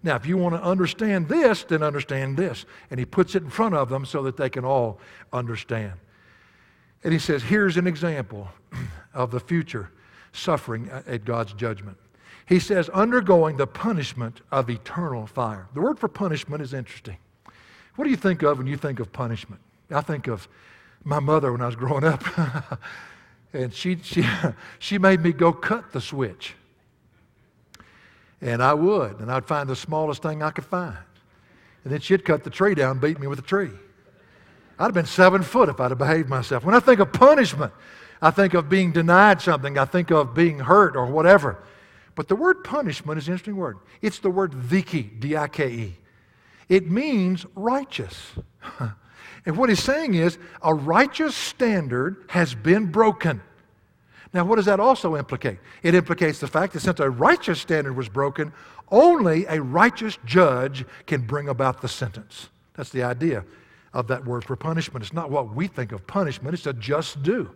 Now, 0.02 0.16
if 0.16 0.26
you 0.26 0.36
want 0.36 0.54
to 0.54 0.62
understand 0.62 1.28
this, 1.28 1.64
then 1.64 1.82
understand 1.82 2.36
this. 2.36 2.64
And 2.90 3.00
he 3.00 3.06
puts 3.06 3.34
it 3.34 3.42
in 3.42 3.50
front 3.50 3.74
of 3.74 3.88
them 3.88 4.04
so 4.04 4.22
that 4.22 4.36
they 4.36 4.48
can 4.48 4.64
all 4.64 5.00
understand. 5.32 5.94
And 7.02 7.12
he 7.12 7.18
says, 7.18 7.42
here's 7.42 7.76
an 7.76 7.86
example 7.86 8.48
of 9.14 9.30
the 9.30 9.40
future 9.40 9.90
suffering 10.32 10.90
at 11.06 11.24
God's 11.24 11.52
judgment. 11.54 11.96
He 12.46 12.60
says, 12.60 12.88
undergoing 12.90 13.56
the 13.56 13.66
punishment 13.66 14.42
of 14.52 14.70
eternal 14.70 15.26
fire. 15.26 15.66
The 15.74 15.80
word 15.80 15.98
for 15.98 16.08
punishment 16.08 16.62
is 16.62 16.72
interesting. 16.72 17.16
What 17.96 18.04
do 18.04 18.10
you 18.10 18.16
think 18.16 18.42
of 18.42 18.58
when 18.58 18.66
you 18.66 18.76
think 18.76 19.00
of 19.00 19.12
punishment? 19.12 19.60
I 19.90 20.00
think 20.02 20.26
of 20.26 20.46
my 21.04 21.20
mother 21.20 21.52
when 21.52 21.60
I 21.60 21.66
was 21.66 21.76
growing 21.76 22.04
up. 22.04 22.22
and 23.52 23.72
she, 23.72 23.96
she, 24.02 24.26
she 24.78 24.98
made 24.98 25.20
me 25.20 25.32
go 25.32 25.52
cut 25.52 25.92
the 25.92 26.00
switch. 26.00 26.54
And 28.40 28.62
I 28.62 28.74
would. 28.74 29.20
And 29.20 29.32
I'd 29.32 29.46
find 29.46 29.68
the 29.68 29.76
smallest 29.76 30.22
thing 30.22 30.42
I 30.42 30.50
could 30.50 30.66
find. 30.66 30.96
And 31.84 31.92
then 31.92 32.00
she'd 32.00 32.24
cut 32.24 32.44
the 32.44 32.50
tree 32.50 32.74
down, 32.74 32.98
beat 32.98 33.18
me 33.18 33.26
with 33.26 33.38
a 33.38 33.42
tree. 33.42 33.70
I'd 34.78 34.84
have 34.84 34.94
been 34.94 35.06
seven 35.06 35.42
foot 35.42 35.68
if 35.68 35.80
I'd 35.80 35.90
have 35.90 35.98
behaved 35.98 36.28
myself. 36.28 36.64
When 36.64 36.74
I 36.74 36.80
think 36.80 37.00
of 37.00 37.12
punishment, 37.12 37.72
I 38.20 38.30
think 38.30 38.54
of 38.54 38.68
being 38.68 38.92
denied 38.92 39.40
something. 39.40 39.78
I 39.78 39.84
think 39.84 40.10
of 40.10 40.34
being 40.34 40.58
hurt 40.58 40.96
or 40.96 41.06
whatever. 41.06 41.62
But 42.14 42.28
the 42.28 42.36
word 42.36 42.64
punishment 42.64 43.18
is 43.18 43.28
an 43.28 43.34
interesting 43.34 43.56
word. 43.56 43.78
It's 44.02 44.18
the 44.18 44.30
word 44.30 44.68
dike, 44.68 45.20
D-I-K-E. 45.20 45.96
It 46.68 46.90
means 46.90 47.46
righteous. 47.54 48.32
And 49.46 49.56
what 49.56 49.68
he's 49.68 49.82
saying 49.82 50.14
is 50.14 50.38
a 50.60 50.74
righteous 50.74 51.36
standard 51.36 52.24
has 52.28 52.54
been 52.54 52.86
broken. 52.86 53.40
Now, 54.34 54.44
what 54.44 54.56
does 54.56 54.64
that 54.64 54.80
also 54.80 55.16
implicate? 55.16 55.58
It 55.84 55.94
implicates 55.94 56.40
the 56.40 56.48
fact 56.48 56.72
that 56.72 56.80
since 56.80 56.98
a 56.98 57.08
righteous 57.08 57.60
standard 57.60 57.94
was 57.94 58.08
broken, 58.08 58.52
only 58.90 59.46
a 59.46 59.62
righteous 59.62 60.18
judge 60.24 60.84
can 61.06 61.22
bring 61.22 61.48
about 61.48 61.80
the 61.80 61.88
sentence. 61.88 62.50
That's 62.74 62.90
the 62.90 63.04
idea 63.04 63.44
of 63.94 64.08
that 64.08 64.24
word 64.24 64.44
for 64.44 64.56
punishment. 64.56 65.04
It's 65.04 65.14
not 65.14 65.30
what 65.30 65.54
we 65.54 65.68
think 65.68 65.92
of 65.92 66.06
punishment, 66.06 66.52
it's 66.52 66.66
a 66.66 66.72
just 66.72 67.22
due. 67.22 67.48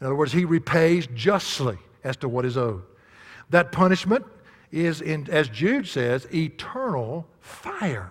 In 0.00 0.06
other 0.06 0.16
words, 0.16 0.32
he 0.32 0.44
repays 0.44 1.06
justly 1.14 1.78
as 2.02 2.16
to 2.18 2.28
what 2.28 2.44
is 2.44 2.56
owed. 2.56 2.82
That 3.50 3.70
punishment 3.70 4.26
is, 4.72 5.00
in, 5.00 5.30
as 5.30 5.48
Jude 5.48 5.86
says, 5.86 6.26
eternal 6.34 7.28
fire. 7.40 8.10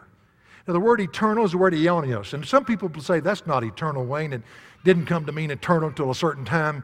Now, 0.67 0.73
the 0.73 0.79
word 0.79 1.01
eternal 1.01 1.45
is 1.45 1.51
the 1.51 1.57
word 1.57 1.73
aionios. 1.73 2.33
And 2.33 2.45
some 2.45 2.65
people 2.65 2.89
say 3.01 3.19
that's 3.19 3.47
not 3.47 3.63
eternal, 3.63 4.05
Wayne. 4.05 4.33
It 4.33 4.41
didn't 4.83 5.05
come 5.05 5.25
to 5.25 5.31
mean 5.31 5.51
eternal 5.51 5.89
until 5.89 6.11
a 6.11 6.15
certain 6.15 6.45
time. 6.45 6.83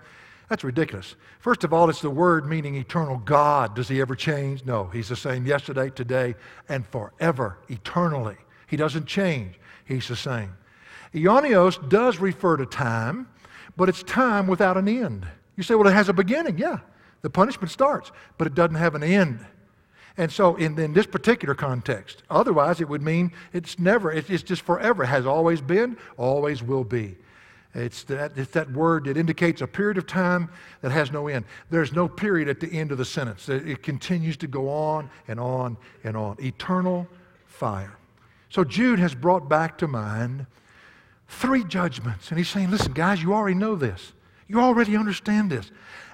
That's 0.50 0.64
ridiculous. 0.64 1.16
First 1.40 1.64
of 1.64 1.74
all, 1.74 1.90
it's 1.90 2.02
the 2.02 2.10
word 2.10 2.48
meaning 2.48 2.76
eternal 2.76 3.18
God. 3.18 3.76
Does 3.76 3.88
he 3.88 4.00
ever 4.02 4.16
change? 4.16 4.66
No. 4.66 4.86
He's 4.86 5.10
the 5.10 5.16
same 5.16 5.46
yesterday, 5.46 5.90
today, 5.90 6.36
and 6.70 6.88
forever, 6.88 7.60
eternally. 7.70 8.38
He 8.68 8.78
doesn't 8.78 9.06
change. 9.06 9.60
He's 9.86 10.08
the 10.08 10.16
same. 10.16 10.54
Aionios 11.14 11.90
does 11.90 12.20
refer 12.20 12.58
to 12.58 12.66
time, 12.66 13.28
but 13.76 13.90
it's 13.90 14.04
time 14.04 14.48
without 14.48 14.78
an 14.78 14.88
end. 14.88 15.28
You 15.56 15.64
say, 15.64 15.76
well, 15.76 15.88
it 15.88 15.94
has 15.94 16.10
a 16.10 16.14
beginning. 16.14 16.58
Yeah, 16.58 16.80
the 17.22 17.30
punishment 17.30 17.72
starts, 17.72 18.12
but 18.38 18.48
it 18.48 18.56
doesn't 18.56 18.76
have 18.76 18.96
an 18.96 19.04
end. 19.04 19.46
And 20.18 20.32
so, 20.32 20.56
in, 20.56 20.78
in 20.80 20.94
this 20.94 21.06
particular 21.06 21.54
context, 21.54 22.24
otherwise 22.30 22.82
it 22.82 22.90
would 22.90 23.04
mean 23.04 23.32
it's 23.54 23.78
never, 23.78 24.12
it's, 24.12 24.30
it's 24.30 24.44
just 24.44 24.64
forever. 24.64 25.06
Has 25.06 25.26
always 25.26 25.62
been, 25.62 25.98
always 26.18 26.64
will 26.64 26.84
be. 26.84 27.16
It's 27.76 28.04
that, 28.06 28.36
it's 28.36 28.52
that 28.52 28.72
word 28.72 29.06
that 29.06 29.18
indicates 29.18 29.62
a 29.62 29.68
period 29.68 30.00
of 30.00 30.08
time 30.08 30.50
that 30.82 30.92
has 30.92 31.12
no 31.12 31.28
end. 31.28 31.46
There's 31.70 31.94
no 31.94 32.08
period 32.08 32.50
at 32.50 32.60
the 32.60 32.72
end 32.72 32.92
of 32.92 32.98
the 32.98 33.06
sentence. 33.06 33.48
It 33.50 33.84
continues 33.84 34.38
to 34.38 34.48
go 34.48 34.70
on 34.70 35.12
and 35.28 35.40
on 35.40 35.78
and 36.04 36.18
on. 36.18 36.38
Eternal 36.40 37.08
fire. 37.46 37.96
So 38.50 38.64
Jude 38.64 38.98
has 38.98 39.14
brought 39.14 39.48
back 39.48 39.78
to 39.80 39.88
mind 39.88 40.48
three 41.28 41.64
judgments. 41.64 42.30
And 42.30 42.40
he's 42.40 42.50
saying, 42.50 42.72
listen, 42.72 42.94
guys, 42.94 43.22
you 43.22 43.34
already 43.34 43.58
know 43.58 43.76
this. 43.76 44.14
You 44.48 44.62
already 44.62 44.96
understand 44.96 45.52
this. 45.52 45.70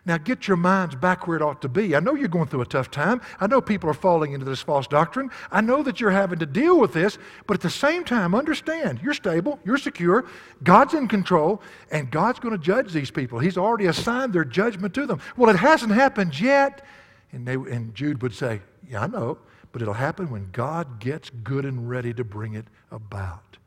Now 0.06 0.18
get 0.18 0.50
your 0.50 0.58
minds 0.58 0.96
back 0.96 1.28
where 1.28 1.38
it 1.38 1.42
ought 1.42 1.62
to 1.62 1.70
be. 1.70 1.96
I 1.96 2.02
know 2.02 2.14
you're 2.14 2.28
going 2.28 2.48
through 2.48 2.62
a 2.62 2.66
tough 2.66 2.92
time. 2.92 3.22
I 3.40 3.48
know 3.48 3.62
people 3.62 3.90
are 3.90 3.94
falling 3.94 4.34
into 4.34 4.46
this 4.46 4.62
false 4.62 4.86
doctrine. 4.86 5.30
I 5.50 5.62
know 5.62 5.82
that 5.84 6.02
you're 6.02 6.12
having 6.12 6.40
to 6.40 6.46
deal 6.46 6.78
with 6.78 6.92
this, 6.92 7.18
but 7.48 7.54
at 7.56 7.62
the 7.62 7.70
same 7.70 8.04
time, 8.04 8.36
understand 8.36 9.00
you're 9.02 9.14
stable, 9.14 9.60
you're 9.64 9.78
secure, 9.78 10.26
God's 10.62 10.94
in 10.94 11.08
control, 11.08 11.62
and 11.90 12.12
God's 12.12 12.40
going 12.40 12.52
to 12.52 12.62
judge 12.62 12.92
these 12.92 13.12
people. 13.12 13.40
He's 13.40 13.58
already 13.58 13.86
assigned 13.86 14.34
their 14.34 14.44
judgment 14.44 14.94
to 14.96 15.06
them. 15.06 15.22
Well, 15.38 15.50
it 15.50 15.56
hasn't 15.56 15.94
happened 15.94 16.38
yet. 16.40 16.86
And, 17.32 17.48
they, 17.48 17.54
and 17.54 17.96
Jude 17.96 18.22
would 18.22 18.34
say, 18.34 18.62
Yeah, 18.88 19.04
I 19.04 19.08
know, 19.08 19.38
but 19.72 19.82
it'll 19.82 19.94
happen 19.94 20.30
when 20.30 20.50
God 20.52 21.00
gets 21.00 21.30
good 21.30 21.64
and 21.64 21.90
ready 21.90 22.14
to 22.14 22.26
bring 22.26 22.56
it 22.56 22.66
about. 22.92 23.58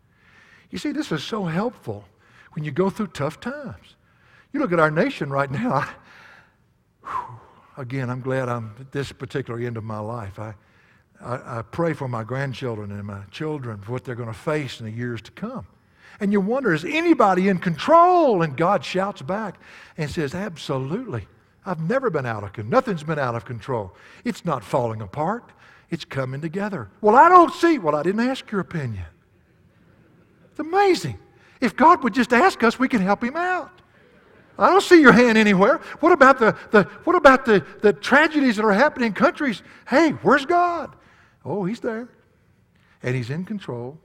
You 0.71 0.79
see, 0.79 0.93
this 0.93 1.11
is 1.11 1.25
so 1.25 1.45
helpful 1.45 2.05
when 2.53 2.65
you 2.65 2.73
go 2.73 2.91
through 2.91 3.09
tough 3.09 3.41
times. 3.41 3.97
You 4.53 4.61
look 4.61 4.73
at 4.73 4.81
our 4.81 4.91
nation 4.91 5.31
right 5.31 5.51
now. 5.51 5.89
Again, 7.77 8.09
I'm 8.09 8.21
glad 8.21 8.49
I'm 8.49 8.75
at 8.81 8.93
this 8.93 9.13
particular 9.13 9.61
end 9.61 9.77
of 9.77 9.85
my 9.85 9.99
life. 9.99 10.39
I, 10.39 10.55
I, 11.21 11.59
I 11.59 11.63
pray 11.63 11.93
for 11.93 12.09
my 12.09 12.25
grandchildren 12.25 12.91
and 12.91 13.05
my 13.05 13.23
children 13.31 13.81
for 13.83 13.93
what 13.93 14.05
they're 14.05 14.15
going 14.15 14.33
to 14.33 14.39
face 14.39 14.81
in 14.81 14.87
the 14.87 14.93
years 14.93 15.21
to 15.23 15.31
come. 15.33 15.67
And 16.21 16.33
you 16.33 16.41
wonder, 16.41 16.73
is 16.73 16.85
anybody 16.85 17.49
in 17.49 17.59
control? 17.59 18.43
And 18.43 18.57
God 18.57 18.85
shouts 18.85 19.21
back 19.23 19.61
and 19.99 20.11
says, 20.11 20.35
Absolutely. 20.35 21.29
I've 21.67 21.81
never 21.81 22.11
been 22.11 22.27
out 22.27 22.45
of 22.45 22.53
control. 22.53 22.71
Nothing's 22.71 23.03
been 23.03 23.19
out 23.19 23.35
of 23.35 23.45
control. 23.45 23.93
It's 24.25 24.45
not 24.45 24.63
falling 24.63 25.03
apart, 25.03 25.51
it's 25.91 26.05
coming 26.05 26.41
together. 26.41 26.89
Well, 27.01 27.17
I 27.17 27.29
don't 27.29 27.53
see. 27.53 27.79
Well, 27.79 27.97
I 27.97 28.03
didn't 28.03 28.27
ask 28.27 28.51
your 28.51 28.61
opinion. 28.61 29.05
It's 30.51 30.61
amazing. 30.61 31.19
If 31.61 31.77
God 31.77 32.05
would 32.05 32.15
just 32.15 32.33
ask 32.33 32.63
us, 32.63 32.79
we 32.79 32.89
could 32.89 33.01
help 33.01 33.23
him 33.23 33.37
out. 33.37 33.76
I 34.59 34.71
don't 34.71 34.83
see 34.83 35.01
your 35.01 35.13
hand 35.13 35.37
anywhere. 35.37 35.79
What 36.01 36.13
about 36.13 36.39
the, 36.39 36.57
the, 36.71 36.85
what 37.05 37.17
about 37.17 37.45
the, 37.45 37.65
the 37.83 37.93
tragedies 37.93 38.57
that 38.57 38.65
are 38.65 38.73
happening 38.73 39.09
in 39.09 39.13
countries? 39.13 39.63
Hey, 39.89 40.11
where's 40.11 40.47
God? 40.47 40.95
Oh, 41.45 41.65
He's 41.65 41.81
there. 41.81 42.09
And 43.03 43.15
He's 43.15 43.31
in 43.31 43.45
control 43.45 43.99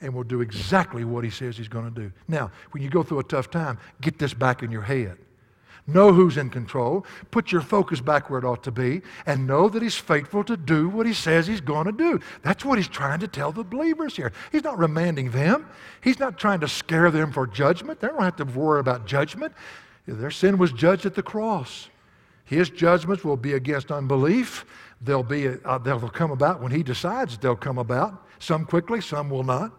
and 0.00 0.14
will 0.14 0.24
do 0.24 0.40
exactly 0.40 1.04
what 1.04 1.24
He 1.24 1.30
says 1.30 1.56
He's 1.56 1.68
going 1.68 1.92
to 1.92 2.00
do. 2.00 2.12
Now, 2.26 2.50
when 2.70 2.82
you 2.82 2.90
go 2.90 3.02
through 3.02 3.20
a 3.20 3.24
tough 3.24 3.50
time, 3.50 3.78
get 4.00 4.18
this 4.18 4.34
back 4.34 4.62
in 4.62 4.70
your 4.70 4.82
head. 4.82 5.18
Know 5.86 6.12
who's 6.12 6.36
in 6.36 6.50
control. 6.50 7.06
Put 7.30 7.50
your 7.50 7.62
focus 7.62 8.02
back 8.02 8.28
where 8.28 8.38
it 8.38 8.44
ought 8.44 8.62
to 8.64 8.70
be. 8.70 9.00
And 9.24 9.46
know 9.46 9.70
that 9.70 9.82
He's 9.82 9.96
faithful 9.96 10.44
to 10.44 10.56
do 10.56 10.88
what 10.88 11.06
He 11.06 11.14
says 11.14 11.46
He's 11.46 11.62
going 11.62 11.86
to 11.86 11.92
do. 11.92 12.20
That's 12.42 12.64
what 12.64 12.78
He's 12.78 12.88
trying 12.88 13.20
to 13.20 13.28
tell 13.28 13.52
the 13.52 13.64
believers 13.64 14.14
here. 14.14 14.32
He's 14.52 14.64
not 14.64 14.78
remanding 14.78 15.30
them, 15.30 15.66
He's 16.02 16.18
not 16.18 16.38
trying 16.38 16.60
to 16.60 16.68
scare 16.68 17.10
them 17.10 17.32
for 17.32 17.46
judgment. 17.46 18.00
They 18.00 18.08
don't 18.08 18.22
have 18.22 18.36
to 18.36 18.44
worry 18.44 18.80
about 18.80 19.06
judgment. 19.06 19.54
Their 20.14 20.30
sin 20.30 20.56
was 20.56 20.72
judged 20.72 21.04
at 21.04 21.14
the 21.14 21.22
cross. 21.22 21.88
His 22.44 22.70
judgments 22.70 23.24
will 23.24 23.36
be 23.36 23.52
against 23.52 23.92
unbelief. 23.92 24.64
They'll, 25.02 25.22
be, 25.22 25.48
uh, 25.48 25.78
they'll 25.78 26.00
come 26.08 26.30
about 26.30 26.62
when 26.62 26.72
He 26.72 26.82
decides 26.82 27.36
they'll 27.36 27.54
come 27.54 27.76
about. 27.76 28.26
Some 28.38 28.64
quickly, 28.64 29.02
some 29.02 29.28
will 29.28 29.44
not. 29.44 29.72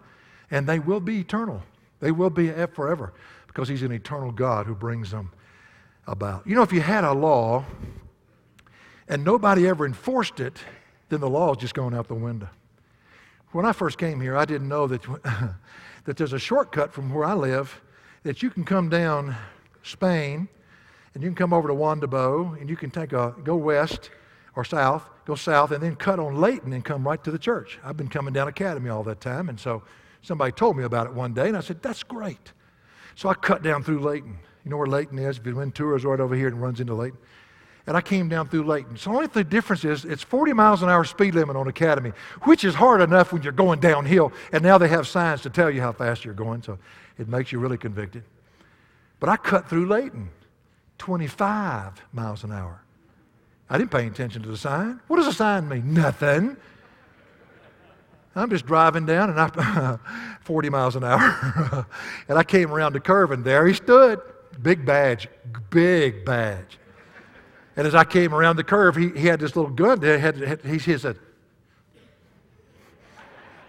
And 0.52 0.68
they 0.68 0.78
will 0.78 1.00
be 1.00 1.20
eternal. 1.20 1.64
They 2.00 2.12
will 2.12 2.30
be 2.30 2.52
forever 2.74 3.14
because 3.48 3.68
He's 3.68 3.82
an 3.82 3.92
eternal 3.92 4.32
God 4.32 4.68
who 4.68 4.76
brings 4.76 5.10
them 5.10 5.32
about. 6.06 6.46
You 6.46 6.56
know, 6.56 6.62
if 6.62 6.72
you 6.72 6.82
had 6.82 7.04
a 7.04 7.14
law 7.14 7.66
and 9.08 9.26
nobody 9.26 9.68
ever 9.68 9.86
enforced 9.86 10.40
it, 10.40 10.60
then 11.10 11.22
the 11.22 11.30
law 11.30 11.54
is 11.54 11.58
just 11.58 11.74
going 11.74 11.96
out 11.96 12.08
the 12.08 12.14
window. 12.14 12.50
When 13.52 13.66
I 13.66 13.74
first 13.74 13.98
came 13.98 14.22
here, 14.22 14.38
I 14.38 14.46
didn't 14.46 14.70
know 14.70 14.86
that, 14.86 15.02
that 16.06 16.18
there's 16.18 16.34
a 16.34 16.40
shortcut 16.40 16.94
from 16.94 17.12
where 17.12 17.26
I 17.26 17.34
live 17.34 17.82
that 18.22 18.44
you 18.44 18.52
can 18.52 18.64
come 18.64 18.90
down 18.90 19.36
Spain 19.84 20.48
and 21.14 21.24
you 21.24 21.30
can 21.30 21.36
come 21.36 21.54
over 21.54 21.68
to 21.68 21.74
Juan 21.74 22.00
Tabo 22.00 22.60
and 22.60 22.70
you 22.70 22.76
can 22.76 22.92
take 22.92 23.14
a, 23.14 23.36
go 23.44 23.56
west 23.56 24.10
or 24.56 24.64
south, 24.64 25.10
go 25.26 25.36
south, 25.36 25.72
and 25.72 25.82
then 25.82 25.96
cut 25.96 26.20
on 26.20 26.40
Layton 26.40 26.74
and 26.74 26.84
come 26.84 27.08
right 27.08 27.24
to 27.24 27.32
the 27.32 27.40
church. 27.40 27.80
I've 27.84 27.98
been 27.98 28.08
coming 28.08 28.34
down 28.34 28.48
Academy 28.48 28.90
all 28.90 29.04
that 29.04 29.22
time, 29.22 29.50
and 29.50 29.60
so 29.60 29.84
somebody 30.22 30.52
told 30.52 30.78
me 30.78 30.84
about 30.84 31.08
it 31.08 31.14
one 31.14 31.34
day, 31.34 31.48
and 31.48 31.58
I 31.58 31.62
said, 31.62 31.82
That's 31.82 32.04
great. 32.04 32.52
So 33.16 33.30
I 33.30 33.34
cut 33.34 33.64
down 33.64 33.84
through 33.84 34.00
Layton. 34.00 34.38
You 34.64 34.72
know 34.72 34.78
where 34.78 34.88
Layton 34.88 35.20
is? 35.20 35.44
Win 35.44 35.72
tours 35.72 36.06
right 36.06 36.20
over 36.20 36.36
here 36.36 36.48
and 36.48 36.62
runs 36.62 36.80
into 36.80 36.94
Layton. 36.94 37.20
And 37.88 37.98
I 37.98 38.02
came 38.02 38.30
down 38.30 38.48
through 38.48 38.64
Layton. 38.64 38.98
So 38.98 39.10
the 39.10 39.16
only 39.16 39.28
the 39.28 39.44
difference 39.44 39.84
is 39.84 40.06
it's 40.06 40.22
40 40.22 40.54
miles 40.54 40.84
an 40.84 40.90
hour 40.90 41.04
speed 41.04 41.36
limit 41.36 41.56
on 41.56 41.68
Academy, 41.68 42.12
which 42.44 42.64
is 42.64 42.76
hard 42.76 43.02
enough 43.02 43.34
when 43.34 43.42
you're 43.42 43.52
going 43.52 43.80
downhill. 43.80 44.32
And 44.52 44.64
now 44.64 44.78
they 44.78 44.88
have 44.90 45.08
signs 45.08 45.42
to 45.42 45.50
tell 45.50 45.70
you 45.72 45.82
how 45.82 45.92
fast 45.92 46.24
you're 46.24 46.34
going, 46.34 46.62
so 46.62 46.78
it 47.18 47.28
makes 47.28 47.52
you 47.52 47.60
really 47.60 47.78
convicted. 47.78 48.24
But 49.20 49.30
I 49.30 49.38
cut 49.38 49.70
through 49.70 49.88
Layton, 49.88 50.30
25 50.98 52.06
miles 52.14 52.44
an 52.44 52.52
hour. 52.52 52.82
I 53.70 53.78
didn't 53.78 53.92
pay 53.92 54.08
attention 54.08 54.42
to 54.44 54.50
the 54.50 54.58
sign. 54.58 55.00
What 55.08 55.18
does 55.18 55.28
a 55.28 55.34
sign 55.34 55.68
mean? 55.68 55.94
Nothing. 55.94 56.58
I'm 58.36 58.50
just 58.50 58.66
driving 58.66 59.06
down 59.06 59.30
and 59.30 59.40
I 59.40 59.98
40 60.42 60.70
miles 60.70 60.96
an 60.96 61.04
hour. 61.04 61.88
and 62.28 62.38
I 62.38 62.44
came 62.44 62.72
around 62.72 62.94
the 62.94 63.00
curve 63.00 63.32
and 63.32 63.44
there 63.44 63.68
he 63.68 63.74
stood. 63.74 64.22
Big 64.62 64.86
badge, 64.86 65.28
big 65.70 66.26
badge. 66.26 66.78
And 67.76 67.88
as 67.88 67.96
I 67.96 68.04
came 68.04 68.34
around 68.34 68.58
the 68.58 68.64
curve, 68.64 68.96
he, 68.96 69.10
he 69.10 69.28
had 69.28 69.40
this 69.40 69.56
little 69.56 69.72
gun 69.72 70.00
there. 70.00 70.20
Had, 70.20 70.38
had, 70.38 70.62
he, 70.64 70.78
he 70.78 70.98
said, 70.98 71.18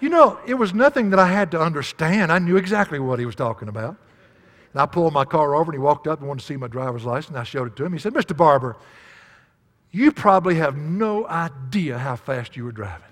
You 0.01 0.09
know, 0.09 0.41
it 0.47 0.55
was 0.55 0.75
nothing 0.75 1.11
that 1.11 1.19
I 1.19 1.27
had 1.27 1.51
to 1.53 1.61
understand. 1.61 2.33
I 2.33 2.39
knew 2.39 2.57
exactly 2.57 2.99
what 2.99 3.19
he 3.19 3.27
was 3.27 3.37
talking 3.37 3.69
about. 3.69 3.97
And 4.73 4.81
I 4.81 4.87
pulled 4.87 5.13
my 5.13 5.25
car 5.25 5.55
over 5.55 5.71
and 5.71 5.75
he 5.75 5.79
walked 5.79 6.07
up 6.07 6.21
and 6.21 6.29
wanted 6.29 6.41
to 6.41 6.47
see 6.47 6.57
my 6.57 6.69
driver's 6.69 7.05
license. 7.05 7.37
I 7.37 7.43
showed 7.43 7.69
it 7.69 7.77
to 7.77 7.85
him. 7.85 7.93
He 7.93 7.99
said, 7.99 8.15
Mr. 8.15 8.37
Barber, 8.37 8.77
you 9.91 10.13
probably 10.13 10.55
have 10.57 10.77
no 10.77 11.27
idea 11.27 11.99
how 11.99 12.17
fast 12.17 12.57
you 12.57 12.65
were 12.65 12.73
driving. 12.73 13.09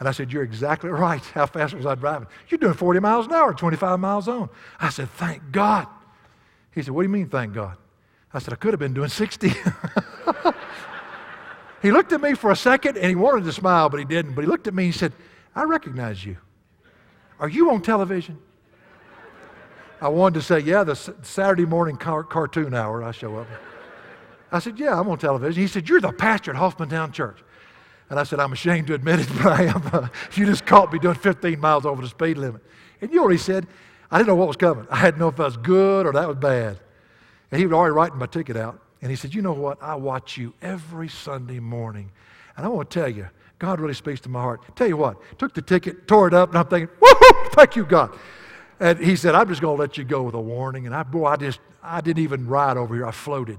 And 0.00 0.08
I 0.08 0.12
said, 0.12 0.32
You're 0.32 0.42
exactly 0.42 0.90
right. 0.90 1.24
How 1.24 1.46
fast 1.46 1.74
was 1.74 1.86
I 1.86 1.94
driving? 1.94 2.28
You're 2.48 2.58
doing 2.58 2.74
40 2.74 3.00
miles 3.00 3.26
an 3.26 3.32
hour, 3.32 3.54
25 3.54 4.00
miles 4.00 4.28
on. 4.28 4.48
I 4.80 4.90
said, 4.90 5.10
Thank 5.10 5.52
God. 5.52 5.86
He 6.72 6.82
said, 6.82 6.92
What 6.92 7.02
do 7.02 7.08
you 7.08 7.12
mean, 7.12 7.28
thank 7.28 7.54
God? 7.54 7.76
I 8.32 8.40
said, 8.40 8.52
I 8.52 8.56
could 8.56 8.72
have 8.72 8.80
been 8.80 8.94
doing 8.94 9.08
60. 9.08 9.48
he 11.82 11.90
looked 11.90 12.12
at 12.12 12.20
me 12.20 12.34
for 12.34 12.50
a 12.50 12.56
second 12.56 12.96
and 12.96 13.06
he 13.06 13.14
wanted 13.14 13.44
to 13.44 13.52
smile, 13.52 13.88
but 13.88 13.98
he 13.98 14.04
didn't. 14.04 14.34
But 14.34 14.44
he 14.44 14.50
looked 14.50 14.66
at 14.66 14.74
me 14.74 14.84
and 14.84 14.92
he 14.92 14.98
said, 14.98 15.12
I 15.54 15.64
recognize 15.64 16.24
you. 16.24 16.36
Are 17.40 17.48
you 17.48 17.70
on 17.70 17.82
television? 17.82 18.38
I 20.00 20.08
wanted 20.08 20.34
to 20.40 20.42
say, 20.42 20.60
Yeah, 20.60 20.84
the 20.84 20.94
Saturday 20.94 21.64
morning 21.64 21.96
car- 21.96 22.24
cartoon 22.24 22.74
hour, 22.74 23.02
I 23.02 23.10
show 23.10 23.36
up. 23.36 23.46
I 24.50 24.58
said, 24.58 24.78
Yeah, 24.78 24.98
I'm 24.98 25.08
on 25.08 25.18
television. 25.18 25.60
He 25.60 25.68
said, 25.68 25.88
You're 25.88 26.00
the 26.00 26.12
pastor 26.12 26.52
at 26.52 26.56
Hoffmantown 26.56 27.12
Church. 27.12 27.38
And 28.10 28.18
I 28.18 28.22
said, 28.22 28.40
I'm 28.40 28.52
ashamed 28.52 28.86
to 28.86 28.94
admit 28.94 29.20
it, 29.20 29.28
but 29.42 29.46
I 29.46 29.64
am. 29.64 29.82
Uh, 29.92 30.08
you 30.34 30.46
just 30.46 30.64
caught 30.64 30.92
me 30.92 30.98
doing 30.98 31.14
15 31.16 31.60
miles 31.60 31.84
over 31.84 32.00
the 32.00 32.08
speed 32.08 32.38
limit. 32.38 32.62
And 33.00 33.12
you 33.12 33.20
already 33.20 33.38
said, 33.38 33.66
I 34.10 34.18
didn't 34.18 34.28
know 34.28 34.36
what 34.36 34.48
was 34.48 34.56
coming. 34.56 34.86
I 34.90 35.04
didn't 35.04 35.18
know 35.18 35.28
if 35.28 35.36
that 35.36 35.44
was 35.44 35.56
good 35.56 36.06
or 36.06 36.12
that 36.12 36.26
was 36.26 36.36
bad. 36.36 36.78
And 37.50 37.58
he 37.58 37.66
was 37.66 37.74
already 37.74 37.92
writing 37.92 38.18
my 38.18 38.26
ticket 38.26 38.56
out. 38.56 38.80
And 39.02 39.10
he 39.10 39.16
said, 39.16 39.34
You 39.34 39.42
know 39.42 39.52
what? 39.52 39.82
I 39.82 39.94
watch 39.94 40.36
you 40.36 40.54
every 40.62 41.08
Sunday 41.08 41.60
morning. 41.60 42.10
And 42.56 42.64
I 42.64 42.68
want 42.68 42.90
to 42.90 43.00
tell 43.00 43.08
you, 43.08 43.28
God 43.58 43.80
really 43.80 43.94
speaks 43.94 44.20
to 44.20 44.28
my 44.28 44.40
heart. 44.40 44.60
Tell 44.76 44.86
you 44.86 44.96
what, 44.96 45.16
took 45.38 45.54
the 45.54 45.62
ticket, 45.62 46.06
tore 46.06 46.28
it 46.28 46.34
up, 46.34 46.50
and 46.50 46.58
I'm 46.58 46.66
thinking, 46.66 46.94
Woohoo! 47.00 47.52
Thank 47.52 47.76
you, 47.76 47.84
God. 47.84 48.16
And 48.80 48.98
he 48.98 49.16
said, 49.16 49.34
I'm 49.34 49.48
just 49.48 49.60
going 49.60 49.76
to 49.76 49.80
let 49.80 49.98
you 49.98 50.04
go 50.04 50.22
with 50.22 50.34
a 50.34 50.40
warning. 50.40 50.86
And 50.86 50.94
I, 50.94 51.02
boy, 51.02 51.26
I 51.26 51.36
just, 51.36 51.60
I 51.82 52.00
didn't 52.00 52.22
even 52.22 52.46
ride 52.46 52.76
over 52.76 52.94
here. 52.94 53.06
I 53.06 53.10
floated. 53.10 53.58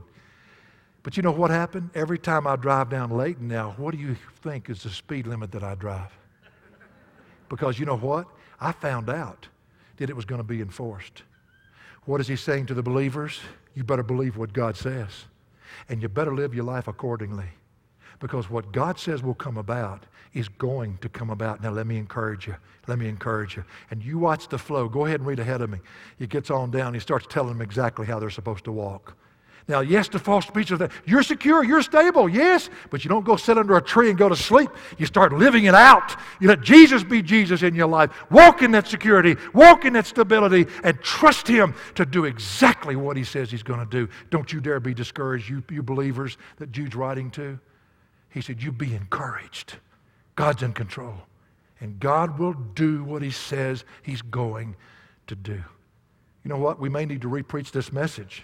But 1.03 1.17
you 1.17 1.23
know 1.23 1.31
what 1.31 1.49
happened? 1.49 1.89
Every 1.93 2.17
time 2.17 2.47
I 2.47 2.55
drive 2.55 2.89
down 2.89 3.11
Layton 3.11 3.47
now, 3.47 3.73
what 3.77 3.91
do 3.91 3.97
you 3.97 4.15
think 4.41 4.69
is 4.69 4.83
the 4.83 4.89
speed 4.89 5.27
limit 5.27 5.51
that 5.51 5.63
I 5.63 5.75
drive? 5.75 6.11
Because 7.49 7.79
you 7.79 7.85
know 7.85 7.97
what? 7.97 8.27
I 8.61 8.71
found 8.71 9.09
out 9.09 9.47
that 9.97 10.09
it 10.09 10.15
was 10.15 10.25
going 10.25 10.39
to 10.39 10.47
be 10.47 10.61
enforced. 10.61 11.23
What 12.05 12.21
is 12.21 12.27
he 12.27 12.35
saying 12.35 12.67
to 12.67 12.73
the 12.73 12.83
believers? 12.83 13.39
You 13.75 13.83
better 13.83 14.03
believe 14.03 14.37
what 14.37 14.53
God 14.53 14.77
says. 14.77 15.25
And 15.87 16.01
you 16.01 16.09
better 16.09 16.33
live 16.33 16.53
your 16.53 16.63
life 16.63 16.87
accordingly. 16.87 17.49
Because 18.19 18.49
what 18.49 18.71
God 18.71 18.99
says 18.99 19.23
will 19.23 19.33
come 19.33 19.57
about 19.57 20.05
is 20.33 20.47
going 20.47 20.97
to 20.99 21.09
come 21.09 21.29
about. 21.29 21.61
Now, 21.61 21.71
let 21.71 21.87
me 21.87 21.97
encourage 21.97 22.47
you. 22.47 22.55
Let 22.87 22.99
me 22.99 23.07
encourage 23.07 23.55
you. 23.55 23.63
And 23.91 24.03
you 24.03 24.19
watch 24.19 24.47
the 24.47 24.57
flow. 24.57 24.87
Go 24.87 25.05
ahead 25.05 25.19
and 25.19 25.27
read 25.27 25.39
ahead 25.39 25.61
of 25.61 25.69
me. 25.69 25.79
He 26.17 26.27
gets 26.27 26.51
on 26.51 26.71
down. 26.71 26.93
He 26.93 26.99
starts 26.99 27.25
telling 27.29 27.53
them 27.53 27.61
exactly 27.61 28.05
how 28.05 28.19
they're 28.19 28.29
supposed 28.29 28.65
to 28.65 28.71
walk. 28.71 29.15
Now, 29.69 29.81
yes, 29.81 30.09
the 30.09 30.17
false 30.17 30.47
that. 30.47 30.91
You're 31.05 31.21
secure, 31.21 31.63
you're 31.63 31.83
stable, 31.83 32.27
yes, 32.27 32.71
but 32.89 33.05
you 33.05 33.09
don't 33.09 33.23
go 33.23 33.35
sit 33.35 33.55
under 33.55 33.77
a 33.77 33.81
tree 33.81 34.09
and 34.09 34.17
go 34.17 34.27
to 34.27 34.35
sleep. 34.35 34.71
You 34.97 35.05
start 35.05 35.31
living 35.31 35.65
it 35.65 35.75
out. 35.75 36.15
You 36.39 36.47
let 36.47 36.61
Jesus 36.61 37.03
be 37.03 37.21
Jesus 37.21 37.61
in 37.61 37.75
your 37.75 37.85
life. 37.85 38.09
Walk 38.31 38.63
in 38.63 38.71
that 38.71 38.87
security, 38.87 39.35
walk 39.53 39.85
in 39.85 39.93
that 39.93 40.07
stability, 40.07 40.65
and 40.83 40.99
trust 41.01 41.47
Him 41.47 41.75
to 41.93 42.03
do 42.03 42.25
exactly 42.25 42.95
what 42.95 43.15
He 43.15 43.23
says 43.23 43.51
He's 43.51 43.61
going 43.61 43.79
to 43.79 43.85
do. 43.85 44.11
Don't 44.31 44.51
you 44.51 44.59
dare 44.59 44.79
be 44.79 44.95
discouraged, 44.95 45.47
you, 45.47 45.63
you 45.69 45.83
believers 45.83 46.39
that 46.57 46.71
Jude's 46.71 46.95
writing 46.95 47.29
to. 47.31 47.59
He 48.31 48.41
said, 48.41 48.63
You 48.63 48.71
be 48.71 48.95
encouraged. 48.95 49.75
God's 50.39 50.63
in 50.63 50.71
control, 50.71 51.15
and 51.81 51.99
God 51.99 52.39
will 52.39 52.53
do 52.53 53.03
what 53.03 53.21
He 53.21 53.29
says 53.29 53.83
He's 54.03 54.21
going 54.21 54.77
to 55.27 55.35
do. 55.35 55.61
You 56.45 56.49
know 56.49 56.57
what? 56.57 56.79
We 56.79 56.87
may 56.87 57.05
need 57.05 57.23
to 57.23 57.27
repreach 57.27 57.71
this 57.71 57.91
message. 57.91 58.43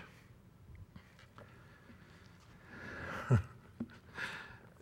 I 3.32 3.38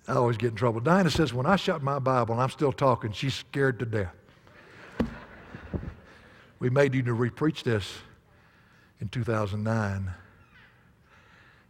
always 0.08 0.38
get 0.38 0.50
in 0.50 0.56
trouble. 0.56 0.80
Dinah 0.80 1.12
says, 1.12 1.36
when 1.36 1.46
I 1.46 1.56
shut 1.56 1.84
my 1.84 2.00
Bible 2.00 2.34
and 2.34 2.42
I'm 2.42 2.50
still 2.50 2.72
talking, 2.72 3.12
she's 3.12 3.36
scared 3.36 3.78
to 3.78 3.86
death. 3.86 4.16
we 6.58 6.72
may 6.72 6.88
need 6.88 7.06
to 7.06 7.14
repreach 7.14 7.62
this 7.62 7.96
in 9.02 9.10
2009. 9.10 10.12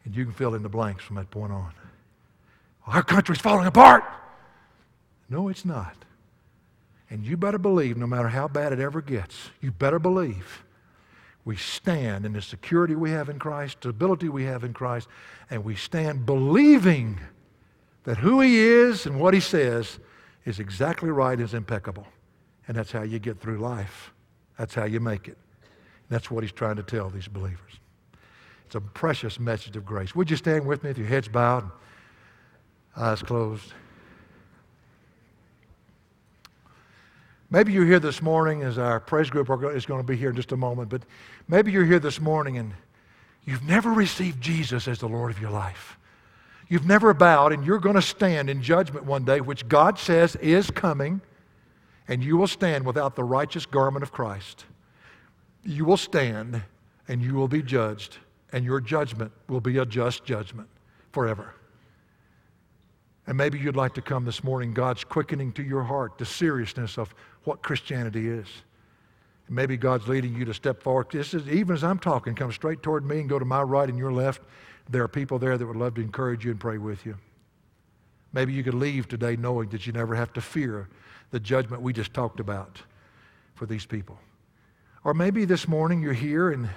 And 0.06 0.16
you 0.16 0.24
can 0.24 0.34
fill 0.34 0.56
in 0.56 0.64
the 0.64 0.70
blanks 0.70 1.04
from 1.04 1.18
that 1.18 1.30
point 1.30 1.52
on. 1.52 1.74
Our 2.88 3.04
country's 3.04 3.40
falling 3.40 3.68
apart. 3.68 4.06
No, 5.30 5.48
it's 5.48 5.66
not. 5.66 5.96
And 7.10 7.26
you 7.26 7.38
better 7.38 7.60
believe, 7.60 7.98
no 7.98 8.08
matter 8.08 8.30
how 8.30 8.48
bad 8.48 8.74
it 8.74 8.80
ever 8.80 9.02
gets, 9.02 9.52
you 9.62 9.72
better 9.72 10.00
believe 10.00 10.64
we 11.46 11.56
stand 11.56 12.26
in 12.26 12.34
the 12.34 12.42
security 12.42 12.96
we 12.96 13.12
have 13.12 13.30
in 13.30 13.38
Christ, 13.38 13.82
the 13.82 13.90
stability 13.90 14.30
we 14.30 14.46
have 14.46 14.64
in 14.64 14.74
Christ, 14.74 15.08
and 15.50 15.64
we 15.64 15.76
stand 15.76 16.26
believing 16.26 17.20
that 18.06 18.18
who 18.18 18.42
he 18.42 18.60
is 18.60 19.06
and 19.06 19.20
what 19.20 19.34
he 19.34 19.40
says 19.40 20.00
is 20.46 20.60
exactly 20.60 21.10
right, 21.10 21.40
is 21.40 21.54
impeccable. 21.54 22.08
And 22.68 22.78
that's 22.78 22.92
how 22.92 23.04
you 23.04 23.20
get 23.20 23.40
through 23.40 23.58
life. 23.58 24.14
That's 24.58 24.74
how 24.74 24.86
you 24.86 25.00
make 25.00 25.28
it. 25.28 25.38
That's 26.10 26.32
what 26.32 26.44
he's 26.44 26.52
trying 26.52 26.78
to 26.78 26.84
tell 26.84 27.10
these 27.10 27.28
believers. 27.28 27.80
It's 28.66 28.76
a 28.76 28.82
precious 28.82 29.40
message 29.40 29.76
of 29.76 29.86
grace. 29.86 30.16
Would 30.16 30.32
you 30.32 30.38
stand 30.38 30.66
with 30.66 30.84
me 30.84 30.90
with 30.90 30.98
your 30.98 31.08
heads 31.08 31.28
bowed, 31.28 31.70
eyes 32.96 33.22
closed? 33.22 33.74
Maybe 37.54 37.72
you're 37.72 37.86
here 37.86 38.00
this 38.00 38.20
morning 38.20 38.64
as 38.64 38.80
our 38.80 39.00
praise 39.00 39.30
group 39.30 39.48
is 39.76 39.86
going 39.86 40.00
to 40.02 40.04
be 40.04 40.18
here 40.18 40.32
in 40.32 40.36
just 40.36 40.52
a 40.54 40.58
moment, 40.58 40.90
but 40.90 41.04
maybe 41.48 41.72
you're 41.72 41.86
here 41.86 42.00
this 42.00 42.20
morning 42.20 42.58
and 42.58 42.74
you've 43.46 43.62
never 43.62 43.94
received 43.94 44.42
Jesus 44.42 44.88
as 44.88 44.98
the 44.98 45.08
Lord 45.08 45.30
of 45.30 45.40
your 45.40 45.52
life. 45.52 46.00
You've 46.68 46.88
never 46.88 47.14
bowed, 47.14 47.54
and 47.54 47.64
you're 47.64 47.78
going 47.78 47.94
to 47.94 48.02
stand 48.02 48.50
in 48.50 48.64
judgment 48.64 49.06
one 49.06 49.24
day, 49.24 49.40
which 49.40 49.68
God 49.68 50.00
says 50.00 50.36
is 50.38 50.72
coming, 50.72 51.22
and 52.08 52.24
you 52.24 52.38
will 52.38 52.48
stand 52.48 52.88
without 52.88 53.16
the 53.16 53.24
righteous 53.24 53.68
garment 53.68 54.02
of 54.02 54.12
Christ. 54.12 54.66
You 55.64 55.86
will 55.86 55.98
stand, 55.98 56.60
and 57.08 57.22
you 57.22 57.36
will 57.36 57.48
be 57.48 57.62
judged, 57.62 58.18
and 58.52 58.66
your 58.66 58.82
judgment 58.82 59.32
will 59.48 59.62
be 59.62 59.78
a 59.78 59.86
just 59.86 60.26
judgment 60.26 60.70
forever. 61.12 61.54
And 63.26 63.38
maybe 63.38 63.58
you'd 63.58 63.76
like 63.76 63.94
to 63.94 64.02
come 64.02 64.26
this 64.26 64.44
morning, 64.44 64.74
God's 64.74 65.04
quickening 65.04 65.54
to 65.54 65.64
your 65.64 65.84
heart 65.84 66.18
the 66.18 66.26
seriousness 66.26 66.98
of 66.98 67.14
what 67.46 67.62
Christianity 67.62 68.30
is. 68.30 68.48
Maybe 69.50 69.78
God's 69.78 70.08
leading 70.08 70.34
you 70.36 70.46
to 70.46 70.54
step 70.54 70.82
forward. 70.82 71.08
This 71.12 71.34
is, 71.34 71.48
even 71.48 71.76
as 71.76 71.84
I'm 71.84 72.00
talking, 72.00 72.34
come 72.34 72.52
straight 72.52 72.82
toward 72.82 73.06
me 73.06 73.20
and 73.20 73.30
go 73.30 73.40
to 73.40 73.46
my 73.46 73.62
right 73.62 73.88
and 73.88 73.98
your 73.98 74.12
left. 74.12 74.42
There 74.90 75.04
are 75.04 75.08
people 75.08 75.38
there 75.38 75.58
that 75.58 75.66
would 75.66 75.76
love 75.76 75.96
to 75.96 76.02
encourage 76.02 76.44
you 76.44 76.52
and 76.52 76.60
pray 76.60 76.78
with 76.78 77.06
you. 77.06 77.18
Maybe 78.32 78.52
you 78.54 78.64
could 78.64 78.74
leave 78.74 79.08
today 79.08 79.36
knowing 79.36 79.70
that 79.70 79.86
you 79.86 79.94
never 79.94 80.16
have 80.16 80.34
to 80.34 80.42
fear 80.42 80.90
the 81.32 81.40
judgment 81.40 81.82
we 81.82 81.94
just 81.94 82.14
talked 82.14 82.40
about 82.40 82.82
for 83.54 83.66
these 83.66 83.86
people. 83.86 84.18
Or 85.04 85.14
maybe 85.14 85.46
this 85.46 85.68
morning 85.68 86.02
you're 86.02 86.14
here 86.14 86.50
and 86.50 86.70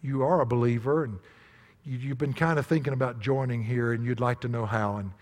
you 0.00 0.22
are 0.22 0.40
a 0.40 0.46
believer 0.46 1.04
and 1.04 1.18
you, 1.84 2.10
have 2.10 2.18
been 2.18 2.32
kind 2.32 2.58
of 2.58 2.66
thinking 2.66 2.92
about 2.92 3.20
joining 3.20 3.62
here 3.62 3.92
and 3.92 4.04
you'd 4.04 4.20
like 4.20 4.40
to 4.42 4.48
know 4.48 4.64
how. 4.64 4.96
And 4.96 5.12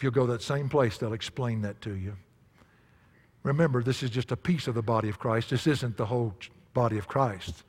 if 0.00 0.04
you'll 0.04 0.12
go 0.12 0.24
that 0.28 0.40
same 0.40 0.70
place, 0.70 0.96
they'll 0.96 1.12
explain 1.12 1.60
that 1.60 1.78
to 1.82 1.94
you. 1.94 2.16
Remember, 3.42 3.82
this 3.82 4.02
is 4.02 4.08
just 4.08 4.32
a 4.32 4.36
piece 4.36 4.66
of 4.66 4.74
the 4.74 4.80
body 4.80 5.10
of 5.10 5.18
Christ. 5.18 5.50
This 5.50 5.66
isn't 5.66 5.98
the 5.98 6.06
whole 6.06 6.34
body 6.72 6.96
of 6.96 7.06
Christ. 7.06 7.64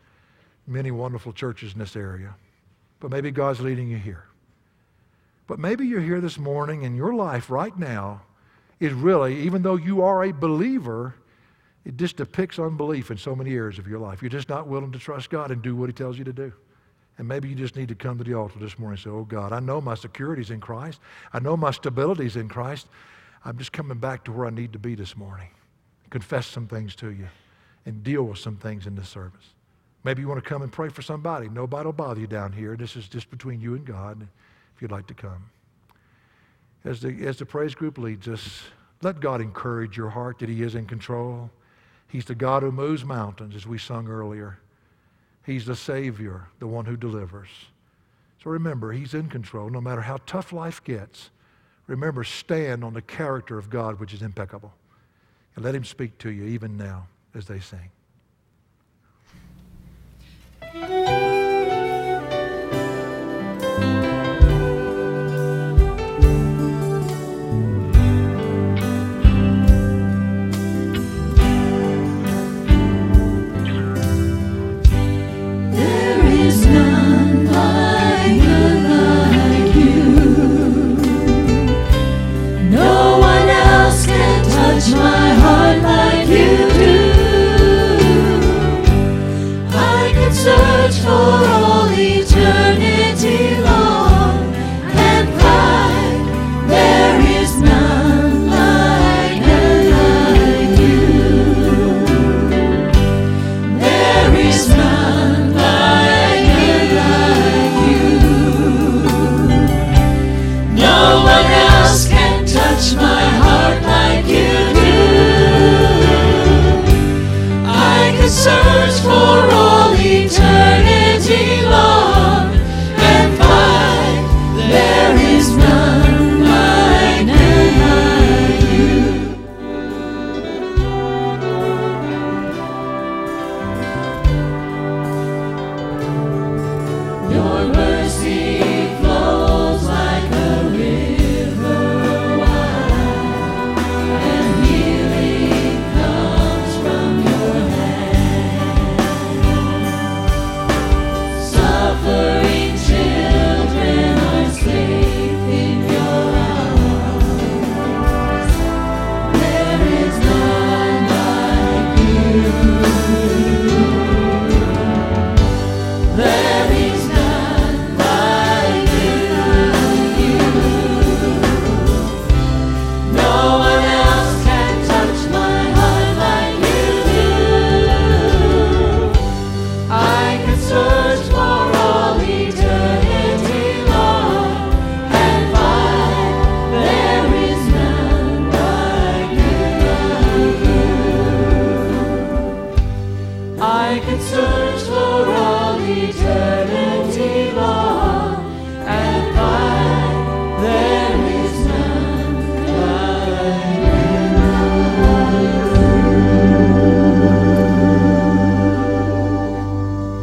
Many 0.66 0.92
wonderful 0.92 1.34
churches 1.34 1.74
in 1.74 1.80
this 1.80 1.98
area. 1.98 2.34
But 3.02 3.12
maybe 3.12 3.32
God's 3.32 3.60
leading 3.60 3.90
you 3.90 3.98
here. 3.98 4.24
But 5.46 5.60
maybe 5.60 5.86
you're 5.86 6.00
here 6.00 6.22
this 6.22 6.38
morning 6.38 6.86
and 6.86 6.96
your 6.96 7.14
life 7.14 7.50
right 7.50 7.78
now 7.78 8.22
is 8.80 8.94
really, 8.94 9.42
even 9.42 9.62
though 9.62 9.76
you 9.76 10.02
are 10.02 10.24
a 10.24 10.32
believer, 10.32 11.16
it 11.84 11.98
just 11.98 12.16
depicts 12.16 12.60
unbelief 12.60 13.12
in 13.12 13.18
so 13.18 13.36
many 13.36 13.54
areas 13.56 13.78
of 13.78 13.90
your 13.90 14.00
life. 14.00 14.22
You're 14.22 14.30
just 14.30 14.48
not 14.48 14.68
willing 14.68 14.94
to 14.94 15.00
trust 15.00 15.30
God 15.30 15.52
and 15.52 15.62
do 15.62 15.76
what 15.76 15.90
He 15.90 15.94
tells 15.94 16.18
you 16.18 16.24
to 16.24 16.32
do. 16.32 16.54
And 17.22 17.28
maybe 17.28 17.48
you 17.48 17.54
just 17.54 17.76
need 17.76 17.90
to 17.90 17.94
come 17.94 18.18
to 18.18 18.24
the 18.24 18.34
altar 18.34 18.58
this 18.58 18.80
morning 18.80 18.96
and 18.96 19.04
say, 19.04 19.12
Oh 19.12 19.26
God, 19.26 19.54
I 19.54 19.60
know 19.60 19.80
my 19.80 19.94
security 19.94 20.42
is 20.42 20.50
in 20.50 20.60
Christ. 20.60 21.00
I 21.32 21.40
know 21.40 21.56
my 21.56 21.70
stability 21.70 22.26
is 22.26 22.36
in 22.36 22.50
Christ. 22.50 22.88
I'm 23.46 23.60
just 23.60 23.72
coming 23.72 24.00
back 24.00 24.24
to 24.24 24.32
where 24.32 24.48
I 24.48 24.50
need 24.50 24.74
to 24.74 24.80
be 24.80 24.96
this 24.96 25.16
morning. 25.16 25.50
Confess 26.10 26.48
some 26.48 26.66
things 26.66 26.96
to 26.96 27.12
you 27.12 27.28
and 27.86 28.04
deal 28.04 28.24
with 28.24 28.40
some 28.40 28.58
things 28.58 28.88
in 28.88 28.96
this 28.96 29.08
service. 29.08 29.54
Maybe 30.04 30.24
you 30.24 30.28
want 30.28 30.44
to 30.44 30.50
come 30.50 30.64
and 30.64 30.72
pray 30.72 30.90
for 30.90 31.04
somebody. 31.04 31.48
Nobody 31.48 31.86
will 31.86 31.94
bother 31.94 32.20
you 32.20 32.26
down 32.26 32.54
here. 32.54 32.76
This 32.76 32.96
is 32.96 33.08
just 33.08 33.30
between 33.30 33.62
you 33.62 33.76
and 33.76 33.86
God 33.86 34.28
if 34.76 34.82
you'd 34.82 34.90
like 34.90 35.06
to 35.06 35.14
come. 35.14 35.52
As 36.86 37.02
the, 37.02 37.28
as 37.28 37.38
the 37.38 37.46
praise 37.46 37.76
group 37.76 38.00
leads 38.00 38.28
us, 38.28 38.64
let 39.04 39.20
God 39.20 39.42
encourage 39.42 39.96
your 39.96 40.10
heart 40.10 40.40
that 40.40 40.50
He 40.50 40.64
is 40.64 40.74
in 40.74 40.88
control. 40.88 41.52
He's 42.08 42.26
the 42.26 42.34
God 42.34 42.64
who 42.64 42.72
moves 42.72 43.06
mountains, 43.06 43.56
as 43.56 43.68
we 43.68 43.78
sung 43.78 44.08
earlier. 44.08 44.58
He's 45.46 45.66
the 45.66 45.76
Savior, 45.76 46.48
the 46.60 46.68
one 46.68 46.86
who 46.86 46.96
delivers. 46.96 47.50
So 48.44 48.50
remember, 48.50 48.92
He's 48.92 49.14
in 49.14 49.30
control 49.30 49.70
no 49.70 49.82
matter 49.82 50.02
how 50.02 50.18
tough 50.26 50.54
life 50.54 50.84
gets. 50.84 51.30
Remember, 51.88 52.24
stand 52.24 52.84
on 52.84 52.94
the 52.94 53.02
character 53.02 53.58
of 53.58 53.70
God, 53.70 54.00
which 54.00 54.14
is 54.14 54.22
impeccable. 54.22 54.74
And 55.56 55.66
let 55.66 55.76
Him 55.76 55.84
speak 55.84 56.18
to 56.20 56.32
you 56.32 56.46
even 56.46 56.78
now 56.78 57.08
as 57.36 57.46
they 57.46 57.60
sing. 57.60 57.90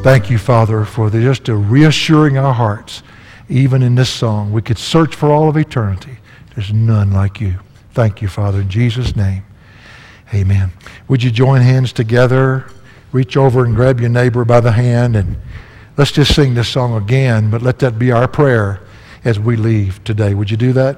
Thank 0.09 0.31
you, 0.31 0.39
Father, 0.39 0.87
for 0.87 1.11
the, 1.11 1.21
just 1.21 1.47
reassuring 1.49 2.39
our 2.39 2.55
hearts, 2.55 3.03
even 3.51 3.83
in 3.83 3.95
this 3.95 4.09
song. 4.09 4.53
We 4.53 4.63
could 4.63 4.79
search 4.79 5.15
for 5.15 5.31
all 5.31 5.51
of 5.51 5.57
eternity. 5.59 6.17
There's 6.55 6.73
none 6.73 7.13
like 7.13 7.43
you. 7.43 7.57
Thank 7.93 8.23
you, 8.23 8.29
Father, 8.29 8.63
in 8.63 8.71
Jesus' 8.71 9.15
name. 9.15 9.45
Amen. 10.33 10.73
Would 11.09 11.23
you 11.23 11.31
join 11.31 11.61
hands 11.61 11.93
together? 11.93 12.71
Reach 13.13 13.37
over 13.37 13.67
and 13.67 13.77
grab 13.77 14.01
your 14.01 14.09
neighbor 14.09 14.47
by 14.47 14.61
the 14.61 14.73
hand 14.73 15.15
and 15.15 15.37
let's 15.99 16.13
just 16.13 16.35
sing 16.35 16.55
this 16.55 16.71
song 16.71 16.97
again, 16.97 17.51
but 17.51 17.61
let 17.61 17.79
that 17.81 17.99
be 17.99 18.11
our 18.11 18.27
prayer 18.27 18.81
as 19.27 19.39
we 19.39 19.57
leave 19.57 20.03
today. 20.05 20.33
Would 20.33 20.51
you 20.51 20.57
do 20.57 20.73
that? 20.73 20.97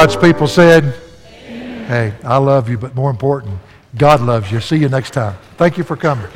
God's 0.00 0.16
people 0.16 0.46
said, 0.46 0.94
Hey, 1.86 2.14
I 2.24 2.38
love 2.38 2.70
you, 2.70 2.78
but 2.78 2.94
more 2.94 3.10
important, 3.10 3.58
God 3.98 4.22
loves 4.22 4.50
you. 4.50 4.58
See 4.58 4.78
you 4.78 4.88
next 4.88 5.10
time. 5.10 5.36
Thank 5.58 5.76
you 5.76 5.84
for 5.84 5.94
coming. 5.94 6.26